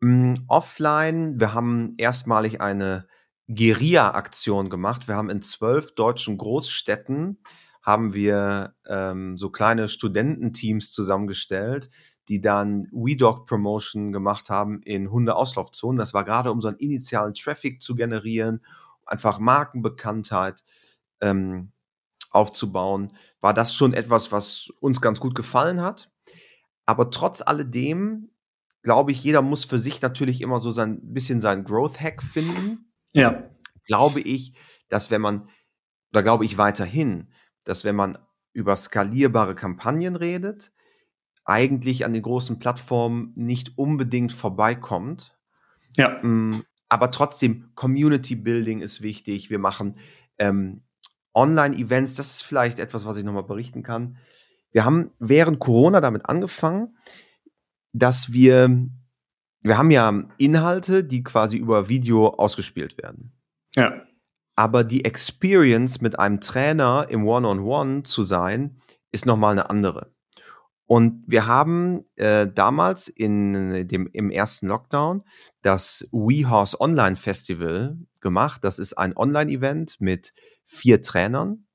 Mm, 0.00 0.34
offline, 0.48 1.38
wir 1.38 1.52
haben 1.52 1.94
erstmalig 1.98 2.60
eine 2.60 3.06
Guerilla-Aktion 3.48 4.70
gemacht. 4.70 5.08
Wir 5.08 5.16
haben 5.16 5.30
in 5.30 5.42
zwölf 5.42 5.94
deutschen 5.94 6.38
Großstädten 6.38 7.42
haben 7.82 8.12
wir 8.12 8.74
ähm, 8.86 9.36
so 9.36 9.50
kleine 9.50 9.88
Studententeams 9.88 10.92
zusammengestellt, 10.92 11.90
die 12.28 12.40
dann 12.40 12.88
WeDog 12.92 13.46
Promotion 13.46 14.12
gemacht 14.12 14.50
haben 14.50 14.82
in 14.82 15.10
Hundeauslaufzonen. 15.10 15.98
Das 15.98 16.14
war 16.14 16.24
gerade, 16.24 16.52
um 16.52 16.60
so 16.60 16.68
einen 16.68 16.76
initialen 16.78 17.34
Traffic 17.34 17.82
zu 17.82 17.94
generieren, 17.94 18.64
einfach 19.06 19.38
Markenbekanntheit 19.38 20.62
ähm, 21.20 21.72
aufzubauen, 22.30 23.12
war 23.40 23.54
das 23.54 23.74
schon 23.74 23.94
etwas, 23.94 24.30
was 24.30 24.70
uns 24.80 25.00
ganz 25.00 25.18
gut 25.18 25.34
gefallen 25.34 25.80
hat. 25.80 26.10
Aber 26.86 27.10
trotz 27.10 27.42
alledem 27.42 28.30
glaube 28.82 29.12
ich, 29.12 29.22
jeder 29.22 29.42
muss 29.42 29.64
für 29.64 29.78
sich 29.78 30.00
natürlich 30.00 30.40
immer 30.40 30.58
so 30.58 30.70
sein 30.70 31.00
bisschen 31.12 31.40
seinen 31.40 31.64
Growth 31.64 32.00
Hack 32.00 32.22
finden. 32.22 32.92
Ja. 33.12 33.50
Glaube 33.84 34.20
ich, 34.20 34.54
dass 34.88 35.10
wenn 35.10 35.20
man, 35.20 35.48
oder 36.12 36.22
glaube 36.22 36.44
ich 36.44 36.58
weiterhin, 36.58 37.32
dass 37.64 37.84
wenn 37.84 37.96
man 37.96 38.18
über 38.52 38.76
skalierbare 38.76 39.54
Kampagnen 39.54 40.16
redet, 40.16 40.72
eigentlich 41.44 42.04
an 42.04 42.12
den 42.12 42.22
großen 42.22 42.58
Plattformen 42.58 43.32
nicht 43.34 43.76
unbedingt 43.76 44.32
vorbeikommt. 44.32 45.36
Ja. 45.96 46.22
Mm, 46.22 46.64
aber 46.88 47.10
trotzdem, 47.10 47.70
Community 47.74 48.34
Building 48.34 48.80
ist 48.80 49.00
wichtig. 49.02 49.50
Wir 49.50 49.58
machen 49.58 49.94
ähm, 50.38 50.82
Online-Events. 51.34 52.14
Das 52.14 52.32
ist 52.32 52.42
vielleicht 52.42 52.78
etwas, 52.78 53.06
was 53.06 53.16
ich 53.16 53.24
nochmal 53.24 53.44
berichten 53.44 53.82
kann. 53.82 54.18
Wir 54.72 54.84
haben 54.84 55.10
während 55.18 55.58
Corona 55.58 56.00
damit 56.00 56.26
angefangen, 56.26 56.96
dass 57.92 58.32
wir, 58.32 58.88
wir 59.62 59.78
haben 59.78 59.90
ja 59.90 60.24
Inhalte, 60.38 61.04
die 61.04 61.22
quasi 61.22 61.56
über 61.56 61.88
Video 61.88 62.28
ausgespielt 62.28 62.98
werden. 62.98 63.32
Ja. 63.74 64.02
Aber 64.56 64.84
die 64.84 65.04
Experience 65.04 66.00
mit 66.00 66.18
einem 66.18 66.40
Trainer 66.40 67.06
im 67.08 67.26
One-on-One 67.26 67.60
-on 67.60 67.98
-One 68.00 68.04
zu 68.04 68.22
sein, 68.22 68.80
ist 69.12 69.26
nochmal 69.26 69.52
eine 69.52 69.70
andere. 69.70 70.14
Und 70.86 71.24
wir 71.26 71.46
haben 71.46 72.04
äh, 72.16 72.48
damals 72.52 73.08
in 73.08 73.86
dem, 73.86 74.08
im 74.12 74.30
ersten 74.30 74.66
Lockdown 74.66 75.22
das 75.62 76.08
WeHorse 76.10 76.80
Online 76.80 77.16
Festival 77.16 77.96
gemacht. 78.20 78.64
Das 78.64 78.78
ist 78.78 78.94
ein 78.94 79.16
Online-Event 79.16 80.00
mit 80.00 80.32
vier 80.66 81.00
Trainern 81.00 81.66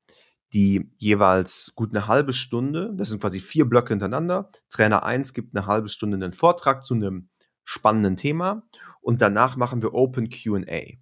die 0.55 0.89
jeweils 0.97 1.73
gut 1.75 1.93
eine 1.93 2.07
halbe 2.07 2.31
Stunde, 2.31 2.93
das 2.95 3.09
sind 3.09 3.19
quasi 3.19 3.41
vier 3.41 3.65
Blöcke 3.65 3.89
hintereinander. 3.89 4.49
Trainer 4.69 5.03
1 5.03 5.33
gibt 5.33 5.53
eine 5.53 5.65
halbe 5.65 5.89
Stunde 5.89 6.15
einen 6.15 6.31
Vortrag 6.31 6.85
zu 6.85 6.93
einem 6.93 7.29
spannenden 7.65 8.15
Thema 8.15 8.63
und 9.01 9.21
danach 9.21 9.57
machen 9.57 9.81
wir 9.81 9.93
Open 9.93 10.29
QA. 10.29 10.97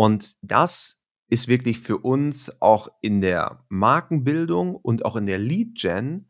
Und 0.00 0.36
das 0.40 0.98
ist 1.28 1.46
wirklich 1.46 1.78
für 1.78 1.98
uns 1.98 2.62
auch 2.62 2.88
in 3.02 3.20
der 3.20 3.66
Markenbildung 3.68 4.74
und 4.74 5.04
auch 5.04 5.14
in 5.14 5.26
der 5.26 5.36
Lead 5.36 5.74
Gen 5.74 6.26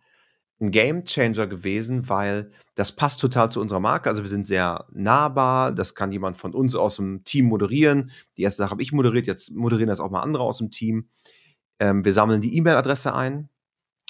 ein 0.61 0.73
Game 0.73 1.05
Changer 1.05 1.47
gewesen, 1.47 2.09
weil 2.09 2.51
das 2.75 2.91
passt 2.97 3.21
total 3.21 3.49
zu 3.49 3.61
unserer 3.61 3.79
Marke. 3.79 4.09
Also 4.09 4.25
wir 4.25 4.29
sind 4.29 4.45
sehr 4.45 4.89
nahbar. 4.91 5.71
Das 5.71 5.95
kann 5.95 6.11
jemand 6.11 6.37
von 6.37 6.53
uns 6.53 6.75
aus 6.75 6.97
dem 6.97 7.23
Team 7.23 7.47
moderieren. 7.47 8.11
Die 8.37 8.43
erste 8.43 8.65
Sache 8.65 8.73
habe 8.73 8.83
ich 8.83 8.91
moderiert. 8.91 9.29
Jetzt 9.29 9.53
moderieren 9.53 9.89
das 9.89 10.01
auch 10.01 10.11
mal 10.11 10.23
andere 10.23 10.43
aus 10.43 10.59
dem 10.59 10.73
Team. 10.73 11.09
Ähm, 11.79 12.05
wir 12.05 12.13
sammeln 12.13 12.41
die 12.41 12.57
E-Mail-Adresse 12.57 13.15
ein. 13.15 13.51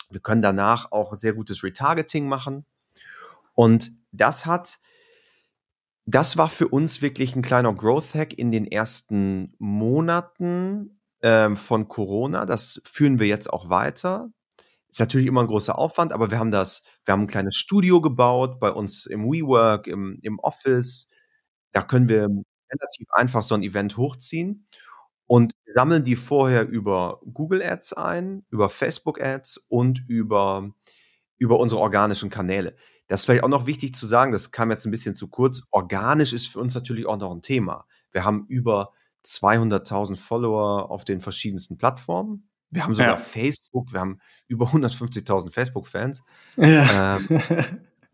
Wir 0.09 0.21
können 0.21 0.41
danach 0.41 0.91
auch 0.91 1.15
sehr 1.17 1.35
gutes 1.35 1.63
Retargeting 1.63 2.29
machen. 2.29 2.65
Und 3.53 3.93
das 4.11 4.47
hat, 4.47 4.81
das 6.11 6.37
war 6.37 6.49
für 6.49 6.69
uns 6.69 7.03
wirklich 7.03 7.37
ein 7.37 7.43
kleiner 7.43 7.75
Growth-Hack 7.75 8.33
in 8.33 8.51
den 8.51 8.67
ersten 8.67 9.55
Monaten 9.59 11.01
ähm, 11.23 11.57
von 11.57 11.89
Corona. 11.89 12.47
Das 12.47 12.81
führen 12.85 13.19
wir 13.19 13.27
jetzt 13.27 13.53
auch 13.53 13.71
weiter. 13.71 14.31
Ist 14.89 15.01
natürlich 15.01 15.27
immer 15.27 15.43
ein 15.43 15.47
großer 15.47 15.79
Aufwand, 15.79 16.13
aber 16.13 16.31
wir 16.31 16.39
haben 16.39 16.51
das, 16.51 16.83
wir 17.05 17.13
haben 17.13 17.23
ein 17.23 17.29
kleines 17.29 17.55
Studio 17.57 18.01
gebaut 18.01 18.59
bei 18.59 18.71
uns 18.73 19.07
im 19.07 19.25
WeWork, 19.25 19.87
im, 19.87 20.19
im 20.23 20.39
Office. 20.41 21.09
Da 21.73 21.83
können 21.83 22.09
wir 22.09 22.23
relativ 22.23 23.07
einfach 23.13 23.43
so 23.43 23.55
ein 23.55 23.63
Event 23.63 23.97
hochziehen. 23.97 24.67
Und 25.27 25.53
sammeln 25.75 26.03
die 26.03 26.17
vorher 26.17 26.67
über 26.67 27.21
Google 27.33 27.63
Ads 27.63 27.93
ein, 27.93 28.45
über 28.51 28.69
Facebook 28.69 29.23
Ads 29.23 29.59
und 29.69 30.03
über, 30.09 30.75
über 31.39 31.61
unsere 31.61 31.81
organischen 31.81 32.31
Kanäle. 32.31 32.75
Das 33.11 33.23
ist 33.23 33.25
vielleicht 33.25 33.43
auch 33.43 33.49
noch 33.49 33.67
wichtig 33.67 33.93
zu 33.93 34.07
sagen, 34.07 34.31
das 34.31 34.53
kam 34.53 34.71
jetzt 34.71 34.87
ein 34.87 34.93
bisschen 34.93 35.17
zu 35.17 35.27
kurz. 35.27 35.65
Organisch 35.73 36.33
ist 36.33 36.47
für 36.47 36.61
uns 36.61 36.77
natürlich 36.77 37.07
auch 37.07 37.17
noch 37.17 37.33
ein 37.33 37.43
Thema. 37.43 37.85
Wir 38.13 38.25
haben 38.25 38.47
über 38.47 38.93
200.000 39.25 40.17
Follower 40.17 40.93
auf 40.93 41.05
den 41.05 41.21
verschiedensten 41.21 41.77
Plattformen. 41.77 42.49
Wir 42.71 42.85
haben 42.85 42.95
sogar 42.95 43.11
ja. 43.11 43.17
Facebook, 43.17 43.93
wir 43.93 43.99
haben 43.99 44.21
über 44.47 44.67
150.000 44.67 45.51
Facebook-Fans. 45.51 46.23
Ja. 46.57 47.17
Ähm, 47.17 47.43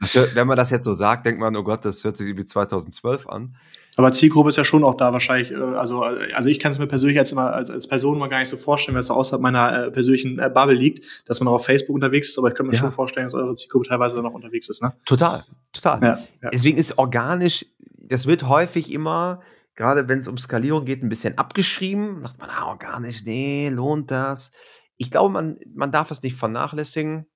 wenn 0.33 0.47
man 0.47 0.57
das 0.57 0.71
jetzt 0.71 0.85
so 0.85 0.95
sagt, 0.95 1.27
denkt 1.27 1.41
man, 1.41 1.57
oh 1.57 1.63
Gott, 1.63 1.85
das 1.85 2.03
hört 2.03 2.17
sich 2.17 2.35
wie 2.35 2.47
2012 2.47 3.29
an. 3.29 3.59
Aber 3.99 4.13
Zielgruppe 4.13 4.51
ist 4.51 4.57
ja 4.57 4.65
schon 4.65 4.85
auch 4.85 4.95
da 4.95 5.13
wahrscheinlich, 5.13 5.51
äh, 5.51 5.57
also, 5.57 6.03
also 6.03 6.51
ich 6.51 6.61
kann 6.61 6.71
es 6.71 6.79
mir 6.79 6.87
persönlich 6.87 7.19
als, 7.19 7.33
immer, 7.33 7.53
als, 7.53 7.71
als 7.71 7.89
Person 7.89 8.19
mal 8.19 8.29
gar 8.29 8.39
nicht 8.39 8.51
so 8.51 8.59
vorstellen, 8.59 8.95
wenn 8.95 9.01
es 9.01 9.07
so 9.07 9.15
außerhalb 9.15 9.41
meiner 9.43 9.87
äh, 9.87 9.91
persönlichen 9.91 10.39
äh, 10.39 10.51
Bubble 10.53 10.75
liegt, 10.75 11.29
dass 11.29 11.41
man 11.41 11.49
auch 11.49 11.55
auf 11.55 11.65
Facebook 11.65 11.95
unterwegs 11.95 12.29
ist, 12.29 12.39
aber 12.39 12.49
ich 12.49 12.55
kann 12.55 12.67
mir 12.67 12.75
ja. 12.75 12.79
schon 12.79 12.93
vorstellen, 12.93 13.27
dass 13.27 13.35
eure 13.35 13.55
Zielgruppe 13.55 13.89
teilweise 13.89 14.17
dann 14.17 14.27
auch 14.27 14.35
unterwegs 14.35 14.69
ist, 14.69 14.83
ne? 14.83 14.93
Total, 15.07 15.45
total. 15.73 16.03
Ja, 16.03 16.19
ja. 16.43 16.51
Deswegen 16.51 16.77
ist 16.77 16.99
organisch, 16.99 17.65
das 17.99 18.27
wird 18.27 18.47
häufig 18.49 18.93
immer, 18.93 19.41
gerade 19.75 20.09
wenn 20.09 20.19
es 20.19 20.29
um 20.29 20.37
Skalierung 20.37 20.85
geht, 20.85 21.03
ein 21.03 21.09
bisschen 21.09 21.39
abgeschrieben. 21.39 22.23
Sagt 22.23 22.39
man, 22.39 22.51
ah, 22.51 22.67
organisch, 22.67 23.25
nee, 23.25 23.71
lohnt 23.71 24.11
das? 24.11 24.53
Ich 24.99 25.11
glaube, 25.11 25.33
man, 25.33 25.59
man 25.75 25.91
darf 25.91 26.11
es 26.11 26.23
nicht 26.23 26.37
vernachlässigen. 26.37 27.27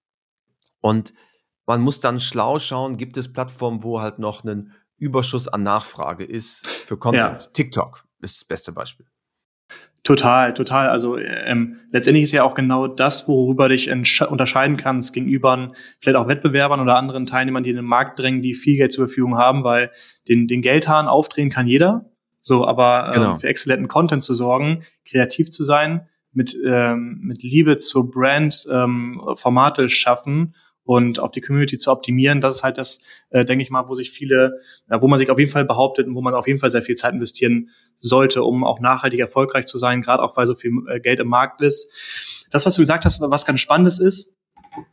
Und 0.81 1.14
man 1.66 1.81
muss 1.81 2.01
dann 2.01 2.20
schlau 2.20 2.59
schauen, 2.59 2.96
gibt 2.96 3.16
es 3.16 3.33
Plattformen, 3.33 3.83
wo 3.83 4.01
halt 4.01 4.18
noch 4.18 4.44
ein 4.44 4.73
Überschuss 5.00 5.48
an 5.48 5.62
Nachfrage 5.62 6.24
ist 6.24 6.66
für 6.66 6.96
Content. 6.96 7.42
Ja. 7.42 7.48
TikTok 7.52 8.04
ist 8.20 8.36
das 8.36 8.44
beste 8.44 8.72
Beispiel. 8.72 9.06
Total, 10.02 10.54
total. 10.54 10.88
Also 10.88 11.18
ähm, 11.18 11.76
letztendlich 11.90 12.22
ist 12.22 12.32
ja 12.32 12.42
auch 12.42 12.54
genau 12.54 12.86
das, 12.86 13.28
worüber 13.28 13.68
dich 13.68 13.90
unterscheiden 13.90 14.78
kannst 14.78 15.12
gegenüber 15.12 15.72
vielleicht 15.98 16.16
auch 16.16 16.26
Wettbewerbern 16.26 16.80
oder 16.80 16.96
anderen 16.96 17.26
Teilnehmern, 17.26 17.62
die 17.62 17.70
in 17.70 17.76
den 17.76 17.84
Markt 17.84 18.18
drängen, 18.18 18.40
die 18.40 18.54
viel 18.54 18.76
Geld 18.76 18.92
zur 18.92 19.06
Verfügung 19.08 19.36
haben, 19.36 19.62
weil 19.62 19.90
den, 20.26 20.48
den 20.48 20.62
Geldhahn 20.62 21.06
aufdrehen 21.06 21.50
kann 21.50 21.66
jeder. 21.66 22.10
So, 22.40 22.66
aber 22.66 23.08
ähm, 23.08 23.12
genau. 23.12 23.36
für 23.36 23.48
exzellenten 23.48 23.88
Content 23.88 24.22
zu 24.22 24.32
sorgen, 24.32 24.84
kreativ 25.04 25.50
zu 25.50 25.64
sein, 25.64 26.08
mit, 26.32 26.56
ähm, 26.64 27.20
mit 27.22 27.42
Liebe 27.42 27.76
zur 27.76 28.10
Brand 28.10 28.66
ähm, 28.72 29.20
Formate 29.34 29.90
schaffen 29.90 30.54
und 30.90 31.20
auf 31.20 31.31
die 31.31 31.40
Community 31.40 31.79
zu 31.79 31.92
optimieren. 31.92 32.40
Das 32.40 32.57
ist 32.57 32.62
halt 32.64 32.76
das, 32.76 32.98
äh, 33.31 33.44
denke 33.44 33.62
ich 33.62 33.70
mal, 33.70 33.87
wo 33.87 33.94
sich 33.94 34.11
viele, 34.11 34.59
äh, 34.88 35.00
wo 35.00 35.07
man 35.07 35.20
sich 35.20 35.31
auf 35.31 35.38
jeden 35.38 35.53
Fall 35.53 35.64
behauptet 35.64 36.09
und 36.09 36.16
wo 36.16 36.20
man 36.20 36.35
auf 36.35 36.48
jeden 36.48 36.59
Fall 36.59 36.72
sehr 36.72 36.83
viel 36.83 36.96
Zeit 36.96 37.14
investieren 37.14 37.68
sollte, 37.94 38.42
um 38.42 38.64
auch 38.64 38.81
nachhaltig 38.81 39.20
erfolgreich 39.20 39.66
zu 39.66 39.79
sein, 39.79 40.03
gerade 40.03 40.20
auch 40.20 40.37
weil 40.37 40.46
so 40.46 40.57
viel 40.57 40.72
äh, 40.88 40.98
Geld 40.98 41.20
im 41.20 41.29
Markt 41.29 41.61
ist. 41.61 41.92
Das, 42.50 42.66
was 42.66 42.74
du 42.74 42.83
gesagt 42.83 43.05
hast, 43.05 43.20
was 43.20 43.46
ganz 43.46 43.61
Spannendes 43.61 44.00
ist, 44.00 44.35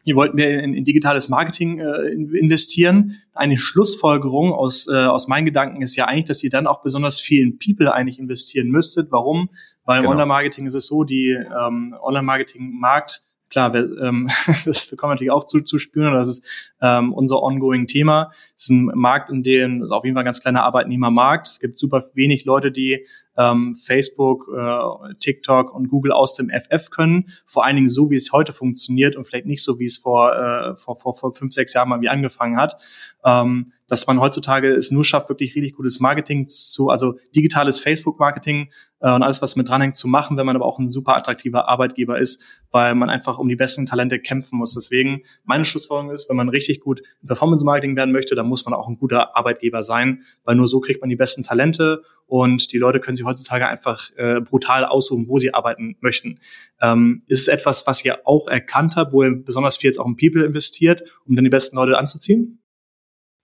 ihr 0.04 0.16
wollt 0.16 0.36
mehr 0.36 0.62
in, 0.62 0.76
in 0.76 0.84
digitales 0.84 1.30
Marketing 1.30 1.80
äh, 1.80 2.10
investieren. 2.12 3.16
Eine 3.34 3.58
Schlussfolgerung 3.58 4.54
aus, 4.54 4.88
äh, 4.88 4.94
aus 4.94 5.28
meinen 5.28 5.46
Gedanken 5.46 5.82
ist 5.82 5.96
ja 5.96 6.06
eigentlich, 6.06 6.26
dass 6.26 6.44
ihr 6.44 6.52
dann 6.52 6.68
auch 6.68 6.84
besonders 6.84 7.20
viel 7.20 7.42
in 7.42 7.58
People 7.58 7.92
eigentlich 7.92 8.20
investieren 8.20 8.68
müsstet. 8.68 9.08
Warum? 9.10 9.50
Weil 9.84 10.02
genau. 10.02 10.12
im 10.12 10.18
Online-Marketing 10.18 10.68
ist 10.68 10.76
es 10.76 10.86
so, 10.86 11.04
die 11.04 11.30
ähm, 11.30 11.96
Online-Marketing-Markt 12.00 13.24
klar, 13.50 13.74
wir, 13.74 13.98
ähm, 14.02 14.30
das 14.66 14.88
bekommen 14.88 15.12
wir 15.12 15.16
natürlich 15.16 15.32
auch 15.32 15.46
zu, 15.46 15.62
zu 15.62 15.80
spüren. 15.80 16.14
Das 16.14 16.28
ist 16.28 16.46
ähm, 16.82 17.14
unser 17.14 17.42
ongoing 17.42 17.88
Thema. 17.88 18.32
Es 18.56 18.64
ist 18.64 18.70
ein 18.70 18.86
Markt, 18.94 19.30
in 19.30 19.44
dem 19.44 19.82
es 19.82 19.92
auf 19.92 20.04
jeden 20.04 20.16
Fall 20.16 20.24
ein 20.24 20.26
ganz 20.26 20.42
kleiner 20.42 20.64
Arbeitnehmermarkt. 20.64 21.48
Es 21.48 21.60
gibt 21.60 21.78
super 21.78 22.06
wenig 22.14 22.46
Leute, 22.46 22.72
die 22.72 23.06
ähm, 23.38 23.74
Facebook, 23.74 24.48
äh, 24.56 25.14
TikTok 25.20 25.74
und 25.74 25.90
Google 25.90 26.12
aus 26.12 26.36
dem 26.36 26.50
FF 26.50 26.90
können. 26.90 27.30
Vor 27.46 27.66
allen 27.66 27.76
Dingen 27.76 27.90
so, 27.90 28.10
wie 28.10 28.16
es 28.16 28.32
heute 28.32 28.54
funktioniert 28.54 29.16
und 29.16 29.26
vielleicht 29.26 29.46
nicht 29.46 29.64
so, 29.64 29.80
wie 29.80 29.86
es 29.86 29.98
vor, 29.98 30.34
äh, 30.34 30.76
vor, 30.76 30.96
vor, 30.96 31.14
vor 31.16 31.34
fünf, 31.34 31.54
sechs 31.54 31.74
Jahren 31.74 31.90
mal 31.90 32.02
wie 32.02 32.10
angefangen 32.10 32.58
hat. 32.58 32.76
Ähm, 33.24 33.72
dass 33.88 34.06
man 34.06 34.20
heutzutage 34.20 34.74
es 34.74 34.92
nur 34.92 35.06
schafft, 35.06 35.30
wirklich 35.30 35.56
richtig 35.56 35.76
gutes 35.76 36.00
Marketing 36.00 36.48
zu, 36.48 36.90
also 36.90 37.18
digitales 37.36 37.80
Facebook-Marketing 37.80 38.70
äh, 39.00 39.12
und 39.12 39.24
alles, 39.24 39.42
was 39.42 39.56
mit 39.56 39.70
dranhängt, 39.70 39.96
zu 39.96 40.08
machen, 40.08 40.38
wenn 40.38 40.46
man 40.46 40.56
aber 40.56 40.66
auch 40.66 40.80
ein 40.80 40.92
super 40.92 41.16
attraktiver 41.16 41.70
Arbeitgeber 41.70 42.20
ist, 42.20 42.44
weil 42.72 42.96
man 42.96 43.10
einfach 43.10 43.38
um 43.38 43.48
die 43.48 43.56
besten 43.56 43.86
Talente 43.86 44.20
kämpfen 44.20 44.58
muss. 44.58 44.74
Deswegen, 44.74 45.22
meine 45.46 45.66
Schlussfolgerung 45.66 46.12
ist, 46.12 46.30
wenn 46.30 46.36
man 46.36 46.50
richtig 46.50 46.82
gut 46.82 47.02
im 47.22 47.28
Performance-Marketing 47.28 47.96
werden 47.96 48.12
möchte, 48.12 48.36
dann 48.36 48.48
muss 48.48 48.66
man 48.66 48.74
auch 48.74 48.88
ein 48.88 48.98
guter 48.98 49.36
Arbeitgeber 49.36 49.84
sein, 49.84 50.24
weil 50.44 50.56
nur 50.56 50.68
so 50.68 50.80
kriegt 50.80 51.02
man 51.02 51.10
die 51.10 51.16
besten 51.16 51.44
Talente 51.44 52.04
und 52.26 52.74
die 52.74 52.78
Leute 52.78 53.00
können 53.00 53.16
sich 53.16 53.26
heutzutage 53.28 53.68
einfach 53.68 54.10
äh, 54.18 54.42
brutal 54.42 54.86
aussuchen, 54.86 55.28
wo 55.28 55.38
sie 55.38 55.54
arbeiten 55.54 55.98
möchten. 56.02 56.40
Ähm, 56.82 57.24
ist 57.28 57.42
es 57.42 57.48
etwas, 57.48 57.86
was 57.86 58.04
ihr 58.04 58.26
auch 58.26 58.48
erkannt 58.48 58.96
habt, 58.96 59.14
wo 59.14 59.24
ihr 59.24 59.36
besonders 59.36 59.78
viel 59.78 59.90
jetzt 59.90 60.00
auch 60.00 60.08
in 60.08 60.16
People 60.16 60.44
investiert, 60.44 61.04
um 61.26 61.36
dann 61.36 61.44
die 61.44 61.52
besten 61.52 61.76
Leute 61.76 61.98
anzuziehen? 61.98 62.64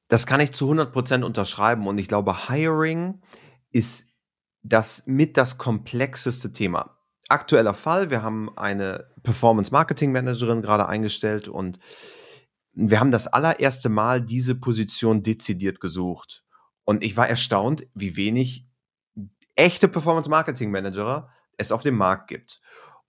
Das 0.08 0.26
kann 0.26 0.40
ich 0.40 0.52
zu 0.52 0.66
100 0.66 0.92
Prozent 0.92 1.24
unterschreiben 1.24 1.88
und 1.88 2.00
ich 2.00 2.08
glaube, 2.08 2.50
Hiring 2.50 3.22
ist 3.72 4.08
das 4.64 5.04
mit 5.06 5.38
das 5.38 5.58
komplexeste 5.58 6.52
Thema. 6.52 6.98
Aktueller 7.30 7.74
Fall, 7.74 8.10
wir 8.10 8.22
haben 8.22 8.50
eine 8.58 9.08
Performance 9.24 9.72
Marketing 9.72 10.12
Managerin 10.12 10.62
gerade 10.62 10.88
eingestellt 10.88 11.48
und 11.48 11.80
wir 12.74 13.00
haben 13.00 13.12
das 13.12 13.28
allererste 13.28 13.90
Mal 13.90 14.22
diese 14.22 14.56
Position 14.56 15.24
dezidiert 15.24 15.80
gesucht. 15.80 16.44
Und 16.86 17.04
ich 17.04 17.16
war 17.16 17.30
erstaunt, 17.30 17.88
wie 17.94 18.16
wenig 18.16 18.68
echte 19.56 19.88
Performance 19.88 20.30
Marketing 20.30 20.72
Manager 20.72 21.30
es 21.58 21.72
auf 21.72 21.84
dem 21.84 21.96
Markt 21.96 22.28
gibt. 22.28 22.62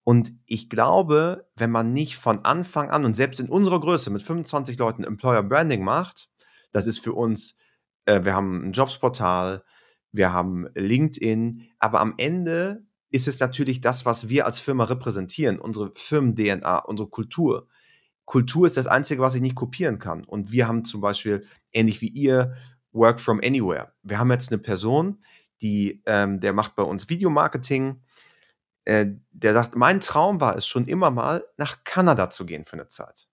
Und 0.04 0.34
ich 0.46 0.68
glaube, 0.68 1.48
wenn 1.56 1.70
man 1.70 1.92
nicht 1.92 2.16
von 2.16 2.44
Anfang 2.44 2.90
an 2.90 3.04
und 3.04 3.14
selbst 3.14 3.40
in 3.40 3.48
unserer 3.48 3.80
Größe 3.80 4.10
mit 4.10 4.22
25 4.22 4.78
Leuten 4.78 5.02
Employer 5.02 5.42
Branding 5.42 5.82
macht, 5.82 6.28
das 6.72 6.86
ist 6.86 6.98
für 6.98 7.14
uns, 7.14 7.56
äh, 8.04 8.22
wir 8.24 8.34
haben 8.34 8.68
ein 8.68 8.72
Jobsportal, 8.72 9.64
wir 10.12 10.32
haben 10.32 10.68
LinkedIn, 10.74 11.70
aber 11.78 12.00
am 12.00 12.14
Ende 12.18 12.84
ist 13.10 13.28
es 13.28 13.40
natürlich 13.40 13.80
das, 13.80 14.04
was 14.04 14.28
wir 14.28 14.44
als 14.44 14.58
Firma 14.58 14.84
repräsentieren, 14.84 15.58
unsere 15.58 15.92
Firmen-DNA, 15.94 16.78
unsere 16.80 17.08
Kultur. 17.08 17.68
Kultur 18.24 18.66
ist 18.66 18.76
das 18.76 18.86
Einzige, 18.86 19.22
was 19.22 19.34
ich 19.34 19.40
nicht 19.40 19.54
kopieren 19.54 19.98
kann. 19.98 20.24
Und 20.24 20.52
wir 20.52 20.66
haben 20.68 20.84
zum 20.84 21.00
Beispiel, 21.00 21.46
ähnlich 21.72 22.00
wie 22.00 22.08
ihr, 22.08 22.54
Work 22.92 23.20
from 23.20 23.40
Anywhere. 23.42 23.92
Wir 24.02 24.18
haben 24.18 24.30
jetzt 24.30 24.52
eine 24.52 24.58
Person, 24.58 25.18
die, 25.60 26.02
ähm, 26.06 26.40
der 26.40 26.52
macht 26.52 26.76
bei 26.76 26.82
uns 26.82 27.08
Videomarketing. 27.08 28.02
Äh, 28.84 29.06
der 29.30 29.54
sagt, 29.54 29.76
mein 29.76 30.00
Traum 30.00 30.40
war 30.40 30.56
es 30.56 30.66
schon 30.66 30.86
immer 30.86 31.10
mal, 31.10 31.44
nach 31.56 31.84
Kanada 31.84 32.30
zu 32.30 32.44
gehen 32.44 32.64
für 32.64 32.74
eine 32.74 32.88
Zeit. 32.88 33.28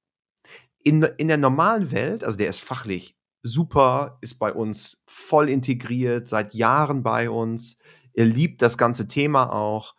In, 0.83 1.03
in 1.03 1.27
der 1.27 1.37
normalen 1.37 1.91
Welt, 1.91 2.23
also 2.23 2.37
der 2.37 2.49
ist 2.49 2.61
fachlich 2.61 3.17
super, 3.43 4.17
ist 4.21 4.35
bei 4.35 4.53
uns 4.53 5.03
voll 5.07 5.49
integriert, 5.49 6.27
seit 6.27 6.53
Jahren 6.53 7.03
bei 7.03 7.29
uns, 7.29 7.77
er 8.13 8.25
liebt 8.25 8.61
das 8.61 8.77
ganze 8.77 9.07
Thema 9.07 9.53
auch. 9.53 9.95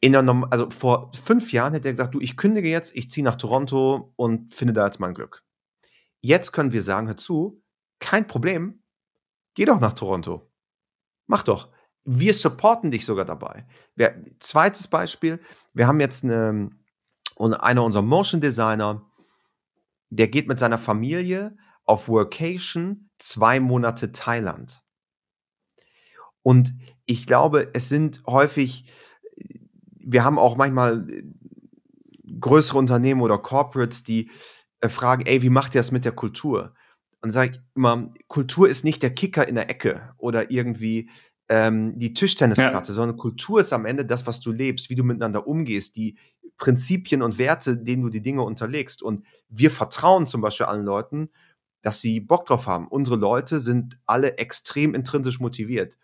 In 0.00 0.12
der 0.12 0.22
Norm 0.22 0.46
also 0.50 0.70
vor 0.70 1.10
fünf 1.14 1.52
Jahren 1.52 1.72
hätte 1.72 1.88
er 1.88 1.92
gesagt, 1.92 2.14
du, 2.14 2.20
ich 2.20 2.36
kündige 2.36 2.68
jetzt, 2.68 2.94
ich 2.94 3.10
ziehe 3.10 3.24
nach 3.24 3.36
Toronto 3.36 4.12
und 4.16 4.54
finde 4.54 4.74
da 4.74 4.86
jetzt 4.86 5.00
mein 5.00 5.14
Glück. 5.14 5.44
Jetzt 6.20 6.52
können 6.52 6.72
wir 6.72 6.82
sagen, 6.82 7.06
hör 7.06 7.16
zu, 7.16 7.62
kein 7.98 8.26
Problem, 8.26 8.82
geh 9.54 9.64
doch 9.64 9.80
nach 9.80 9.92
Toronto. 9.92 10.47
Mach 11.28 11.44
doch. 11.44 11.68
Wir 12.04 12.34
supporten 12.34 12.90
dich 12.90 13.06
sogar 13.06 13.24
dabei. 13.24 13.66
Wir, 13.94 14.24
zweites 14.40 14.88
Beispiel, 14.88 15.40
wir 15.74 15.86
haben 15.86 16.00
jetzt 16.00 16.24
eine, 16.24 16.70
einer 17.36 17.84
unserer 17.84 18.02
Motion 18.02 18.40
Designer, 18.40 19.04
der 20.10 20.28
geht 20.28 20.48
mit 20.48 20.58
seiner 20.58 20.78
Familie 20.78 21.56
auf 21.84 22.08
Workation 22.08 23.10
zwei 23.18 23.60
Monate 23.60 24.10
Thailand. 24.10 24.82
Und 26.42 26.74
ich 27.04 27.26
glaube, 27.26 27.70
es 27.74 27.90
sind 27.90 28.22
häufig, 28.26 28.90
wir 29.98 30.24
haben 30.24 30.38
auch 30.38 30.56
manchmal 30.56 31.10
äh, 31.10 31.22
größere 32.40 32.78
Unternehmen 32.78 33.20
oder 33.20 33.36
Corporates, 33.36 34.02
die 34.02 34.30
äh, 34.80 34.88
fragen, 34.88 35.26
ey, 35.26 35.42
wie 35.42 35.50
macht 35.50 35.74
ihr 35.74 35.80
das 35.80 35.90
mit 35.90 36.06
der 36.06 36.12
Kultur? 36.12 36.74
Und 37.20 37.32
sage 37.32 37.52
ich 37.52 37.60
immer, 37.74 38.12
Kultur 38.28 38.68
ist 38.68 38.84
nicht 38.84 39.02
der 39.02 39.14
Kicker 39.14 39.48
in 39.48 39.56
der 39.56 39.70
Ecke 39.70 40.14
oder 40.18 40.50
irgendwie 40.50 41.10
ähm, 41.48 41.98
die 41.98 42.14
Tischtennisplatte, 42.14 42.92
ja. 42.92 42.94
sondern 42.94 43.16
Kultur 43.16 43.60
ist 43.60 43.72
am 43.72 43.86
Ende 43.86 44.04
das, 44.04 44.26
was 44.26 44.40
du 44.40 44.52
lebst, 44.52 44.90
wie 44.90 44.94
du 44.94 45.02
miteinander 45.02 45.46
umgehst, 45.46 45.96
die 45.96 46.16
Prinzipien 46.58 47.22
und 47.22 47.38
Werte, 47.38 47.78
denen 47.78 48.02
du 48.02 48.10
die 48.10 48.22
Dinge 48.22 48.42
unterlegst. 48.42 49.02
Und 49.02 49.24
wir 49.48 49.70
vertrauen 49.70 50.26
zum 50.26 50.40
Beispiel 50.40 50.66
allen 50.66 50.84
Leuten, 50.84 51.30
dass 51.82 52.00
sie 52.00 52.20
Bock 52.20 52.46
drauf 52.46 52.66
haben. 52.66 52.88
Unsere 52.88 53.16
Leute 53.16 53.60
sind 53.60 53.98
alle 54.06 54.38
extrem 54.38 54.94
intrinsisch 54.94 55.40
motiviert. 55.40 55.96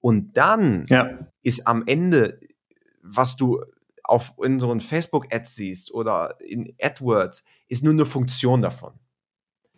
Und 0.00 0.36
dann 0.36 0.86
ja. 0.88 1.18
ist 1.42 1.66
am 1.66 1.84
Ende, 1.86 2.40
was 3.02 3.36
du 3.36 3.62
auf 4.02 4.32
unseren 4.36 4.80
Facebook-Ads 4.80 5.54
siehst 5.54 5.92
oder 5.92 6.36
in 6.40 6.74
AdWords, 6.80 7.44
ist 7.68 7.84
nur 7.84 7.92
eine 7.92 8.06
Funktion 8.06 8.62
davon. 8.62 8.94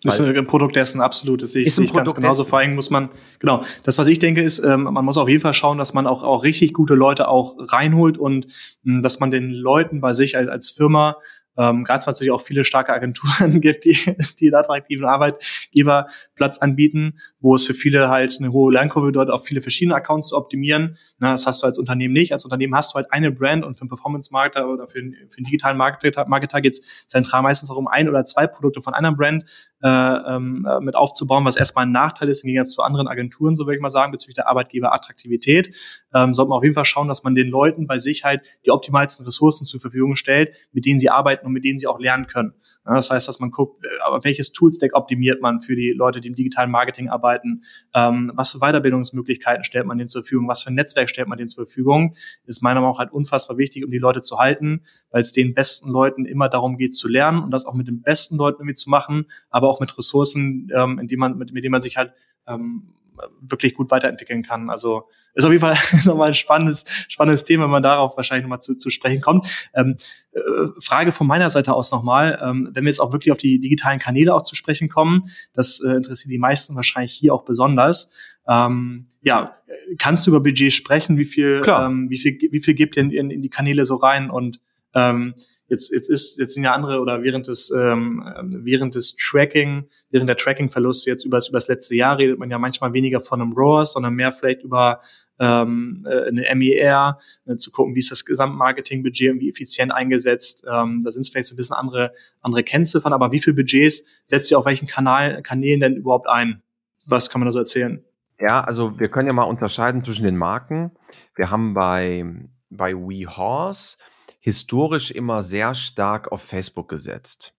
Das 0.02 0.18
ist 0.18 0.26
ein 0.26 0.46
Produkt 0.46 0.76
dessen, 0.76 1.00
absolut. 1.00 1.42
Das 1.42 1.52
sehe 1.52 1.62
ich, 1.62 1.68
ist 1.68 1.78
ein 1.78 1.84
ich 1.84 1.92
ganz 1.92 2.14
genauso. 2.14 2.44
Vor 2.44 2.58
allem 2.58 2.74
muss 2.74 2.90
man, 2.90 3.10
genau, 3.38 3.62
das, 3.82 3.98
was 3.98 4.06
ich 4.06 4.18
denke, 4.18 4.42
ist, 4.42 4.58
ähm, 4.60 4.84
man 4.84 5.04
muss 5.04 5.18
auf 5.18 5.28
jeden 5.28 5.42
Fall 5.42 5.52
schauen, 5.52 5.76
dass 5.76 5.92
man 5.92 6.06
auch, 6.06 6.22
auch 6.22 6.42
richtig 6.42 6.72
gute 6.72 6.94
Leute 6.94 7.28
auch 7.28 7.56
reinholt 7.58 8.16
und 8.16 8.46
mh, 8.82 9.02
dass 9.02 9.20
man 9.20 9.30
den 9.30 9.50
Leuten 9.50 10.00
bei 10.00 10.14
sich 10.14 10.36
als, 10.36 10.48
als 10.48 10.70
Firma 10.70 11.16
ähm, 11.56 11.84
Gerade 11.84 11.98
es 11.98 12.06
natürlich 12.06 12.30
auch 12.30 12.42
viele 12.42 12.64
starke 12.64 12.92
Agenturen 12.92 13.60
gibt, 13.60 13.84
die, 13.84 13.98
die 14.38 14.46
einen 14.46 14.54
attraktiven 14.54 15.04
Arbeitgeberplatz 15.04 16.58
anbieten, 16.58 17.18
wo 17.40 17.54
es 17.54 17.66
für 17.66 17.74
viele 17.74 18.08
halt 18.08 18.36
eine 18.38 18.52
hohe 18.52 18.72
Lernkurve 18.72 19.08
bedeutet, 19.08 19.32
auf 19.32 19.44
viele 19.44 19.60
verschiedene 19.60 19.94
Accounts 19.94 20.28
zu 20.28 20.36
optimieren. 20.36 20.96
Na, 21.18 21.32
das 21.32 21.46
hast 21.46 21.62
du 21.62 21.66
als 21.66 21.78
Unternehmen 21.78 22.14
nicht. 22.14 22.32
Als 22.32 22.44
Unternehmen 22.44 22.74
hast 22.74 22.92
du 22.92 22.96
halt 22.96 23.12
eine 23.12 23.30
Brand 23.30 23.64
und 23.64 23.76
für 23.76 23.82
einen 23.82 23.88
Performance-Marketer 23.88 24.68
oder 24.68 24.88
für 24.88 25.00
einen, 25.00 25.14
für 25.28 25.38
einen 25.38 25.44
digitalen 25.44 25.76
Marketer, 25.76 26.26
Marketer 26.26 26.60
geht 26.60 26.74
es 26.74 27.06
zentral 27.06 27.42
meistens 27.42 27.68
darum, 27.68 27.88
ein 27.88 28.08
oder 28.08 28.24
zwei 28.24 28.46
Produkte 28.46 28.80
von 28.80 28.94
einer 28.94 29.12
Brand 29.12 29.44
äh, 29.82 29.88
ähm, 29.88 30.66
äh, 30.68 30.80
mit 30.80 30.94
aufzubauen, 30.94 31.44
was 31.44 31.56
erstmal 31.56 31.86
ein 31.86 31.92
Nachteil 31.92 32.28
ist 32.28 32.44
im 32.44 32.48
Gegensatz 32.48 32.72
zu 32.72 32.82
anderen 32.82 33.08
Agenturen, 33.08 33.56
so 33.56 33.66
würde 33.66 33.76
ich 33.76 33.82
mal 33.82 33.90
sagen, 33.90 34.12
bezüglich 34.12 34.34
der 34.34 34.48
Arbeitgeberattraktivität. 34.48 35.74
Ähm, 36.14 36.34
sollte 36.34 36.50
man 36.50 36.58
auf 36.58 36.64
jeden 36.64 36.74
Fall 36.74 36.84
schauen, 36.84 37.08
dass 37.08 37.22
man 37.22 37.34
den 37.34 37.48
Leuten 37.48 37.86
bei 37.86 37.98
sich 37.98 38.24
halt 38.24 38.42
die 38.64 38.70
optimalsten 38.70 39.24
Ressourcen 39.24 39.64
zur 39.64 39.80
Verfügung 39.80 40.16
stellt, 40.16 40.54
mit 40.72 40.86
denen 40.86 40.98
sie 40.98 41.10
arbeiten 41.10 41.39
und 41.44 41.52
mit 41.52 41.64
denen 41.64 41.78
sie 41.78 41.86
auch 41.86 41.98
lernen 41.98 42.26
können. 42.26 42.54
Das 42.84 43.10
heißt, 43.10 43.28
dass 43.28 43.40
man 43.40 43.50
guckt, 43.50 43.84
äh, 43.84 43.88
welches 44.22 44.52
Toolstack 44.52 44.94
optimiert 44.94 45.40
man 45.40 45.60
für 45.60 45.76
die 45.76 45.92
Leute, 45.92 46.20
die 46.20 46.28
im 46.28 46.34
digitalen 46.34 46.70
Marketing 46.70 47.08
arbeiten, 47.08 47.62
ähm, 47.94 48.32
was 48.34 48.52
für 48.52 48.58
Weiterbildungsmöglichkeiten 48.58 49.64
stellt 49.64 49.86
man 49.86 49.98
denen 49.98 50.08
zur 50.08 50.22
Verfügung, 50.22 50.48
was 50.48 50.62
für 50.62 50.70
ein 50.70 50.74
Netzwerk 50.74 51.10
stellt 51.10 51.28
man 51.28 51.38
denen 51.38 51.48
zur 51.48 51.66
Verfügung, 51.66 52.14
ist 52.46 52.62
meiner 52.62 52.80
Meinung 52.80 52.94
nach 52.94 52.98
halt 52.98 53.12
unfassbar 53.12 53.58
wichtig, 53.58 53.84
um 53.84 53.90
die 53.90 53.98
Leute 53.98 54.20
zu 54.22 54.38
halten, 54.38 54.82
weil 55.10 55.20
es 55.20 55.32
den 55.32 55.54
besten 55.54 55.90
Leuten 55.90 56.24
immer 56.24 56.48
darum 56.48 56.78
geht 56.78 56.94
zu 56.94 57.08
lernen 57.08 57.42
und 57.42 57.50
das 57.50 57.66
auch 57.66 57.74
mit 57.74 57.88
den 57.88 58.02
besten 58.02 58.36
Leuten 58.36 58.62
irgendwie 58.62 58.74
zu 58.74 58.90
machen, 58.90 59.26
aber 59.50 59.68
auch 59.68 59.80
mit 59.80 59.96
Ressourcen, 59.96 60.70
ähm, 60.74 60.98
in 60.98 61.18
man, 61.18 61.36
mit, 61.38 61.52
mit 61.52 61.64
denen 61.64 61.72
man 61.72 61.80
sich 61.80 61.96
halt 61.96 62.12
ähm, 62.46 62.94
wirklich 63.40 63.74
gut 63.74 63.90
weiterentwickeln 63.90 64.42
kann. 64.42 64.70
Also 64.70 65.08
ist 65.34 65.44
auf 65.44 65.50
jeden 65.50 65.60
Fall 65.60 65.76
nochmal 66.04 66.28
ein 66.28 66.34
spannendes, 66.34 66.84
spannendes 67.08 67.44
Thema, 67.44 67.64
wenn 67.64 67.70
man 67.70 67.82
darauf 67.82 68.16
wahrscheinlich 68.16 68.44
nochmal 68.44 68.60
zu, 68.60 68.76
zu 68.76 68.90
sprechen 68.90 69.20
kommt. 69.20 69.46
Ähm, 69.74 69.96
äh, 70.32 70.40
Frage 70.80 71.12
von 71.12 71.26
meiner 71.26 71.50
Seite 71.50 71.74
aus 71.74 71.92
nochmal, 71.92 72.40
ähm, 72.42 72.70
wenn 72.72 72.84
wir 72.84 72.90
jetzt 72.90 73.00
auch 73.00 73.12
wirklich 73.12 73.32
auf 73.32 73.38
die 73.38 73.60
digitalen 73.60 73.98
Kanäle 73.98 74.34
auch 74.34 74.42
zu 74.42 74.56
sprechen 74.56 74.88
kommen, 74.88 75.22
das 75.52 75.80
äh, 75.80 75.90
interessiert 75.90 76.32
die 76.32 76.38
meisten 76.38 76.74
wahrscheinlich 76.76 77.12
hier 77.12 77.34
auch 77.34 77.44
besonders. 77.44 78.12
Ähm, 78.48 79.06
ja, 79.22 79.56
kannst 79.98 80.26
du 80.26 80.30
über 80.30 80.40
Budget 80.40 80.72
sprechen? 80.72 81.16
Wie 81.16 81.24
viel, 81.24 81.62
ähm, 81.66 82.10
wie 82.10 82.18
viel, 82.18 82.38
wie 82.50 82.60
viel 82.60 82.74
gibt 82.74 82.96
ihr 82.96 83.02
in, 83.04 83.10
in, 83.10 83.30
in 83.30 83.42
die 83.42 83.50
Kanäle 83.50 83.84
so 83.84 83.96
rein 83.96 84.30
und 84.30 84.60
ähm, 84.94 85.34
Jetzt, 85.70 85.92
jetzt 85.92 86.10
ist, 86.10 86.36
jetzt 86.40 86.54
sind 86.54 86.64
ja 86.64 86.74
andere 86.74 87.00
oder 87.00 87.22
während 87.22 87.46
des, 87.46 87.70
ähm, 87.70 88.24
während 88.58 88.96
des 88.96 89.14
Tracking, 89.16 89.88
während 90.10 90.28
der 90.28 90.36
Tracking-Verluste 90.36 91.08
jetzt 91.08 91.24
über 91.24 91.38
über 91.38 91.56
das 91.56 91.68
letzte 91.68 91.94
Jahr 91.94 92.18
redet 92.18 92.40
man 92.40 92.50
ja 92.50 92.58
manchmal 92.58 92.92
weniger 92.92 93.20
von 93.20 93.40
einem 93.40 93.52
ROAS, 93.52 93.92
sondern 93.92 94.14
mehr 94.14 94.32
vielleicht 94.32 94.64
über 94.64 95.00
ähm, 95.38 96.04
äh, 96.10 96.26
eine 96.26 96.54
MER, 96.56 97.18
äh, 97.46 97.54
zu 97.54 97.70
gucken, 97.70 97.94
wie 97.94 98.00
ist 98.00 98.10
das 98.10 98.24
Gesamtmarketing-Budget 98.24 99.30
und 99.30 99.40
wie 99.40 99.48
effizient 99.48 99.92
eingesetzt. 99.92 100.64
Ähm, 100.68 101.02
da 101.04 101.12
sind 101.12 101.22
es 101.22 101.30
vielleicht 101.30 101.46
so 101.46 101.54
ein 101.54 101.56
bisschen 101.56 101.76
andere, 101.76 102.12
andere 102.40 102.64
Kennziffern, 102.64 103.12
aber 103.12 103.30
wie 103.30 103.40
viel 103.40 103.54
Budgets 103.54 104.04
setzt 104.26 104.50
ihr 104.50 104.58
auf 104.58 104.66
welchen 104.66 104.88
Kanal, 104.88 105.40
Kanälen 105.42 105.78
denn 105.78 105.94
überhaupt 105.94 106.28
ein? 106.28 106.62
Was 107.08 107.30
kann 107.30 107.40
man 107.40 107.46
da 107.46 107.52
so 107.52 107.60
erzählen? 107.60 108.04
Ja, 108.40 108.64
also 108.64 108.98
wir 108.98 109.08
können 109.08 109.28
ja 109.28 109.32
mal 109.32 109.44
unterscheiden 109.44 110.02
zwischen 110.02 110.24
den 110.24 110.36
Marken. 110.36 110.90
Wir 111.36 111.50
haben 111.50 111.74
bei, 111.74 112.24
bei 112.70 112.92
WeHorse 112.94 113.98
historisch 114.40 115.10
immer 115.10 115.44
sehr 115.44 115.74
stark 115.74 116.32
auf 116.32 116.42
Facebook 116.42 116.88
gesetzt. 116.88 117.54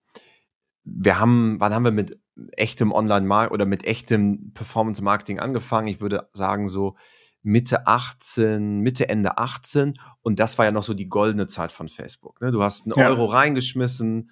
Wir 0.84 1.20
haben, 1.20 1.60
wann 1.60 1.74
haben 1.74 1.86
wir 1.86 1.92
mit 1.92 2.20
echtem 2.54 2.92
Online-Marketing 2.92 3.54
oder 3.54 3.66
mit 3.66 3.86
echtem 3.86 4.52
Performance-Marketing 4.54 5.40
angefangen? 5.40 5.88
Ich 5.88 6.02
würde 6.02 6.30
sagen 6.34 6.68
so 6.68 6.98
Mitte 7.44 7.88
18, 7.88 8.80
Mitte, 8.80 9.10
Ende 9.10 9.38
18 9.38 9.94
und 10.22 10.40
das 10.40 10.58
war 10.58 10.66
ja 10.66 10.72
noch 10.72 10.84
so 10.84 10.94
die 10.94 11.08
goldene 11.08 11.48
Zeit 11.48 11.72
von 11.72 11.88
Facebook. 11.88 12.42
Ne? 12.42 12.52
Du 12.52 12.64
hast 12.64 12.86
einen 12.86 12.94
ja. 12.98 13.08
Euro 13.08 13.26
reingeschmissen, 13.26 14.32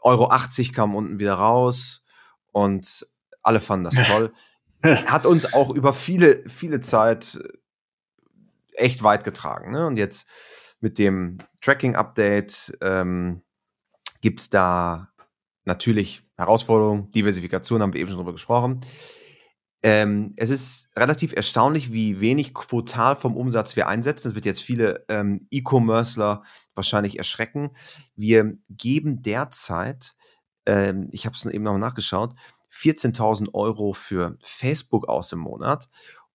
Euro 0.00 0.28
80 0.28 0.72
kam 0.72 0.94
unten 0.94 1.18
wieder 1.18 1.34
raus 1.34 2.04
und 2.52 3.06
alle 3.42 3.60
fanden 3.60 3.84
das 3.84 4.06
toll. 4.06 4.32
Hat 4.82 5.26
uns 5.26 5.52
auch 5.54 5.70
über 5.70 5.92
viele, 5.92 6.48
viele 6.48 6.80
Zeit 6.80 7.38
echt 8.74 9.02
weit 9.02 9.24
getragen. 9.24 9.72
Ne? 9.72 9.86
Und 9.86 9.96
jetzt 9.96 10.26
mit 10.80 10.98
dem 10.98 11.38
Tracking-Update 11.60 12.76
ähm, 12.80 13.42
gibt 14.20 14.40
es 14.40 14.50
da 14.50 15.08
natürlich 15.64 16.22
Herausforderung, 16.36 17.10
Diversifikation 17.10 17.82
haben 17.82 17.92
wir 17.92 18.00
eben 18.00 18.10
schon 18.10 18.18
drüber 18.18 18.32
gesprochen. 18.32 18.80
Ähm, 19.82 20.32
es 20.36 20.48
ist 20.48 20.88
relativ 20.96 21.34
erstaunlich, 21.34 21.92
wie 21.92 22.18
wenig 22.18 22.54
quotal 22.54 23.16
vom 23.16 23.36
Umsatz 23.36 23.76
wir 23.76 23.86
einsetzen. 23.86 24.28
Das 24.28 24.34
wird 24.34 24.46
jetzt 24.46 24.62
viele 24.62 25.04
ähm, 25.08 25.46
E-Commercer 25.50 26.42
wahrscheinlich 26.74 27.18
erschrecken. 27.18 27.70
Wir 28.16 28.56
geben 28.70 29.20
derzeit, 29.22 30.14
ähm, 30.64 31.08
ich 31.12 31.26
habe 31.26 31.36
es 31.36 31.44
eben 31.44 31.64
noch 31.64 31.76
nachgeschaut, 31.76 32.34
14.000 32.72 33.52
Euro 33.52 33.92
für 33.92 34.36
Facebook 34.42 35.06
aus 35.06 35.32
im 35.32 35.40
Monat 35.40 35.90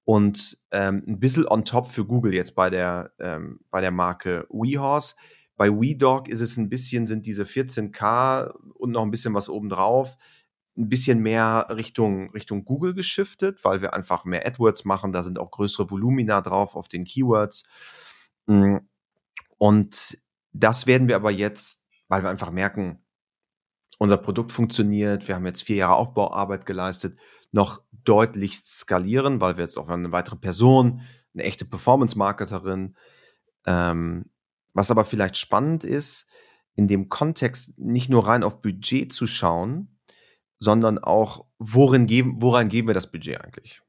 und 0.06 0.58
ähm, 0.72 1.04
ein 1.08 1.20
bisschen 1.20 1.48
on 1.48 1.66
top 1.66 1.88
für 1.88 2.06
Google 2.06 2.34
jetzt 2.34 2.56
bei 2.56 2.70
der, 2.70 3.12
ähm, 3.20 3.60
bei 3.70 3.82
der 3.82 3.92
Marke 3.92 4.48
WeHorse. 4.50 5.16
Bei 5.56 5.70
WeDog 5.70 6.30
ist 6.30 6.42
es 6.42 6.58
ein 6.58 6.70
bisschen, 6.70 7.06
sind 7.06 7.26
diese 7.26 7.44
14k 7.44 8.52
und 8.76 8.92
noch 8.92 9.04
ein 9.04 9.12
bisschen 9.12 9.34
was 9.34 9.50
obendrauf 9.50 10.18
ein 10.80 10.90
bisschen 10.90 11.20
mehr 11.20 11.68
Richtung, 11.70 12.32
Richtung 12.32 12.64
Google 12.64 12.94
geschiftet, 12.94 13.64
weil 13.64 13.82
wir 13.82 13.94
einfach 13.94 14.24
mehr 14.24 14.48
AdWords 14.48 14.86
machen. 14.86 15.12
Da 15.12 15.24
sind 15.24 15.38
auch 15.38 15.52
größere 15.52 15.92
Volumina 15.92 16.42
drauf 16.42 16.76
auf 16.76 16.88
den 16.88 17.04
Keywords. 17.04 17.64
Mm. 18.48 18.78
Und 19.58 20.18
das 20.54 20.88
werden 20.88 21.10
wir 21.10 21.18
aber 21.18 21.32
jetzt, 21.32 21.84
weil 22.08 22.24
wir 22.24 22.30
einfach 22.30 22.52
merken, 22.52 23.04
unser 24.00 24.18
Produkt 24.18 24.52
funktioniert, 24.52 25.28
wir 25.28 25.36
haben 25.36 25.46
jetzt 25.46 25.62
vier 25.62 25.76
Jahre 25.76 25.98
Aufbauarbeit 25.98 26.66
geleistet, 26.66 27.20
noch 27.52 27.82
deutlichst 27.92 28.68
skalieren, 28.80 29.42
weil 29.42 29.58
wir 29.58 29.66
jetzt 29.66 29.78
auch 29.78 29.90
eine 29.90 30.12
weitere 30.12 30.38
Person, 30.38 31.02
eine 31.34 31.44
echte 31.44 31.66
Performance-Marketerin, 31.66 32.96
ähm, 33.68 34.26
was 34.74 34.90
aber 34.90 35.06
vielleicht 35.06 35.38
spannend 35.38 35.84
ist, 35.84 36.28
in 36.76 36.88
dem 36.88 37.10
Kontext 37.10 37.78
nicht 37.78 38.10
nur 38.10 38.26
rein 38.26 38.44
auf 38.44 38.62
Budget 38.62 39.12
zu 39.12 39.28
schauen, 39.28 40.00
sondern 40.60 40.98
auch, 40.98 41.46
worin 41.58 42.08
geben, 42.08 42.42
woran 42.42 42.70
geben 42.70 42.88
wir 42.88 42.94
das 42.94 43.12
Budget 43.12 43.42
eigentlich? 43.42 43.82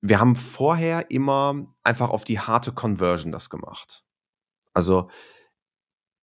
Wir 0.00 0.20
haben 0.20 0.36
vorher 0.36 1.10
immer 1.10 1.66
einfach 1.82 2.08
auf 2.08 2.24
die 2.24 2.40
harte 2.40 2.72
Conversion 2.72 3.30
das 3.30 3.50
gemacht. 3.50 4.04
Also, 4.72 5.10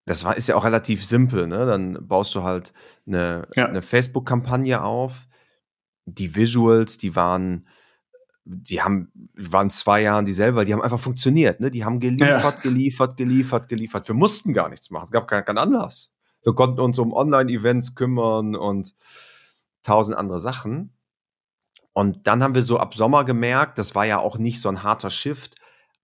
das 0.09 0.23
war, 0.23 0.35
ist 0.35 0.47
ja 0.47 0.55
auch 0.55 0.63
relativ 0.63 1.05
simpel, 1.05 1.45
ne? 1.45 1.67
Dann 1.67 1.99
baust 2.01 2.33
du 2.33 2.41
halt 2.41 2.73
eine, 3.05 3.47
ja. 3.55 3.67
eine 3.67 3.83
Facebook-Kampagne 3.83 4.83
auf. 4.83 5.27
Die 6.05 6.35
Visuals, 6.35 6.97
die 6.97 7.15
waren, 7.15 7.67
die 8.43 8.81
haben, 8.81 9.11
waren 9.35 9.69
zwei 9.69 10.01
Jahren 10.01 10.25
dieselbe, 10.25 10.65
die 10.65 10.73
haben 10.73 10.81
einfach 10.81 10.99
funktioniert, 10.99 11.59
ne? 11.59 11.69
Die 11.69 11.85
haben 11.85 11.99
geliefert, 11.99 12.55
ja. 12.55 12.59
geliefert, 12.61 13.17
geliefert, 13.17 13.67
geliefert. 13.67 14.07
Wir 14.07 14.15
mussten 14.15 14.51
gar 14.51 14.69
nichts 14.69 14.89
machen. 14.89 15.03
Es 15.03 15.11
gab 15.11 15.27
keinen 15.27 15.59
Anlass. 15.59 16.09
Wir 16.41 16.55
konnten 16.55 16.79
uns 16.79 16.97
um 16.97 17.13
Online-Events 17.13 17.93
kümmern 17.93 18.55
und 18.55 18.95
tausend 19.83 20.17
andere 20.17 20.39
Sachen. 20.39 20.91
Und 21.93 22.25
dann 22.25 22.41
haben 22.41 22.55
wir 22.55 22.63
so 22.63 22.79
ab 22.79 22.95
Sommer 22.95 23.25
gemerkt, 23.25 23.77
das 23.77 23.93
war 23.93 24.05
ja 24.05 24.17
auch 24.17 24.39
nicht 24.39 24.59
so 24.59 24.69
ein 24.69 24.81
harter 24.81 25.11
Shift. 25.11 25.55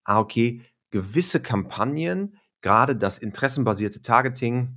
Ah, 0.03 0.19
okay, 0.19 0.61
gewisse 0.91 1.41
Kampagnen, 1.41 2.37
gerade 2.65 2.95
das 2.95 3.19
interessenbasierte 3.19 4.01
Targeting 4.01 4.75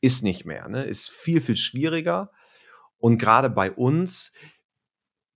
ist 0.00 0.24
nicht 0.24 0.44
mehr, 0.44 0.68
ne? 0.68 0.82
ist 0.82 1.08
viel, 1.08 1.40
viel 1.40 1.54
schwieriger. 1.54 2.32
Und 2.98 3.18
gerade 3.18 3.48
bei 3.48 3.70
uns, 3.70 4.32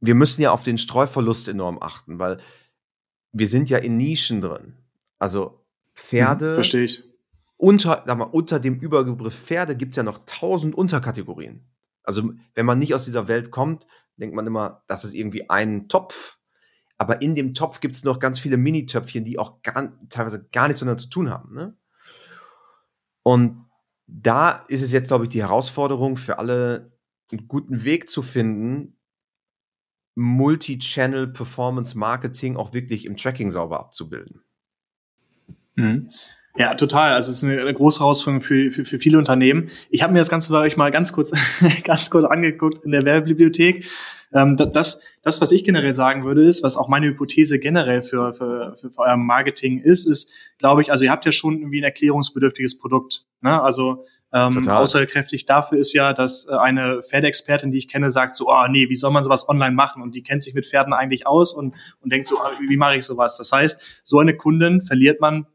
wir 0.01 0.17
müssen 0.17 0.43
ja 0.43 0.51
auf 0.51 0.65
den 0.65 0.77
Streuverlust 0.77 1.47
enorm 1.47 1.79
achten, 1.81 2.19
weil 2.19 2.39
wir 3.31 3.47
sind 3.47 3.71
ja 3.71 3.79
in 3.79 3.97
Nischen 3.97 4.41
drin. 4.41 4.77
Also 5.21 5.65
Pferde. 5.95 6.49
Hm, 6.49 6.55
verstehe 6.55 6.83
ich. 6.83 7.05
Unter, 7.57 8.03
sag 8.07 8.19
mal, 8.19 8.25
unter 8.25 8.59
dem 8.59 8.81
Überbegriff 8.81 9.45
Pferde 9.45 9.77
gibt 9.77 9.93
es 9.93 9.99
ja 9.99 10.03
noch 10.03 10.25
tausend 10.27 10.75
Unterkategorien. 10.75 11.71
Also 12.03 12.33
wenn 12.55 12.67
man 12.67 12.81
nicht 12.81 12.93
aus 12.93 13.05
dieser 13.05 13.29
Welt 13.29 13.53
kommt, 13.53 13.87
denkt 14.17 14.35
man 14.35 14.49
immer, 14.49 14.83
das 14.89 15.05
ist 15.05 15.15
irgendwie 15.15 15.49
ein 15.49 15.89
Topf. 15.89 16.41
Aber 17.03 17.21
in 17.21 17.35
dem 17.35 17.53
Topf 17.53 17.81
gibt 17.81 17.97
es 17.97 18.05
noch 18.05 18.21
ganz 18.21 18.39
viele 18.39 18.57
Mini-Töpfchen, 18.57 19.25
die 19.25 19.37
auch 19.37 19.61
gar, 19.63 19.93
teilweise 20.09 20.47
gar 20.53 20.69
nichts 20.69 20.81
miteinander 20.81 21.03
zu 21.03 21.09
tun 21.09 21.31
haben. 21.31 21.53
Ne? 21.53 21.77
Und 23.25 23.65
da 24.07 24.63
ist 24.69 24.83
es 24.83 24.93
jetzt, 24.93 25.09
glaube 25.09 25.25
ich, 25.25 25.31
die 25.31 25.43
Herausforderung 25.43 26.17
für 26.17 26.39
alle, 26.39 26.93
einen 27.33 27.49
guten 27.49 27.83
Weg 27.83 28.09
zu 28.09 28.23
finden, 28.23 28.97
Multi-Channel 30.15 31.27
Performance 31.27 31.99
Marketing 31.99 32.57
auch 32.57 32.73
wirklich 32.73 33.05
im 33.05 33.17
Tracking 33.17 33.51
sauber 33.51 33.81
abzubilden. 33.81 34.45
Mhm. 35.75 36.09
Ja, 36.57 36.75
total. 36.77 37.15
Also 37.15 37.33
es 37.33 37.43
ist 37.43 37.49
eine, 37.49 37.75
große 37.75 37.99
Herausforderung 37.99 38.43
für, 38.43 38.71
für, 38.71 38.85
für 38.85 39.01
viele 39.01 39.19
Unternehmen. 39.19 39.71
Ich 39.91 40.05
habe 40.05 40.13
mir 40.13 40.21
das 40.21 40.29
Ganze 40.29 40.53
bei 40.53 40.61
euch 40.61 40.77
mal 40.77 40.93
ganz 40.93 41.13
kurz, 41.13 41.33
ganz 41.83 42.11
kurz 42.11 42.27
angeguckt 42.27 42.85
in 42.85 42.93
der 42.93 43.05
Werbebibliothek. 43.05 43.91
Ähm, 44.35 44.57
das, 44.57 45.01
das, 45.23 45.41
was 45.41 45.53
ich 45.53 45.65
generell 45.65 45.93
sagen 45.93 46.25
würde, 46.25 46.45
ist, 46.45 46.63
was 46.63 46.77
auch 46.77 46.89
meine 46.89 47.07
Hypothese 47.07 47.59
generell 47.59 48.03
für, 48.03 48.35
für, 48.35 48.77
für, 48.81 48.91
für 48.91 49.01
euer 49.01 49.17
Marketing 49.17 49.81
ist, 49.81 50.07
ist, 50.07 50.31
glaube 50.59 50.83
ich, 50.83 50.91
also 50.91 51.05
ihr 51.05 51.11
habt 51.11 51.25
ja 51.25 51.33
schon 51.33 51.59
irgendwie 51.59 51.81
ein 51.81 51.85
erklärungsbedürftiges 51.85 52.79
Produkt. 52.79 53.27
Ne? 53.41 53.61
Also 53.61 54.05
ähm, 54.35 54.67
aussagekräftig 54.67 55.45
dafür 55.45 55.77
ist 55.77 55.93
ja, 55.93 56.15
dass 56.15 56.49
äh, 56.49 56.55
eine 56.55 57.03
Pferdeexpertin, 57.03 57.71
die 57.71 57.77
ich 57.77 57.89
kenne, 57.89 58.11
sagt 58.11 58.35
so, 58.35 58.49
oh 58.49 58.67
nee, 58.67 58.89
wie 58.89 58.95
soll 58.95 59.11
man 59.11 59.25
sowas 59.25 59.47
online 59.47 59.75
machen? 59.75 60.03
Und 60.03 60.15
die 60.15 60.23
kennt 60.23 60.43
sich 60.43 60.55
mit 60.55 60.67
Pferden 60.67 60.95
eigentlich 60.95 61.27
aus 61.27 61.53
und, 61.53 61.75
und 62.01 62.11
denkt 62.11 62.27
so, 62.27 62.37
wie, 62.59 62.71
wie 62.71 62.79
mache 62.79 62.97
ich 62.97 63.05
sowas? 63.05 63.37
Das 63.37 63.53
heißt, 63.53 64.01
so 64.05 64.21
eine 64.21 64.35
Kundin 64.35 64.81
verliert 64.81 65.21
man, 65.21 65.47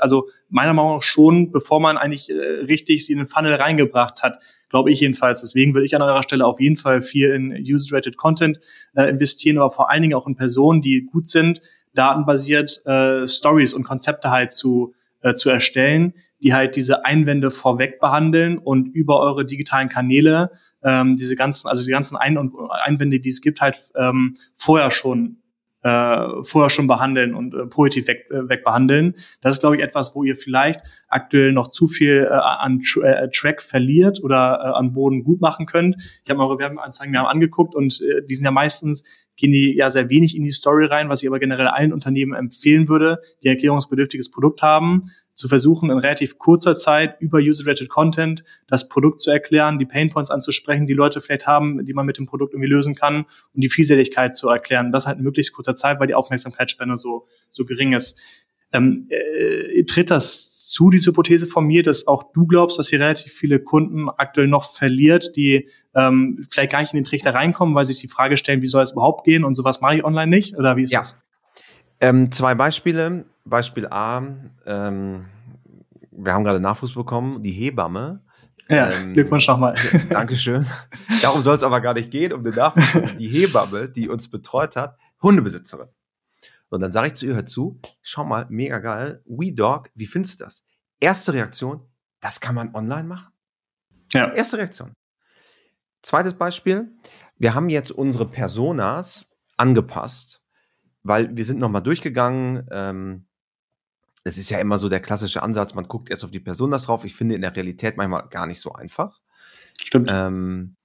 also 0.00 0.28
meiner 0.50 0.74
Meinung 0.74 0.96
nach 0.96 1.02
schon, 1.02 1.50
bevor 1.50 1.80
man 1.80 1.96
eigentlich 1.96 2.28
äh, 2.30 2.34
richtig 2.34 3.06
sie 3.06 3.12
in 3.12 3.18
den 3.18 3.26
Funnel 3.26 3.54
reingebracht 3.54 4.22
hat, 4.22 4.38
glaube 4.68 4.90
ich 4.90 5.00
jedenfalls. 5.00 5.40
Deswegen 5.40 5.74
würde 5.74 5.86
ich 5.86 5.94
an 5.94 6.02
eurer 6.02 6.22
Stelle 6.22 6.46
auf 6.46 6.60
jeden 6.60 6.76
Fall 6.76 7.02
viel 7.02 7.30
in 7.30 7.52
User-Rated 7.52 8.16
Content 8.16 8.60
äh, 8.94 9.08
investieren, 9.08 9.58
aber 9.58 9.70
vor 9.70 9.90
allen 9.90 10.02
Dingen 10.02 10.14
auch 10.14 10.26
in 10.26 10.36
Personen, 10.36 10.82
die 10.82 11.06
gut 11.10 11.26
sind, 11.26 11.60
datenbasiert 11.94 12.84
äh, 12.86 13.26
Stories 13.26 13.74
und 13.74 13.84
Konzepte 13.84 14.30
halt 14.30 14.52
zu, 14.52 14.94
äh, 15.22 15.34
zu 15.34 15.50
erstellen, 15.50 16.14
die 16.42 16.52
halt 16.54 16.76
diese 16.76 17.04
Einwände 17.04 17.50
vorweg 17.50 17.98
behandeln 17.98 18.58
und 18.58 18.88
über 18.88 19.20
eure 19.20 19.46
digitalen 19.46 19.88
Kanäle 19.88 20.50
ähm, 20.82 21.16
diese 21.16 21.34
ganzen, 21.34 21.68
also 21.68 21.84
die 21.84 21.90
ganzen 21.90 22.16
Ein 22.16 22.36
und 22.36 22.54
Einwände, 22.70 23.20
die 23.20 23.30
es 23.30 23.40
gibt, 23.40 23.60
halt 23.60 23.78
ähm, 23.96 24.36
vorher 24.54 24.90
schon 24.90 25.38
äh, 25.86 26.42
vorher 26.42 26.68
schon 26.68 26.88
behandeln 26.88 27.34
und 27.34 27.54
äh, 27.54 27.66
positiv 27.66 28.08
weg, 28.08 28.26
äh, 28.30 28.48
wegbehandeln. 28.48 29.14
Das 29.40 29.52
ist, 29.52 29.60
glaube 29.60 29.76
ich, 29.76 29.82
etwas, 29.82 30.16
wo 30.16 30.24
ihr 30.24 30.36
vielleicht 30.36 30.80
aktuell 31.06 31.52
noch 31.52 31.68
zu 31.68 31.86
viel 31.86 32.26
äh, 32.28 32.34
an 32.34 32.80
äh, 33.02 33.28
Track 33.28 33.62
verliert 33.62 34.20
oder 34.22 34.58
äh, 34.60 34.78
an 34.78 34.94
Boden 34.94 35.22
gut 35.22 35.40
machen 35.40 35.66
könnt. 35.66 35.96
Ich 36.24 36.30
habe 36.30 36.40
eure 36.40 36.58
Werbeanzeigen 36.58 37.12
mir 37.12 37.28
angeguckt 37.28 37.76
und 37.76 38.00
äh, 38.00 38.26
die 38.28 38.34
sind 38.34 38.44
ja 38.44 38.50
meistens 38.50 39.04
gehen 39.38 39.52
die 39.52 39.76
ja 39.76 39.90
sehr 39.90 40.08
wenig 40.08 40.34
in 40.34 40.44
die 40.44 40.50
Story 40.50 40.86
rein, 40.86 41.10
was 41.10 41.22
ich 41.22 41.28
aber 41.28 41.38
generell 41.38 41.68
allen 41.68 41.92
Unternehmen 41.92 42.32
empfehlen 42.32 42.88
würde, 42.88 43.20
die 43.42 43.48
erklärungsbedürftiges 43.48 44.30
Produkt 44.30 44.62
haben, 44.62 45.10
zu 45.36 45.48
versuchen, 45.48 45.90
in 45.90 45.98
relativ 45.98 46.38
kurzer 46.38 46.76
Zeit 46.76 47.20
über 47.20 47.38
User-Rated 47.38 47.90
Content 47.90 48.42
das 48.66 48.88
Produkt 48.88 49.20
zu 49.20 49.30
erklären, 49.30 49.78
die 49.78 49.84
Painpoints 49.84 50.30
anzusprechen, 50.30 50.86
die 50.86 50.94
Leute 50.94 51.20
vielleicht 51.20 51.46
haben, 51.46 51.84
die 51.84 51.92
man 51.92 52.06
mit 52.06 52.16
dem 52.16 52.26
Produkt 52.26 52.54
irgendwie 52.54 52.70
lösen 52.70 52.94
kann 52.94 53.26
und 53.54 53.60
die 53.60 53.68
Vielseitigkeit 53.68 54.34
zu 54.34 54.48
erklären. 54.48 54.92
Das 54.92 55.06
halt 55.06 55.18
in 55.18 55.24
möglichst 55.24 55.52
kurzer 55.52 55.76
Zeit, 55.76 56.00
weil 56.00 56.06
die 56.06 56.14
Aufmerksamkeitsspanne 56.14 56.96
so, 56.96 57.28
so 57.50 57.66
gering 57.66 57.92
ist. 57.92 58.18
Ähm, 58.72 59.08
äh, 59.10 59.84
tritt 59.84 60.10
das 60.10 60.56
zu, 60.66 60.90
diese 60.90 61.10
Hypothese 61.10 61.46
von 61.46 61.66
mir, 61.66 61.82
dass 61.82 62.06
auch 62.06 62.32
du 62.32 62.46
glaubst, 62.46 62.78
dass 62.78 62.90
ihr 62.90 62.98
relativ 62.98 63.32
viele 63.32 63.60
Kunden 63.60 64.08
aktuell 64.08 64.48
noch 64.48 64.64
verliert, 64.64 65.36
die 65.36 65.68
ähm, 65.94 66.46
vielleicht 66.50 66.72
gar 66.72 66.80
nicht 66.80 66.92
in 66.94 66.98
den 66.98 67.04
Trichter 67.04 67.34
reinkommen, 67.34 67.74
weil 67.74 67.84
sie 67.84 67.92
sich 67.92 68.02
die 68.02 68.08
Frage 68.08 68.36
stellen, 68.36 68.62
wie 68.62 68.66
soll 68.66 68.82
es 68.82 68.92
überhaupt 68.92 69.24
gehen 69.24 69.44
und 69.44 69.54
sowas 69.54 69.80
mache 69.82 69.96
ich 69.96 70.04
online 70.04 70.28
nicht? 70.28 70.56
Oder 70.56 70.76
wie 70.76 70.82
ist 70.82 70.92
ja. 70.92 71.00
das? 71.00 71.20
Ähm, 72.00 72.30
zwei 72.32 72.54
Beispiele. 72.54 73.24
Beispiel 73.44 73.86
A, 73.86 74.22
ähm, 74.66 75.26
wir 76.10 76.32
haben 76.32 76.44
gerade 76.44 76.60
Nachwuchs 76.60 76.94
bekommen, 76.94 77.42
die 77.42 77.52
Hebamme. 77.52 78.24
Ja, 78.68 78.90
ähm, 78.90 79.14
Glückwunsch 79.14 79.46
nochmal. 79.46 79.74
Dankeschön. 80.10 80.66
Darum 81.22 81.40
soll 81.42 81.56
es 81.56 81.62
aber 81.62 81.80
gar 81.80 81.94
nicht 81.94 82.10
gehen, 82.10 82.32
um 82.32 82.42
den 82.42 82.54
Nachwuchs. 82.54 83.16
Die 83.16 83.28
Hebamme, 83.28 83.88
die 83.88 84.08
uns 84.08 84.28
betreut 84.28 84.74
hat, 84.74 84.96
Hundebesitzerin. 85.22 85.88
Und 86.68 86.80
dann 86.80 86.90
sage 86.90 87.08
ich 87.08 87.14
zu 87.14 87.26
ihr, 87.26 87.34
hör 87.34 87.46
zu, 87.46 87.80
schau 88.02 88.24
mal, 88.24 88.46
mega 88.48 88.78
geil, 88.78 89.22
WeDog, 89.24 89.90
wie 89.94 90.06
findest 90.06 90.40
du 90.40 90.44
das? 90.44 90.64
Erste 90.98 91.32
Reaktion, 91.32 91.88
das 92.20 92.40
kann 92.40 92.54
man 92.54 92.74
online 92.74 93.04
machen. 93.04 93.32
Ja. 94.12 94.32
Erste 94.32 94.58
Reaktion. 94.58 94.92
Zweites 96.02 96.34
Beispiel, 96.34 96.92
wir 97.38 97.54
haben 97.54 97.68
jetzt 97.68 97.92
unsere 97.92 98.26
Personas 98.26 99.28
angepasst, 99.56 100.42
weil 101.06 101.36
wir 101.36 101.44
sind 101.44 101.58
nochmal 101.58 101.82
durchgegangen, 101.82 102.66
ähm, 102.70 103.26
das 104.24 104.38
ist 104.38 104.50
ja 104.50 104.58
immer 104.58 104.78
so 104.78 104.88
der 104.88 105.00
klassische 105.00 105.42
Ansatz, 105.42 105.74
man 105.74 105.86
guckt 105.86 106.10
erst 106.10 106.24
auf 106.24 106.32
die 106.32 106.40
Personas 106.40 106.84
drauf. 106.84 107.04
Ich 107.04 107.14
finde 107.14 107.36
in 107.36 107.42
der 107.42 107.54
Realität 107.54 107.96
manchmal 107.96 108.28
gar 108.28 108.46
nicht 108.46 108.60
so 108.60 108.72
einfach. 108.72 109.20
Stimmt. 109.80 110.10
Ähm, 110.12 110.76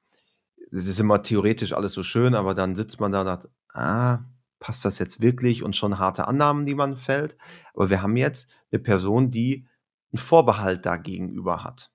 es 0.71 0.85
ist 0.85 0.99
immer 0.99 1.21
theoretisch 1.23 1.73
alles 1.73 1.93
so 1.93 2.03
schön, 2.03 2.35
aber 2.35 2.53
dann 2.53 2.75
sitzt 2.75 2.99
man 2.99 3.11
da 3.11 3.21
und 3.21 3.25
sagt, 3.25 3.49
ah, 3.73 4.19
passt 4.59 4.85
das 4.85 4.99
jetzt 4.99 5.21
wirklich 5.21 5.63
und 5.63 5.75
schon 5.75 5.97
harte 5.97 6.27
Annahmen, 6.27 6.65
die 6.65 6.75
man 6.75 6.95
fällt. 6.95 7.35
Aber 7.73 7.89
wir 7.89 8.01
haben 8.03 8.15
jetzt 8.15 8.49
eine 8.71 8.79
Person, 8.79 9.31
die 9.31 9.67
einen 10.13 10.19
Vorbehalt 10.19 10.85
dagegenüber 10.85 11.63
hat. 11.63 11.91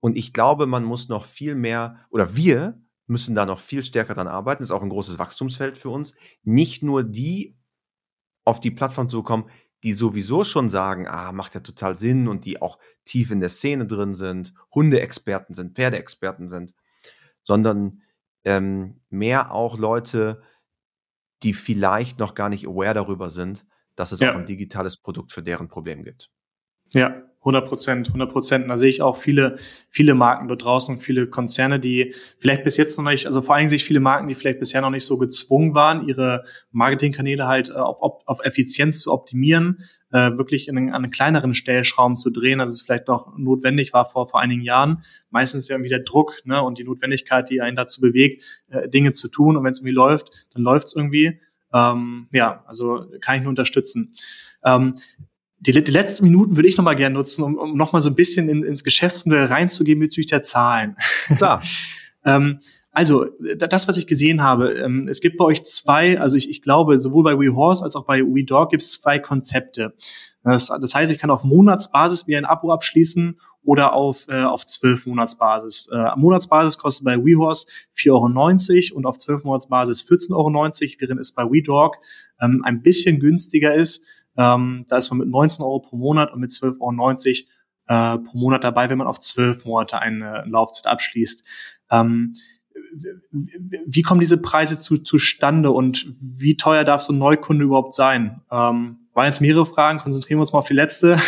Und 0.00 0.16
ich 0.16 0.32
glaube, 0.32 0.66
man 0.66 0.84
muss 0.84 1.08
noch 1.08 1.24
viel 1.24 1.54
mehr, 1.54 2.04
oder 2.10 2.34
wir 2.34 2.80
müssen 3.08 3.34
da 3.34 3.46
noch 3.46 3.58
viel 3.58 3.82
stärker 3.82 4.14
dran 4.14 4.28
arbeiten. 4.28 4.62
Das 4.62 4.68
ist 4.68 4.74
auch 4.74 4.82
ein 4.82 4.90
großes 4.90 5.18
Wachstumsfeld 5.18 5.76
für 5.76 5.90
uns. 5.90 6.14
Nicht 6.44 6.82
nur 6.82 7.02
die 7.02 7.56
auf 8.44 8.60
die 8.60 8.70
Plattform 8.70 9.08
zu 9.08 9.18
bekommen, 9.18 9.50
die 9.82 9.92
sowieso 9.92 10.44
schon 10.44 10.68
sagen, 10.68 11.06
ah, 11.06 11.32
macht 11.32 11.54
ja 11.54 11.60
total 11.60 11.96
Sinn 11.96 12.28
und 12.28 12.44
die 12.44 12.60
auch 12.60 12.78
tief 13.04 13.30
in 13.30 13.40
der 13.40 13.48
Szene 13.48 13.86
drin 13.86 14.14
sind, 14.14 14.52
Hundeexperten 14.74 15.54
sind, 15.54 15.74
Pferdeexperten 15.74 16.48
sind, 16.48 16.74
sondern 17.44 18.02
ähm, 18.44 19.00
mehr 19.08 19.52
auch 19.52 19.78
Leute, 19.78 20.42
die 21.42 21.54
vielleicht 21.54 22.18
noch 22.18 22.34
gar 22.34 22.48
nicht 22.48 22.66
aware 22.66 22.94
darüber 22.94 23.30
sind, 23.30 23.66
dass 23.94 24.12
es 24.12 24.20
ja. 24.20 24.32
auch 24.32 24.36
ein 24.36 24.46
digitales 24.46 24.96
Produkt 24.96 25.32
für 25.32 25.42
deren 25.42 25.68
Problem 25.68 26.02
gibt. 26.02 26.30
Ja, 26.92 27.27
100 27.40 27.68
Prozent, 27.68 28.08
100 28.08 28.30
Prozent. 28.30 28.68
Da 28.68 28.76
sehe 28.76 28.88
ich 28.88 29.00
auch 29.00 29.16
viele, 29.16 29.58
viele 29.88 30.14
Marken 30.14 30.48
dort 30.48 30.64
draußen, 30.64 30.98
viele 30.98 31.28
Konzerne, 31.28 31.78
die 31.78 32.14
vielleicht 32.38 32.64
bis 32.64 32.76
jetzt 32.76 32.98
noch 32.98 33.04
nicht, 33.04 33.26
also 33.26 33.42
vor 33.42 33.54
allem 33.54 33.68
sehe 33.68 33.76
ich 33.76 33.84
viele 33.84 34.00
Marken, 34.00 34.28
die 34.28 34.34
vielleicht 34.34 34.58
bisher 34.58 34.80
noch 34.80 34.90
nicht 34.90 35.04
so 35.04 35.18
gezwungen 35.18 35.74
waren, 35.74 36.08
ihre 36.08 36.44
Marketingkanäle 36.72 37.46
halt 37.46 37.70
äh, 37.70 37.74
auf, 37.74 38.00
auf 38.26 38.44
Effizienz 38.44 39.00
zu 39.00 39.12
optimieren, 39.12 39.78
äh, 40.10 40.32
wirklich 40.36 40.68
in 40.68 40.76
einen, 40.76 40.88
an 40.88 41.04
einen 41.04 41.12
kleineren 41.12 41.54
Stellschrauben 41.54 42.18
zu 42.18 42.30
drehen, 42.30 42.60
als 42.60 42.72
es 42.72 42.82
vielleicht 42.82 43.08
noch 43.08 43.36
notwendig 43.38 43.92
war 43.92 44.04
vor, 44.04 44.26
vor 44.26 44.40
einigen 44.40 44.62
Jahren. 44.62 45.02
Meistens 45.30 45.62
ist 45.62 45.68
ja 45.68 45.76
irgendwie 45.76 45.90
der 45.90 46.00
Druck 46.00 46.40
ne, 46.44 46.62
und 46.62 46.78
die 46.78 46.84
Notwendigkeit, 46.84 47.48
die 47.50 47.60
einen 47.60 47.76
dazu 47.76 48.00
bewegt, 48.00 48.42
äh, 48.68 48.88
Dinge 48.88 49.12
zu 49.12 49.28
tun. 49.28 49.56
Und 49.56 49.64
wenn 49.64 49.72
es 49.72 49.78
irgendwie 49.78 49.94
läuft, 49.94 50.30
dann 50.52 50.62
läuft 50.62 50.88
es 50.88 50.96
irgendwie. 50.96 51.40
Ähm, 51.72 52.28
ja, 52.32 52.64
also 52.66 53.06
kann 53.20 53.36
ich 53.36 53.42
nur 53.42 53.50
unterstützen. 53.50 54.12
Ähm, 54.64 54.92
die, 55.60 55.72
die 55.72 55.90
letzten 55.90 56.24
Minuten 56.24 56.56
würde 56.56 56.68
ich 56.68 56.76
noch 56.76 56.84
mal 56.84 56.94
gerne 56.94 57.14
nutzen, 57.14 57.42
um, 57.42 57.56
um 57.56 57.76
noch 57.76 57.92
mal 57.92 58.02
so 58.02 58.10
ein 58.10 58.14
bisschen 58.14 58.48
in, 58.48 58.62
ins 58.62 58.84
Geschäftsmodell 58.84 59.46
reinzugehen 59.46 59.98
bezüglich 59.98 60.26
der 60.26 60.42
Zahlen. 60.42 60.96
Klar. 61.36 61.62
ähm, 62.24 62.60
also, 62.92 63.26
das, 63.56 63.86
was 63.86 63.96
ich 63.96 64.06
gesehen 64.06 64.42
habe, 64.42 64.72
ähm, 64.72 65.06
es 65.08 65.20
gibt 65.20 65.36
bei 65.36 65.44
euch 65.44 65.64
zwei, 65.64 66.18
also 66.18 66.36
ich, 66.36 66.50
ich 66.50 66.62
glaube, 66.62 66.98
sowohl 66.98 67.22
bei 67.22 67.38
WeHorse 67.38 67.84
als 67.84 67.94
auch 67.94 68.04
bei 68.04 68.22
WeDog 68.22 68.70
gibt 68.70 68.82
es 68.82 68.92
zwei 68.92 69.18
Konzepte. 69.18 69.94
Das, 70.42 70.66
das 70.68 70.94
heißt, 70.94 71.12
ich 71.12 71.18
kann 71.18 71.30
auf 71.30 71.44
Monatsbasis 71.44 72.26
mir 72.26 72.38
ein 72.38 72.44
Abo 72.44 72.72
abschließen 72.72 73.38
oder 73.62 73.92
auf, 73.92 74.26
äh, 74.28 74.42
auf 74.42 74.64
12 74.64 75.06
Monatsbasis. 75.06 75.90
Äh, 75.92 76.16
Monatsbasis 76.16 76.78
kostet 76.78 77.04
bei 77.04 77.16
WeHorse 77.18 77.66
4,90 77.96 78.92
Euro 78.92 78.96
und 78.96 79.06
auf 79.06 79.18
12 79.18 79.44
Monatsbasis 79.44 80.02
14,90 80.08 80.32
Euro, 80.32 80.52
während 80.98 81.20
es 81.20 81.32
bei 81.32 81.44
WeDog 81.44 81.96
ähm, 82.40 82.62
ein 82.64 82.82
bisschen 82.82 83.20
günstiger 83.20 83.74
ist. 83.74 84.04
Ähm, 84.38 84.84
da 84.88 84.96
ist 84.96 85.10
man 85.10 85.18
mit 85.18 85.28
19 85.28 85.64
Euro 85.64 85.80
pro 85.80 85.96
Monat 85.96 86.32
und 86.32 86.40
mit 86.40 86.50
12,90 86.52 86.78
Euro 86.80 88.14
äh, 88.14 88.18
pro 88.18 88.38
Monat 88.38 88.64
dabei, 88.64 88.88
wenn 88.88 88.98
man 88.98 89.06
auf 89.06 89.20
12 89.20 89.64
Monate 89.64 89.98
eine 89.98 90.44
Laufzeit 90.46 90.90
abschließt. 90.90 91.44
Ähm, 91.90 92.34
wie 93.86 94.02
kommen 94.02 94.20
diese 94.20 94.40
Preise 94.40 94.78
zu, 94.78 94.98
zustande 94.98 95.70
und 95.70 96.06
wie 96.20 96.56
teuer 96.56 96.84
darf 96.84 97.02
so 97.02 97.12
ein 97.12 97.18
Neukunde 97.18 97.64
überhaupt 97.64 97.94
sein? 97.94 98.40
Ähm, 98.50 99.08
waren 99.14 99.26
jetzt 99.26 99.40
mehrere 99.40 99.66
Fragen, 99.66 99.98
konzentrieren 99.98 100.38
wir 100.38 100.42
uns 100.42 100.52
mal 100.52 100.60
auf 100.60 100.68
die 100.68 100.74
letzte. 100.74 101.18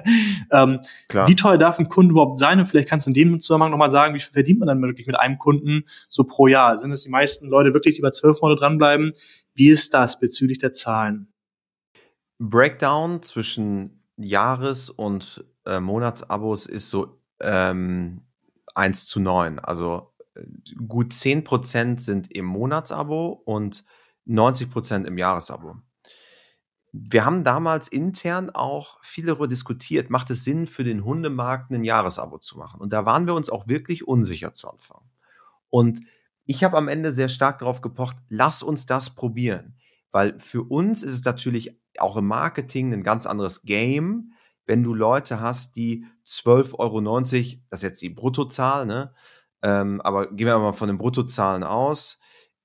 ähm, 0.50 0.80
wie 1.26 1.36
teuer 1.36 1.58
darf 1.58 1.78
ein 1.78 1.90
Kunde 1.90 2.12
überhaupt 2.12 2.38
sein? 2.38 2.58
Und 2.58 2.66
vielleicht 2.66 2.88
kannst 2.88 3.06
du 3.06 3.10
in 3.10 3.14
dem 3.14 3.38
Zusammenhang 3.38 3.70
nochmal 3.70 3.90
sagen, 3.90 4.14
wie 4.14 4.20
viel 4.20 4.32
verdient 4.32 4.60
man 4.60 4.68
dann 4.68 4.80
wirklich 4.80 5.06
mit 5.06 5.18
einem 5.18 5.38
Kunden 5.38 5.84
so 6.08 6.24
pro 6.24 6.46
Jahr? 6.46 6.78
Sind 6.78 6.90
es 6.92 7.04
die 7.04 7.10
meisten 7.10 7.48
Leute 7.48 7.74
wirklich, 7.74 7.96
die 7.96 7.98
über 8.00 8.12
zwölf 8.12 8.40
Monate 8.40 8.60
dranbleiben? 8.60 9.12
Wie 9.54 9.68
ist 9.68 9.92
das 9.92 10.18
bezüglich 10.18 10.56
der 10.56 10.72
Zahlen? 10.72 11.33
Breakdown 12.38 13.22
zwischen 13.22 14.04
Jahres- 14.16 14.90
und 14.90 15.44
äh, 15.64 15.80
Monatsabos 15.80 16.66
ist 16.66 16.90
so 16.90 17.20
ähm, 17.40 18.22
1 18.74 19.06
zu 19.06 19.20
9. 19.20 19.58
Also 19.58 20.12
äh, 20.34 20.42
gut 20.86 21.12
10% 21.12 22.00
sind 22.00 22.30
im 22.32 22.44
Monatsabo 22.44 23.42
und 23.44 23.84
90% 24.26 25.04
im 25.04 25.18
Jahresabo. 25.18 25.76
Wir 26.92 27.24
haben 27.24 27.42
damals 27.42 27.88
intern 27.88 28.50
auch 28.50 29.02
viel 29.02 29.26
darüber 29.26 29.48
diskutiert, 29.48 30.10
macht 30.10 30.30
es 30.30 30.44
Sinn 30.44 30.68
für 30.68 30.84
den 30.84 31.04
Hundemarkt 31.04 31.72
ein 31.72 31.82
Jahresabo 31.82 32.38
zu 32.38 32.56
machen? 32.56 32.80
Und 32.80 32.92
da 32.92 33.04
waren 33.04 33.26
wir 33.26 33.34
uns 33.34 33.50
auch 33.50 33.66
wirklich 33.66 34.06
unsicher 34.06 34.54
zu 34.54 34.70
Anfang. 34.70 35.02
Und 35.70 36.00
ich 36.44 36.62
habe 36.62 36.76
am 36.76 36.86
Ende 36.86 37.12
sehr 37.12 37.28
stark 37.28 37.58
darauf 37.58 37.80
gepocht, 37.80 38.16
lass 38.28 38.62
uns 38.62 38.86
das 38.86 39.10
probieren. 39.10 39.76
Weil 40.12 40.38
für 40.38 40.62
uns 40.62 41.02
ist 41.02 41.14
es 41.14 41.24
natürlich 41.24 41.76
auch 42.00 42.16
im 42.16 42.26
Marketing 42.26 42.92
ein 42.92 43.02
ganz 43.02 43.26
anderes 43.26 43.62
Game, 43.62 44.32
wenn 44.66 44.82
du 44.82 44.94
Leute 44.94 45.40
hast, 45.40 45.76
die 45.76 46.06
12,90 46.26 46.78
Euro, 46.78 47.00
das 47.70 47.80
ist 47.80 47.82
jetzt 47.82 48.02
die 48.02 48.10
Bruttozahl, 48.10 48.86
ne? 48.86 49.12
Ähm, 49.62 50.00
aber 50.02 50.30
gehen 50.32 50.46
wir 50.46 50.58
mal 50.58 50.72
von 50.72 50.88
den 50.88 50.98
Bruttozahlen 50.98 51.64
aus, 51.64 52.18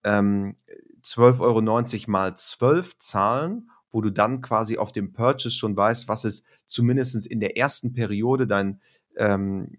ähm, 0.04 0.58
12,90 1.04 1.40
Euro 1.42 2.12
mal 2.12 2.36
12 2.36 2.98
zahlen, 2.98 3.70
wo 3.92 4.02
du 4.02 4.12
dann 4.12 4.42
quasi 4.42 4.78
auf 4.78 4.92
dem 4.92 5.14
Purchase 5.14 5.56
schon 5.56 5.76
weißt, 5.76 6.08
was 6.08 6.26
ist 6.26 6.46
zumindest 6.68 7.26
in 7.26 7.40
der 7.40 7.58
ersten 7.58 7.94
Periode 7.94 8.48
dein, 8.48 8.82
ähm, 9.18 9.78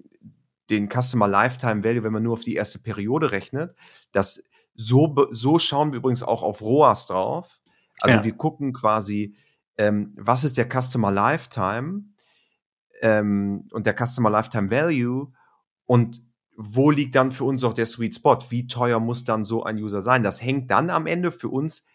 den 0.71 0.89
Customer 0.89 1.29
Lifetime 1.29 1.85
Value, 1.85 2.03
wenn 2.03 2.13
man 2.13 2.23
nur 2.23 2.35
auf 2.35 2.45
die 2.45 2.55
erste 2.55 2.79
Periode 2.79 3.33
rechnet. 3.33 3.75
Das, 4.13 4.43
so, 4.75 5.15
so 5.31 5.59
schauen 5.59 5.93
wir 5.93 5.99
übrigens 5.99 6.23
auch 6.23 6.43
auf 6.43 6.63
ROAS 6.63 7.07
drauf. 7.07 7.60
Also 8.01 8.19
ja. 8.19 8.25
wir 8.25 8.33
gucken 8.33 8.73
quasi, 8.73 9.37
ähm, 9.79 10.15
was 10.17 10.45
ist 10.45 10.57
der 10.57 10.69
Customer 10.69 11.11
Lifetime 11.11 12.05
ähm, 13.01 13.67
und 13.73 13.87
der 13.87 13.95
Customer 13.95 14.31
Lifetime 14.31 14.71
Value 14.71 15.33
und 15.87 16.23
wo 16.57 16.91
liegt 16.91 17.15
dann 17.15 17.33
für 17.33 17.45
uns 17.45 17.65
auch 17.65 17.73
der 17.73 17.87
Sweet 17.87 18.17
Spot? 18.17 18.39
Wie 18.51 18.67
teuer 18.67 19.01
muss 19.01 19.25
dann 19.25 19.45
so 19.45 19.65
ein 19.65 19.79
User 19.79 20.03
sein? 20.03 20.23
Das 20.23 20.43
hängt 20.43 20.71
dann 20.71 20.91
am 20.91 21.07
Ende 21.07 21.33
für 21.33 21.49
uns 21.49 21.87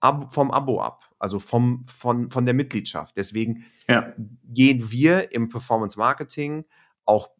ab, 0.00 0.34
vom 0.34 0.50
Abo 0.50 0.82
ab, 0.82 1.10
also 1.18 1.38
vom, 1.38 1.86
von, 1.86 2.30
von 2.30 2.44
der 2.44 2.54
Mitgliedschaft. 2.54 3.16
Deswegen 3.16 3.64
ja. 3.88 4.12
gehen 4.44 4.90
wir 4.90 5.32
im 5.32 5.48
Performance 5.48 5.98
Marketing 5.98 6.66
auch 7.06 7.30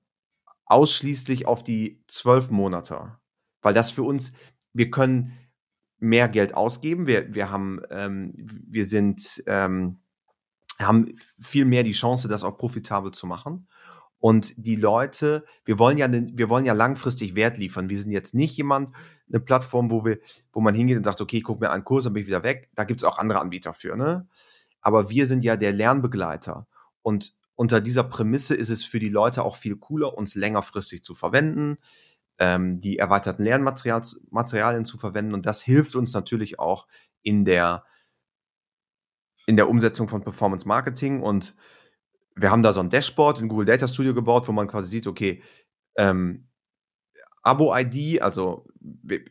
ausschließlich 0.65 1.47
auf 1.47 1.63
die 1.63 2.03
zwölf 2.09 2.51
Monate, 2.51 3.19
weil 3.61 3.75
das 3.75 3.91
für 3.91 4.03
uns, 4.03 4.33
wir 4.73 4.91
können 4.91 5.39
mehr 6.05 6.29
Geld 6.29 6.55
ausgeben. 6.55 7.07
Wir, 7.07 7.35
wir 7.35 7.51
haben, 7.51 7.81
ähm, 7.91 8.35
wir 8.37 8.87
sind, 8.87 9.43
ähm, 9.47 9.99
haben 10.79 11.17
viel 11.41 11.65
mehr 11.65 11.83
die 11.83 11.93
Chance, 11.93 12.29
das 12.29 12.45
auch 12.45 12.57
profitabel 12.57 13.13
zu 13.13 13.27
machen. 13.27 13.67
Und 14.19 14.55
die 14.57 14.77
Leute, 14.77 15.45
wir 15.65 15.79
wollen 15.79 15.99
ja, 15.99 16.09
wir 16.11 16.49
wollen 16.49 16.65
ja 16.65 16.73
langfristig 16.73 17.35
Wert 17.35 17.59
liefern. 17.59 17.89
Wir 17.89 17.99
sind 17.99 18.11
jetzt 18.11 18.35
nicht 18.35 18.57
jemand, 18.57 18.91
eine 19.29 19.41
Plattform, 19.41 19.91
wo 19.91 20.05
wir, 20.05 20.19
wo 20.53 20.61
man 20.61 20.75
hingeht 20.75 20.97
und 20.97 21.05
sagt, 21.05 21.21
okay, 21.21 21.39
ich 21.39 21.45
gucke 21.45 21.61
mir 21.61 21.71
einen 21.71 21.85
Kurs, 21.85 22.05
dann 22.05 22.13
bin 22.13 22.23
ich 22.23 22.29
wieder 22.29 22.43
weg. 22.43 22.71
Da 22.75 22.85
gibt 22.85 23.01
es 23.01 23.05
auch 23.05 23.19
andere 23.19 23.41
Anbieter 23.41 23.73
für, 23.73 23.97
ne? 23.97 24.27
Aber 24.81 25.09
wir 25.11 25.27
sind 25.27 25.45
ja 25.45 25.57
der 25.57 25.73
Lernbegleiter. 25.73 26.67
Und 27.03 27.35
unter 27.55 27.81
dieser 27.81 28.05
Prämisse 28.05 28.55
ist 28.55 28.69
es 28.69 28.85
für 28.85 28.99
die 28.99 29.09
Leute 29.09 29.43
auch 29.43 29.57
viel 29.57 29.77
cooler, 29.77 30.17
uns 30.17 30.35
längerfristig 30.35 31.03
zu 31.03 31.15
verwenden 31.15 31.79
ähm, 32.39 32.81
die 32.81 32.99
erweiterten 32.99 33.45
Lernmaterialien 33.45 34.85
zu 34.85 34.99
verwenden. 34.99 35.35
Und 35.35 35.47
das 35.47 35.63
hilft 35.63 35.95
uns 35.95 36.13
natürlich 36.15 36.59
auch 36.59 36.87
in 37.23 37.45
der, 37.45 37.85
in 39.47 39.57
der 39.57 39.69
Umsetzung 39.69 40.09
von 40.09 40.23
Performance 40.23 40.67
Marketing. 40.67 41.23
Und 41.23 41.55
wir 42.35 42.51
haben 42.51 42.63
da 42.63 42.73
so 42.73 42.81
ein 42.81 42.91
Dashboard 42.91 43.41
in 43.41 43.49
Google 43.49 43.67
Data 43.67 43.87
Studio 43.87 44.15
gebaut, 44.15 44.49
wo 44.49 44.53
man 44.53 44.69
quasi 44.69 44.89
sieht, 44.89 45.07
okay, 45.07 45.43
ähm, 45.97 46.49
Abo-ID, 47.43 48.23
also 48.23 48.67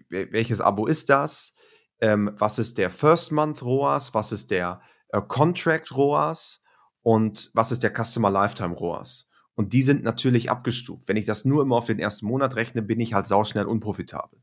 welches 0.09 0.61
Abo 0.61 0.85
ist 0.85 1.09
das? 1.09 1.55
Ähm, 1.99 2.31
was 2.37 2.59
ist 2.59 2.77
der 2.77 2.91
First 2.91 3.31
Month 3.31 3.63
ROAS? 3.63 4.13
Was 4.13 4.31
ist 4.31 4.51
der 4.51 4.81
äh, 5.09 5.21
Contract 5.21 5.91
ROAS? 5.91 6.61
Und 7.01 7.51
was 7.53 7.71
ist 7.71 7.83
der 7.83 7.93
Customer 7.93 8.29
Lifetime 8.29 8.75
ROAS? 8.75 9.27
Und 9.55 9.73
die 9.73 9.83
sind 9.83 10.03
natürlich 10.03 10.49
abgestuft. 10.49 11.07
Wenn 11.07 11.17
ich 11.17 11.25
das 11.25 11.45
nur 11.45 11.61
immer 11.61 11.77
auf 11.77 11.85
den 11.85 11.99
ersten 11.99 12.25
Monat 12.25 12.55
rechne, 12.55 12.81
bin 12.81 12.99
ich 12.99 13.13
halt 13.13 13.27
sauschnell 13.27 13.65
unprofitabel. 13.65 14.39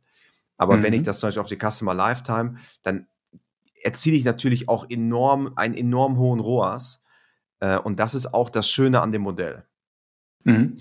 Aber 0.56 0.76
mhm. 0.76 0.82
wenn 0.82 0.92
ich 0.92 1.00
mhm. 1.00 1.04
das 1.04 1.20
zum 1.20 1.28
Beispiel 1.28 1.40
auf 1.40 1.48
die 1.48 1.58
Customer 1.58 1.94
Lifetime, 1.94 2.56
dann 2.82 3.06
erziele 3.82 4.16
ich 4.16 4.24
natürlich 4.24 4.68
auch 4.68 4.88
enorm, 4.88 5.52
einen 5.56 5.74
enorm 5.74 6.18
hohen 6.18 6.38
ROAS. 6.38 7.02
Äh, 7.60 7.78
und 7.78 7.98
das 7.98 8.14
ist 8.14 8.34
auch 8.34 8.50
das 8.50 8.68
Schöne 8.68 9.00
an 9.00 9.10
dem 9.10 9.22
Modell. 9.22 9.64
Mhm. 10.44 10.76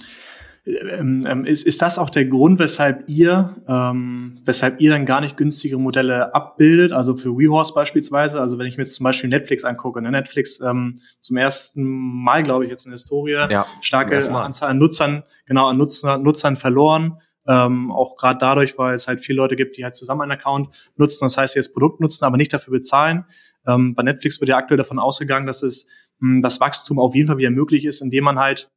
Ähm, 0.66 1.24
ähm, 1.26 1.46
ist, 1.46 1.66
ist 1.66 1.82
das 1.82 1.98
auch 1.98 2.10
der 2.10 2.26
Grund, 2.26 2.60
weshalb 2.60 3.08
ihr, 3.08 3.56
ähm, 3.68 4.40
weshalb 4.46 4.80
ihr 4.82 4.92
dann 4.92 5.06
gar 5.06 5.22
nicht 5.22 5.38
günstige 5.38 5.78
Modelle 5.78 6.34
abbildet? 6.36 6.92
Also 6.92 7.16
für 7.16 7.38
WeHorse 7.38 7.74
beispielsweise. 7.74 8.40
Also 8.40 8.58
wenn 8.60 8.68
ich 8.68 8.78
mir 8.78 8.84
jetzt 8.84 8.96
zum 8.96 9.06
Beispiel 9.06 9.30
Netflix 9.30 9.64
angucke, 9.64 10.02
ne? 10.02 10.12
Netflix 10.12 10.60
ähm, 10.62 10.96
zum 11.20 11.38
ersten 11.38 11.84
Mal, 11.84 12.44
glaube 12.44 12.66
ich, 12.66 12.72
jetzt 12.72 12.86
in 12.86 12.92
der 12.92 12.98
Historie, 12.98 13.48
ja, 13.50 13.66
starke 13.82 14.18
Anzahl 14.18 14.70
an 14.70 14.78
Nutzern, 14.78 15.24
genau, 15.46 15.68
an 15.68 15.78
Nutzer, 15.78 16.18
Nutzern 16.18 16.56
verloren. 16.56 17.18
Ähm, 17.48 17.92
auch 17.92 18.16
gerade 18.16 18.38
dadurch, 18.38 18.78
weil 18.78 18.94
es 18.94 19.08
halt 19.08 19.22
viele 19.22 19.38
Leute 19.38 19.56
gibt, 19.56 19.78
die 19.78 19.84
halt 19.84 19.96
zusammen 19.96 20.22
einen 20.22 20.34
Account 20.34 20.70
nutzen. 20.98 21.26
Das 21.26 21.38
heißt, 21.38 21.54
sie 21.54 21.60
das 21.60 21.74
Produkt 21.74 22.00
nutzen, 22.00 22.26
aber 22.26 22.38
nicht 22.38 22.54
dafür 22.54 22.74
bezahlen. 22.74 23.26
Ähm, 23.66 23.96
bei 23.96 24.04
Netflix 24.04 24.40
wird 24.40 24.50
ja 24.50 24.58
aktuell 24.58 24.78
davon 24.78 25.00
ausgegangen, 25.00 25.48
dass 25.48 25.64
es 25.64 25.88
mh, 26.20 26.36
hm, 26.36 26.42
das 26.42 26.60
Wachstum 26.60 27.00
auf 27.00 27.16
jeden 27.16 27.28
Fall 27.28 27.38
wieder 27.38 27.50
möglich 27.50 27.86
ist, 27.86 28.02
indem 28.02 28.26
man 28.26 28.38
halt 28.38 28.70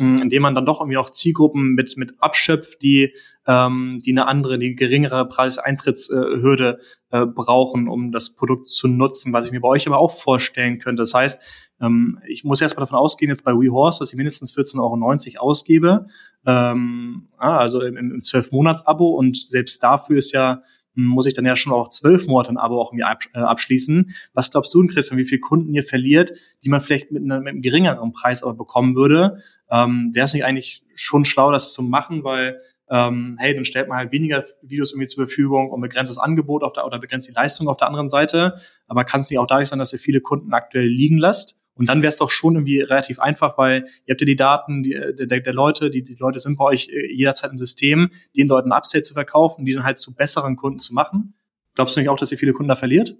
indem 0.00 0.42
man 0.42 0.54
dann 0.54 0.66
doch 0.66 0.80
irgendwie 0.80 0.96
auch 0.96 1.10
Zielgruppen 1.10 1.74
mit, 1.74 1.96
mit 1.96 2.14
abschöpft, 2.20 2.82
die, 2.82 3.14
ähm, 3.46 3.98
die 4.04 4.12
eine 4.12 4.26
andere, 4.26 4.58
die 4.58 4.74
geringere 4.74 5.28
Preiseintrittsхürde 5.28 6.78
äh, 7.10 7.26
brauchen, 7.26 7.88
um 7.88 8.12
das 8.12 8.34
Produkt 8.34 8.68
zu 8.68 8.88
nutzen, 8.88 9.32
was 9.32 9.46
ich 9.46 9.52
mir 9.52 9.60
bei 9.60 9.68
euch 9.68 9.86
aber 9.86 9.98
auch 9.98 10.10
vorstellen 10.10 10.78
könnte. 10.78 11.02
Das 11.02 11.14
heißt, 11.14 11.42
ähm, 11.80 12.18
ich 12.26 12.44
muss 12.44 12.60
erstmal 12.60 12.86
davon 12.86 12.98
ausgehen, 12.98 13.30
jetzt 13.30 13.44
bei 13.44 13.52
WeHorse, 13.52 14.00
dass 14.00 14.12
ich 14.12 14.16
mindestens 14.16 14.54
14,90 14.56 15.36
Euro 15.38 15.48
ausgebe, 15.50 16.06
ähm, 16.46 17.28
also 17.38 17.82
im, 17.82 17.96
im 17.96 18.20
12-Monats-Abo 18.20 19.10
und 19.10 19.36
selbst 19.36 19.82
dafür 19.82 20.18
ist 20.18 20.32
ja 20.32 20.62
muss 21.04 21.26
ich 21.26 21.34
dann 21.34 21.46
ja 21.46 21.56
schon 21.56 21.72
auch 21.72 21.88
zwölf 21.88 22.26
Monate 22.26 22.50
ein 22.50 22.56
Abo 22.56 22.80
auch 22.80 22.92
irgendwie 22.92 23.04
äh, 23.34 23.38
abschließen. 23.38 24.14
Was 24.32 24.50
glaubst 24.50 24.72
du, 24.74 24.86
Christian, 24.86 25.18
wie 25.18 25.24
viele 25.24 25.40
Kunden 25.40 25.74
ihr 25.74 25.82
verliert, 25.82 26.32
die 26.64 26.68
man 26.68 26.80
vielleicht 26.80 27.10
mit, 27.10 27.22
einer, 27.22 27.40
mit 27.40 27.48
einem 27.48 27.62
geringeren 27.62 28.12
Preis 28.12 28.42
aber 28.42 28.54
bekommen 28.54 28.94
würde? 28.96 29.38
Ähm, 29.70 30.10
Wäre 30.12 30.24
es 30.24 30.34
nicht 30.34 30.44
eigentlich 30.44 30.84
schon 30.94 31.24
schlau, 31.24 31.52
das 31.52 31.72
zu 31.72 31.82
machen, 31.82 32.24
weil 32.24 32.60
ähm, 32.90 33.36
hey, 33.38 33.54
dann 33.54 33.64
stellt 33.64 33.88
man 33.88 33.98
halt 33.98 34.10
weniger 34.10 34.44
Videos 34.62 34.92
irgendwie 34.92 35.06
zur 35.06 35.26
Verfügung 35.26 35.70
und 35.70 35.80
begrenzt 35.80 36.10
das 36.10 36.18
Angebot 36.18 36.64
auf 36.64 36.72
der, 36.72 36.84
oder 36.84 36.98
begrenzt 36.98 37.28
die 37.28 37.32
Leistung 37.32 37.68
auf 37.68 37.76
der 37.76 37.86
anderen 37.86 38.08
Seite. 38.08 38.60
Aber 38.88 39.04
kann 39.04 39.20
es 39.20 39.30
nicht 39.30 39.38
auch 39.38 39.46
dadurch 39.46 39.68
sein, 39.68 39.78
dass 39.78 39.92
ihr 39.92 40.00
viele 40.00 40.20
Kunden 40.20 40.52
aktuell 40.52 40.86
liegen 40.86 41.16
lasst? 41.16 41.59
Und 41.80 41.86
dann 41.86 42.02
wäre 42.02 42.10
es 42.10 42.18
doch 42.18 42.28
schon 42.28 42.56
irgendwie 42.56 42.82
relativ 42.82 43.18
einfach, 43.20 43.56
weil 43.56 43.86
ihr 44.04 44.12
habt 44.12 44.20
ja 44.20 44.26
die 44.26 44.36
Daten 44.36 44.82
die, 44.82 44.90
der, 44.90 45.40
der 45.40 45.54
Leute, 45.54 45.88
die, 45.88 46.04
die 46.04 46.14
Leute 46.16 46.38
sind 46.38 46.58
bei 46.58 46.64
euch 46.66 46.90
äh, 46.90 47.10
jederzeit 47.10 47.52
im 47.52 47.56
System, 47.56 48.10
den 48.36 48.48
Leuten 48.48 48.70
Upstate 48.70 49.02
zu 49.02 49.14
verkaufen, 49.14 49.64
die 49.64 49.72
dann 49.72 49.82
halt 49.82 49.98
zu 49.98 50.14
besseren 50.14 50.56
Kunden 50.56 50.78
zu 50.78 50.92
machen. 50.92 51.32
Glaubst 51.74 51.96
du 51.96 52.00
nicht 52.00 52.10
auch, 52.10 52.18
dass 52.18 52.30
ihr 52.32 52.36
viele 52.36 52.52
Kunden 52.52 52.68
da 52.68 52.76
verliert? 52.76 53.16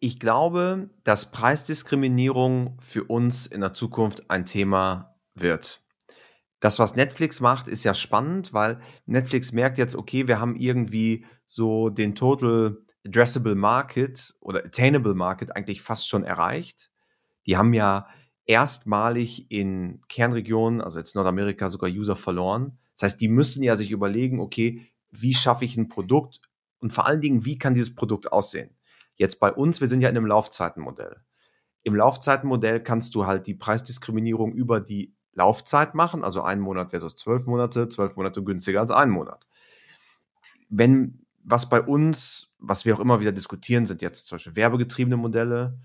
Ich 0.00 0.18
glaube, 0.18 0.88
dass 1.04 1.30
Preisdiskriminierung 1.30 2.78
für 2.80 3.04
uns 3.04 3.46
in 3.46 3.60
der 3.60 3.74
Zukunft 3.74 4.30
ein 4.30 4.46
Thema 4.46 5.14
wird. 5.34 5.82
Das, 6.60 6.78
was 6.78 6.96
Netflix 6.96 7.40
macht, 7.40 7.68
ist 7.68 7.84
ja 7.84 7.92
spannend, 7.92 8.54
weil 8.54 8.80
Netflix 9.04 9.52
merkt 9.52 9.76
jetzt, 9.76 9.94
okay, 9.94 10.26
wir 10.26 10.40
haben 10.40 10.56
irgendwie 10.56 11.26
so 11.46 11.90
den 11.90 12.14
Total 12.14 12.78
Addressable 13.06 13.56
Market 13.56 14.34
oder 14.40 14.64
Attainable 14.64 15.14
Market 15.14 15.54
eigentlich 15.54 15.82
fast 15.82 16.08
schon 16.08 16.24
erreicht. 16.24 16.91
Die 17.46 17.56
haben 17.56 17.74
ja 17.74 18.06
erstmalig 18.44 19.50
in 19.50 20.00
Kernregionen, 20.08 20.80
also 20.80 20.98
jetzt 20.98 21.14
Nordamerika, 21.14 21.70
sogar 21.70 21.90
User 21.90 22.16
verloren. 22.16 22.78
Das 22.96 23.04
heißt, 23.04 23.20
die 23.20 23.28
müssen 23.28 23.62
ja 23.62 23.76
sich 23.76 23.90
überlegen, 23.90 24.40
okay, 24.40 24.86
wie 25.10 25.34
schaffe 25.34 25.64
ich 25.64 25.76
ein 25.76 25.88
Produkt 25.88 26.40
und 26.78 26.92
vor 26.92 27.06
allen 27.06 27.20
Dingen, 27.20 27.44
wie 27.44 27.58
kann 27.58 27.74
dieses 27.74 27.94
Produkt 27.94 28.32
aussehen? 28.32 28.70
Jetzt 29.16 29.38
bei 29.40 29.52
uns, 29.52 29.80
wir 29.80 29.88
sind 29.88 30.00
ja 30.00 30.08
in 30.08 30.16
einem 30.16 30.26
Laufzeitenmodell. 30.26 31.22
Im 31.82 31.94
Laufzeitenmodell 31.94 32.82
kannst 32.82 33.14
du 33.14 33.26
halt 33.26 33.46
die 33.46 33.54
Preisdiskriminierung 33.54 34.52
über 34.52 34.80
die 34.80 35.14
Laufzeit 35.34 35.94
machen, 35.94 36.24
also 36.24 36.42
ein 36.42 36.60
Monat 36.60 36.90
versus 36.90 37.16
zwölf 37.16 37.46
Monate, 37.46 37.88
zwölf 37.88 38.16
Monate 38.16 38.42
günstiger 38.42 38.80
als 38.80 38.90
ein 38.90 39.10
Monat. 39.10 39.46
Wenn 40.68 41.24
was 41.44 41.68
bei 41.68 41.80
uns, 41.80 42.50
was 42.58 42.84
wir 42.84 42.94
auch 42.94 43.00
immer 43.00 43.20
wieder 43.20 43.32
diskutieren, 43.32 43.86
sind 43.86 44.02
jetzt 44.02 44.26
zum 44.26 44.36
Beispiel 44.36 44.56
werbegetriebene 44.56 45.16
Modelle, 45.16 45.78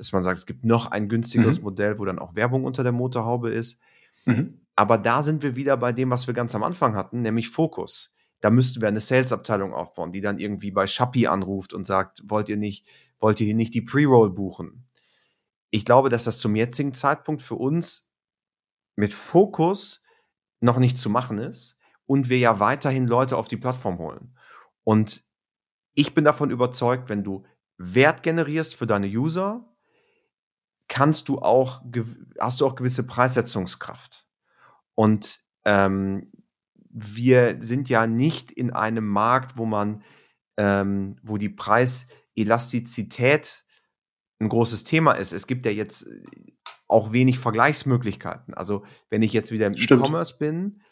dass 0.00 0.12
man 0.12 0.22
sagt, 0.22 0.38
es 0.38 0.46
gibt 0.46 0.64
noch 0.64 0.90
ein 0.90 1.10
günstigeres 1.10 1.58
mhm. 1.58 1.64
Modell, 1.64 1.98
wo 1.98 2.06
dann 2.06 2.18
auch 2.18 2.34
Werbung 2.34 2.64
unter 2.64 2.82
der 2.82 2.92
Motorhaube 2.92 3.50
ist. 3.50 3.78
Mhm. 4.24 4.62
Aber 4.74 4.96
da 4.96 5.22
sind 5.22 5.42
wir 5.42 5.56
wieder 5.56 5.76
bei 5.76 5.92
dem, 5.92 6.08
was 6.08 6.26
wir 6.26 6.32
ganz 6.32 6.54
am 6.54 6.62
Anfang 6.62 6.94
hatten, 6.94 7.20
nämlich 7.20 7.50
Fokus. 7.50 8.14
Da 8.40 8.48
müssten 8.48 8.80
wir 8.80 8.88
eine 8.88 9.00
Sales-Abteilung 9.00 9.74
aufbauen, 9.74 10.10
die 10.10 10.22
dann 10.22 10.38
irgendwie 10.38 10.70
bei 10.70 10.86
Shopee 10.86 11.26
anruft 11.26 11.74
und 11.74 11.84
sagt, 11.84 12.22
wollt 12.24 12.48
ihr 12.48 12.56
nicht, 12.56 12.86
wollt 13.18 13.42
ihr 13.42 13.54
nicht 13.54 13.74
die 13.74 13.82
Pre-Roll 13.82 14.30
buchen? 14.30 14.86
Ich 15.68 15.84
glaube, 15.84 16.08
dass 16.08 16.24
das 16.24 16.38
zum 16.38 16.56
jetzigen 16.56 16.94
Zeitpunkt 16.94 17.42
für 17.42 17.56
uns 17.56 18.08
mit 18.96 19.12
Fokus 19.12 20.02
noch 20.60 20.78
nicht 20.78 20.96
zu 20.96 21.10
machen 21.10 21.36
ist 21.36 21.76
und 22.06 22.30
wir 22.30 22.38
ja 22.38 22.58
weiterhin 22.58 23.06
Leute 23.06 23.36
auf 23.36 23.48
die 23.48 23.58
Plattform 23.58 23.98
holen. 23.98 24.34
Und 24.82 25.26
ich 25.94 26.14
bin 26.14 26.24
davon 26.24 26.50
überzeugt, 26.50 27.10
wenn 27.10 27.22
du 27.22 27.44
Wert 27.76 28.22
generierst 28.22 28.76
für 28.76 28.86
deine 28.86 29.06
User, 29.06 29.69
kannst 30.90 31.30
du 31.30 31.38
auch, 31.38 31.80
hast 32.38 32.60
du 32.60 32.66
auch 32.66 32.74
gewisse 32.74 33.06
Preissetzungskraft. 33.06 34.26
Und 34.94 35.40
ähm, 35.64 36.30
wir 36.90 37.56
sind 37.60 37.88
ja 37.88 38.06
nicht 38.08 38.50
in 38.50 38.72
einem 38.72 39.06
Markt, 39.06 39.56
wo 39.56 39.64
man, 39.64 40.02
ähm, 40.58 41.16
wo 41.22 41.38
die 41.38 41.48
Preiselastizität 41.48 43.64
ein 44.40 44.48
großes 44.48 44.82
Thema 44.84 45.12
ist. 45.12 45.32
Es 45.32 45.46
gibt 45.46 45.64
ja 45.64 45.72
jetzt 45.72 46.08
äh, 46.08 46.22
auch 46.88 47.12
wenig 47.12 47.38
Vergleichsmöglichkeiten. 47.38 48.52
Also 48.54 48.84
wenn 49.10 49.22
ich 49.22 49.32
jetzt 49.32 49.52
wieder 49.52 49.68
im 49.68 49.74
E-Commerce 49.76 50.38
bin, 50.38 50.82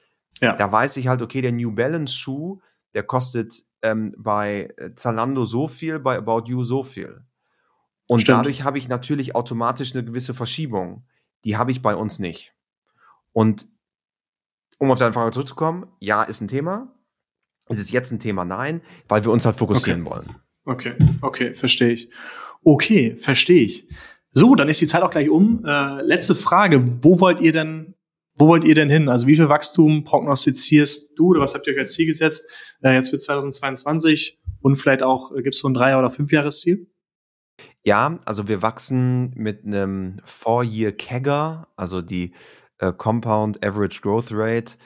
ja. 0.40 0.54
da 0.54 0.70
weiß 0.70 0.96
ich 0.98 1.08
halt, 1.08 1.22
okay, 1.22 1.42
der 1.42 1.50
New 1.50 1.72
Balance 1.72 2.14
Schuh, 2.14 2.60
der 2.94 3.02
kostet 3.02 3.64
ähm, 3.82 4.14
bei 4.16 4.72
Zalando 4.94 5.44
so 5.44 5.66
viel, 5.66 5.98
bei 5.98 6.16
About 6.16 6.44
You 6.46 6.62
so 6.64 6.84
viel. 6.84 7.24
Und 8.08 8.22
Stimmt. 8.22 8.38
dadurch 8.38 8.64
habe 8.64 8.78
ich 8.78 8.88
natürlich 8.88 9.34
automatisch 9.34 9.94
eine 9.94 10.02
gewisse 10.02 10.34
Verschiebung. 10.34 11.04
Die 11.44 11.56
habe 11.56 11.70
ich 11.70 11.82
bei 11.82 11.94
uns 11.94 12.18
nicht. 12.18 12.54
Und 13.32 13.68
um 14.78 14.90
auf 14.90 14.98
deine 14.98 15.12
Frage 15.12 15.30
zurückzukommen, 15.30 15.86
ja, 16.00 16.22
ist 16.22 16.40
ein 16.40 16.48
Thema. 16.48 16.94
Ist 17.68 17.78
es 17.78 17.90
jetzt 17.90 18.10
ein 18.10 18.18
Thema? 18.18 18.46
Nein, 18.46 18.80
weil 19.08 19.24
wir 19.24 19.30
uns 19.30 19.44
halt 19.44 19.58
fokussieren 19.58 20.06
okay. 20.06 20.10
wollen. 20.10 20.34
Okay, 20.64 20.94
okay, 21.20 21.54
verstehe 21.54 21.92
ich. 21.92 22.10
Okay, 22.64 23.16
verstehe 23.18 23.62
ich. 23.62 23.86
So, 24.30 24.54
dann 24.54 24.68
ist 24.68 24.80
die 24.80 24.86
Zeit 24.86 25.02
auch 25.02 25.10
gleich 25.10 25.28
um. 25.28 25.62
Äh, 25.66 26.02
letzte 26.02 26.34
Frage. 26.34 26.98
Wo 27.02 27.20
wollt 27.20 27.40
ihr 27.40 27.52
denn, 27.52 27.94
wo 28.36 28.48
wollt 28.48 28.64
ihr 28.64 28.74
denn 28.74 28.88
hin? 28.88 29.10
Also 29.10 29.26
wie 29.26 29.36
viel 29.36 29.50
Wachstum 29.50 30.04
prognostizierst 30.04 31.10
du 31.16 31.28
oder 31.28 31.40
was 31.40 31.54
habt 31.54 31.66
ihr 31.66 31.74
euch 31.74 31.80
als 31.80 31.92
Ziel 31.92 32.06
gesetzt? 32.06 32.46
Äh, 32.82 32.94
jetzt 32.94 33.10
für 33.10 33.18
2022 33.18 34.38
und 34.60 34.76
vielleicht 34.76 35.02
auch, 35.02 35.32
äh, 35.32 35.42
gibt 35.42 35.54
es 35.54 35.60
so 35.60 35.68
ein 35.68 35.74
Drei- 35.74 35.96
oder 35.96 36.10
Fünfjahresziel? 36.10 36.86
Ja, 37.84 38.18
also 38.24 38.48
wir 38.48 38.62
wachsen 38.62 39.30
mit 39.34 39.64
einem 39.64 40.20
Four-Year 40.24 40.92
CAGR, 40.92 41.68
also 41.76 42.02
die 42.02 42.34
äh, 42.78 42.92
Compound 42.92 43.64
Average 43.64 44.00
Growth 44.00 44.28
Rate, 44.30 44.76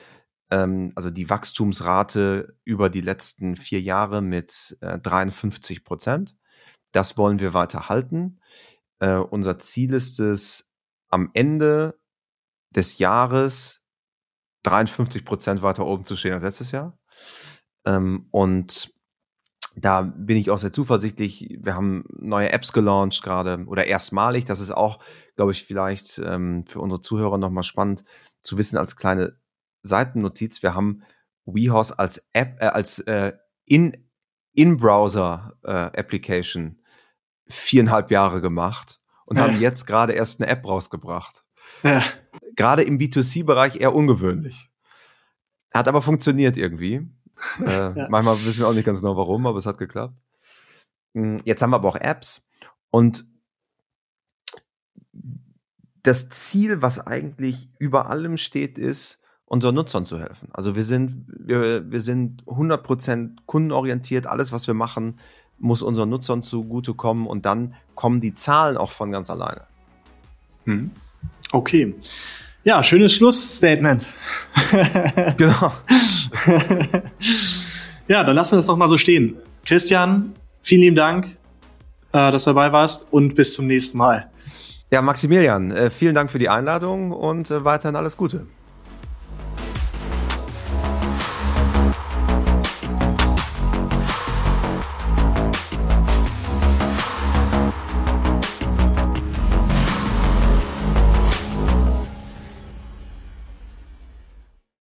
ähm, 0.51 0.91
also 0.95 1.09
die 1.09 1.29
Wachstumsrate 1.29 2.55
über 2.63 2.89
die 2.89 3.01
letzten 3.01 3.55
vier 3.55 3.81
Jahre 3.81 4.21
mit 4.21 4.77
äh, 4.81 4.99
53 4.99 5.83
Prozent. 5.83 6.35
Das 6.91 7.17
wollen 7.17 7.39
wir 7.39 7.53
weiter 7.53 7.89
halten. 7.89 8.39
Äh, 8.99 9.15
unser 9.15 9.59
Ziel 9.59 9.93
ist 9.93 10.19
es, 10.19 10.65
am 11.09 11.29
Ende 11.33 11.99
des 12.71 12.97
Jahres 12.97 13.81
53 14.63 15.25
Prozent 15.25 15.61
weiter 15.61 15.85
oben 15.85 16.05
zu 16.05 16.15
stehen 16.15 16.33
als 16.33 16.43
letztes 16.43 16.71
Jahr. 16.71 16.97
Ähm, 17.85 18.27
und 18.31 18.93
da 19.75 20.01
bin 20.01 20.37
ich 20.37 20.51
auch 20.51 20.59
sehr 20.59 20.71
zuversichtlich. 20.71 21.57
Wir 21.61 21.75
haben 21.75 22.05
neue 22.19 22.51
Apps 22.51 22.73
gelauncht 22.73 23.23
gerade 23.23 23.63
oder 23.65 23.85
erstmalig. 23.85 24.45
Das 24.45 24.59
ist 24.59 24.71
auch, 24.71 24.99
glaube 25.35 25.51
ich, 25.51 25.63
vielleicht 25.63 26.19
ähm, 26.23 26.65
für 26.67 26.79
unsere 26.79 27.01
Zuhörer 27.01 27.37
nochmal 27.37 27.63
spannend 27.63 28.03
zu 28.43 28.57
wissen 28.57 28.77
als 28.77 28.95
kleine 28.95 29.37
Seitennotiz. 29.81 30.61
Wir 30.61 30.75
haben 30.75 31.03
WeHorse 31.45 31.97
als 31.97 32.29
App, 32.33 32.57
äh, 32.61 32.65
als 32.65 32.99
äh, 32.99 33.33
in 33.65 33.97
In-Browser 34.53 35.57
äh, 35.63 35.71
Application 35.71 36.79
viereinhalb 37.47 38.11
Jahre 38.11 38.41
gemacht 38.41 38.99
und 39.25 39.37
ja. 39.37 39.43
haben 39.43 39.59
jetzt 39.59 39.85
gerade 39.85 40.13
erst 40.13 40.39
eine 40.39 40.49
App 40.49 40.67
rausgebracht. 40.67 41.43
Ja. 41.81 42.03
Gerade 42.55 42.83
im 42.83 42.99
B2C-Bereich 42.99 43.77
eher 43.77 43.95
ungewöhnlich. 43.95 44.69
Hat 45.73 45.87
aber 45.87 46.01
funktioniert 46.01 46.55
irgendwie. 46.55 47.09
Äh, 47.59 47.65
ja. 47.97 48.07
Manchmal 48.09 48.43
wissen 48.45 48.61
wir 48.61 48.67
auch 48.67 48.73
nicht 48.73 48.85
ganz 48.85 49.01
genau 49.01 49.17
warum, 49.17 49.45
aber 49.45 49.57
es 49.57 49.65
hat 49.65 49.77
geklappt. 49.77 50.15
Hm, 51.13 51.37
jetzt 51.45 51.61
haben 51.61 51.71
wir 51.71 51.77
aber 51.77 51.89
auch 51.89 51.95
Apps 51.95 52.47
und 52.89 53.25
das 56.03 56.29
Ziel, 56.29 56.81
was 56.81 56.99
eigentlich 56.99 57.69
über 57.79 58.07
allem 58.09 58.37
steht, 58.37 58.77
ist, 58.77 59.19
unseren 59.45 59.75
Nutzern 59.75 60.05
zu 60.05 60.19
helfen. 60.19 60.49
Also 60.51 60.75
wir 60.75 60.83
sind, 60.83 61.25
wir, 61.27 61.89
wir 61.89 62.01
sind 62.01 62.43
100% 62.45 63.37
kundenorientiert. 63.45 64.27
Alles, 64.27 64.51
was 64.51 64.67
wir 64.67 64.73
machen, 64.73 65.19
muss 65.59 65.81
unseren 65.81 66.09
Nutzern 66.09 66.41
zugutekommen 66.41 67.25
und 67.25 67.45
dann 67.45 67.75
kommen 67.95 68.19
die 68.19 68.33
Zahlen 68.33 68.77
auch 68.77 68.91
von 68.91 69.11
ganz 69.11 69.29
alleine. 69.29 69.61
Hm. 70.65 70.91
Okay. 71.51 71.95
Ja, 72.65 72.81
schönes 72.81 73.13
Schlussstatement. 73.13 74.07
genau. 75.37 75.73
ja, 78.07 78.23
dann 78.23 78.35
lassen 78.35 78.53
wir 78.53 78.57
das 78.57 78.67
doch 78.67 78.77
mal 78.77 78.87
so 78.87 78.97
stehen. 78.97 79.35
Christian, 79.65 80.33
vielen 80.61 80.81
lieben 80.81 80.95
Dank, 80.95 81.37
äh, 82.13 82.31
dass 82.31 82.45
du 82.45 82.51
dabei 82.51 82.71
warst 82.71 83.05
und 83.11 83.35
bis 83.35 83.53
zum 83.53 83.67
nächsten 83.67 83.97
Mal. 83.97 84.29
Ja, 84.91 85.01
Maximilian, 85.01 85.71
äh, 85.71 85.89
vielen 85.89 86.15
Dank 86.15 86.31
für 86.31 86.39
die 86.39 86.47
Einladung 86.47 87.11
und 87.11 87.51
äh, 87.51 87.65
weiterhin 87.65 87.97
alles 87.97 88.15
Gute. 88.15 88.47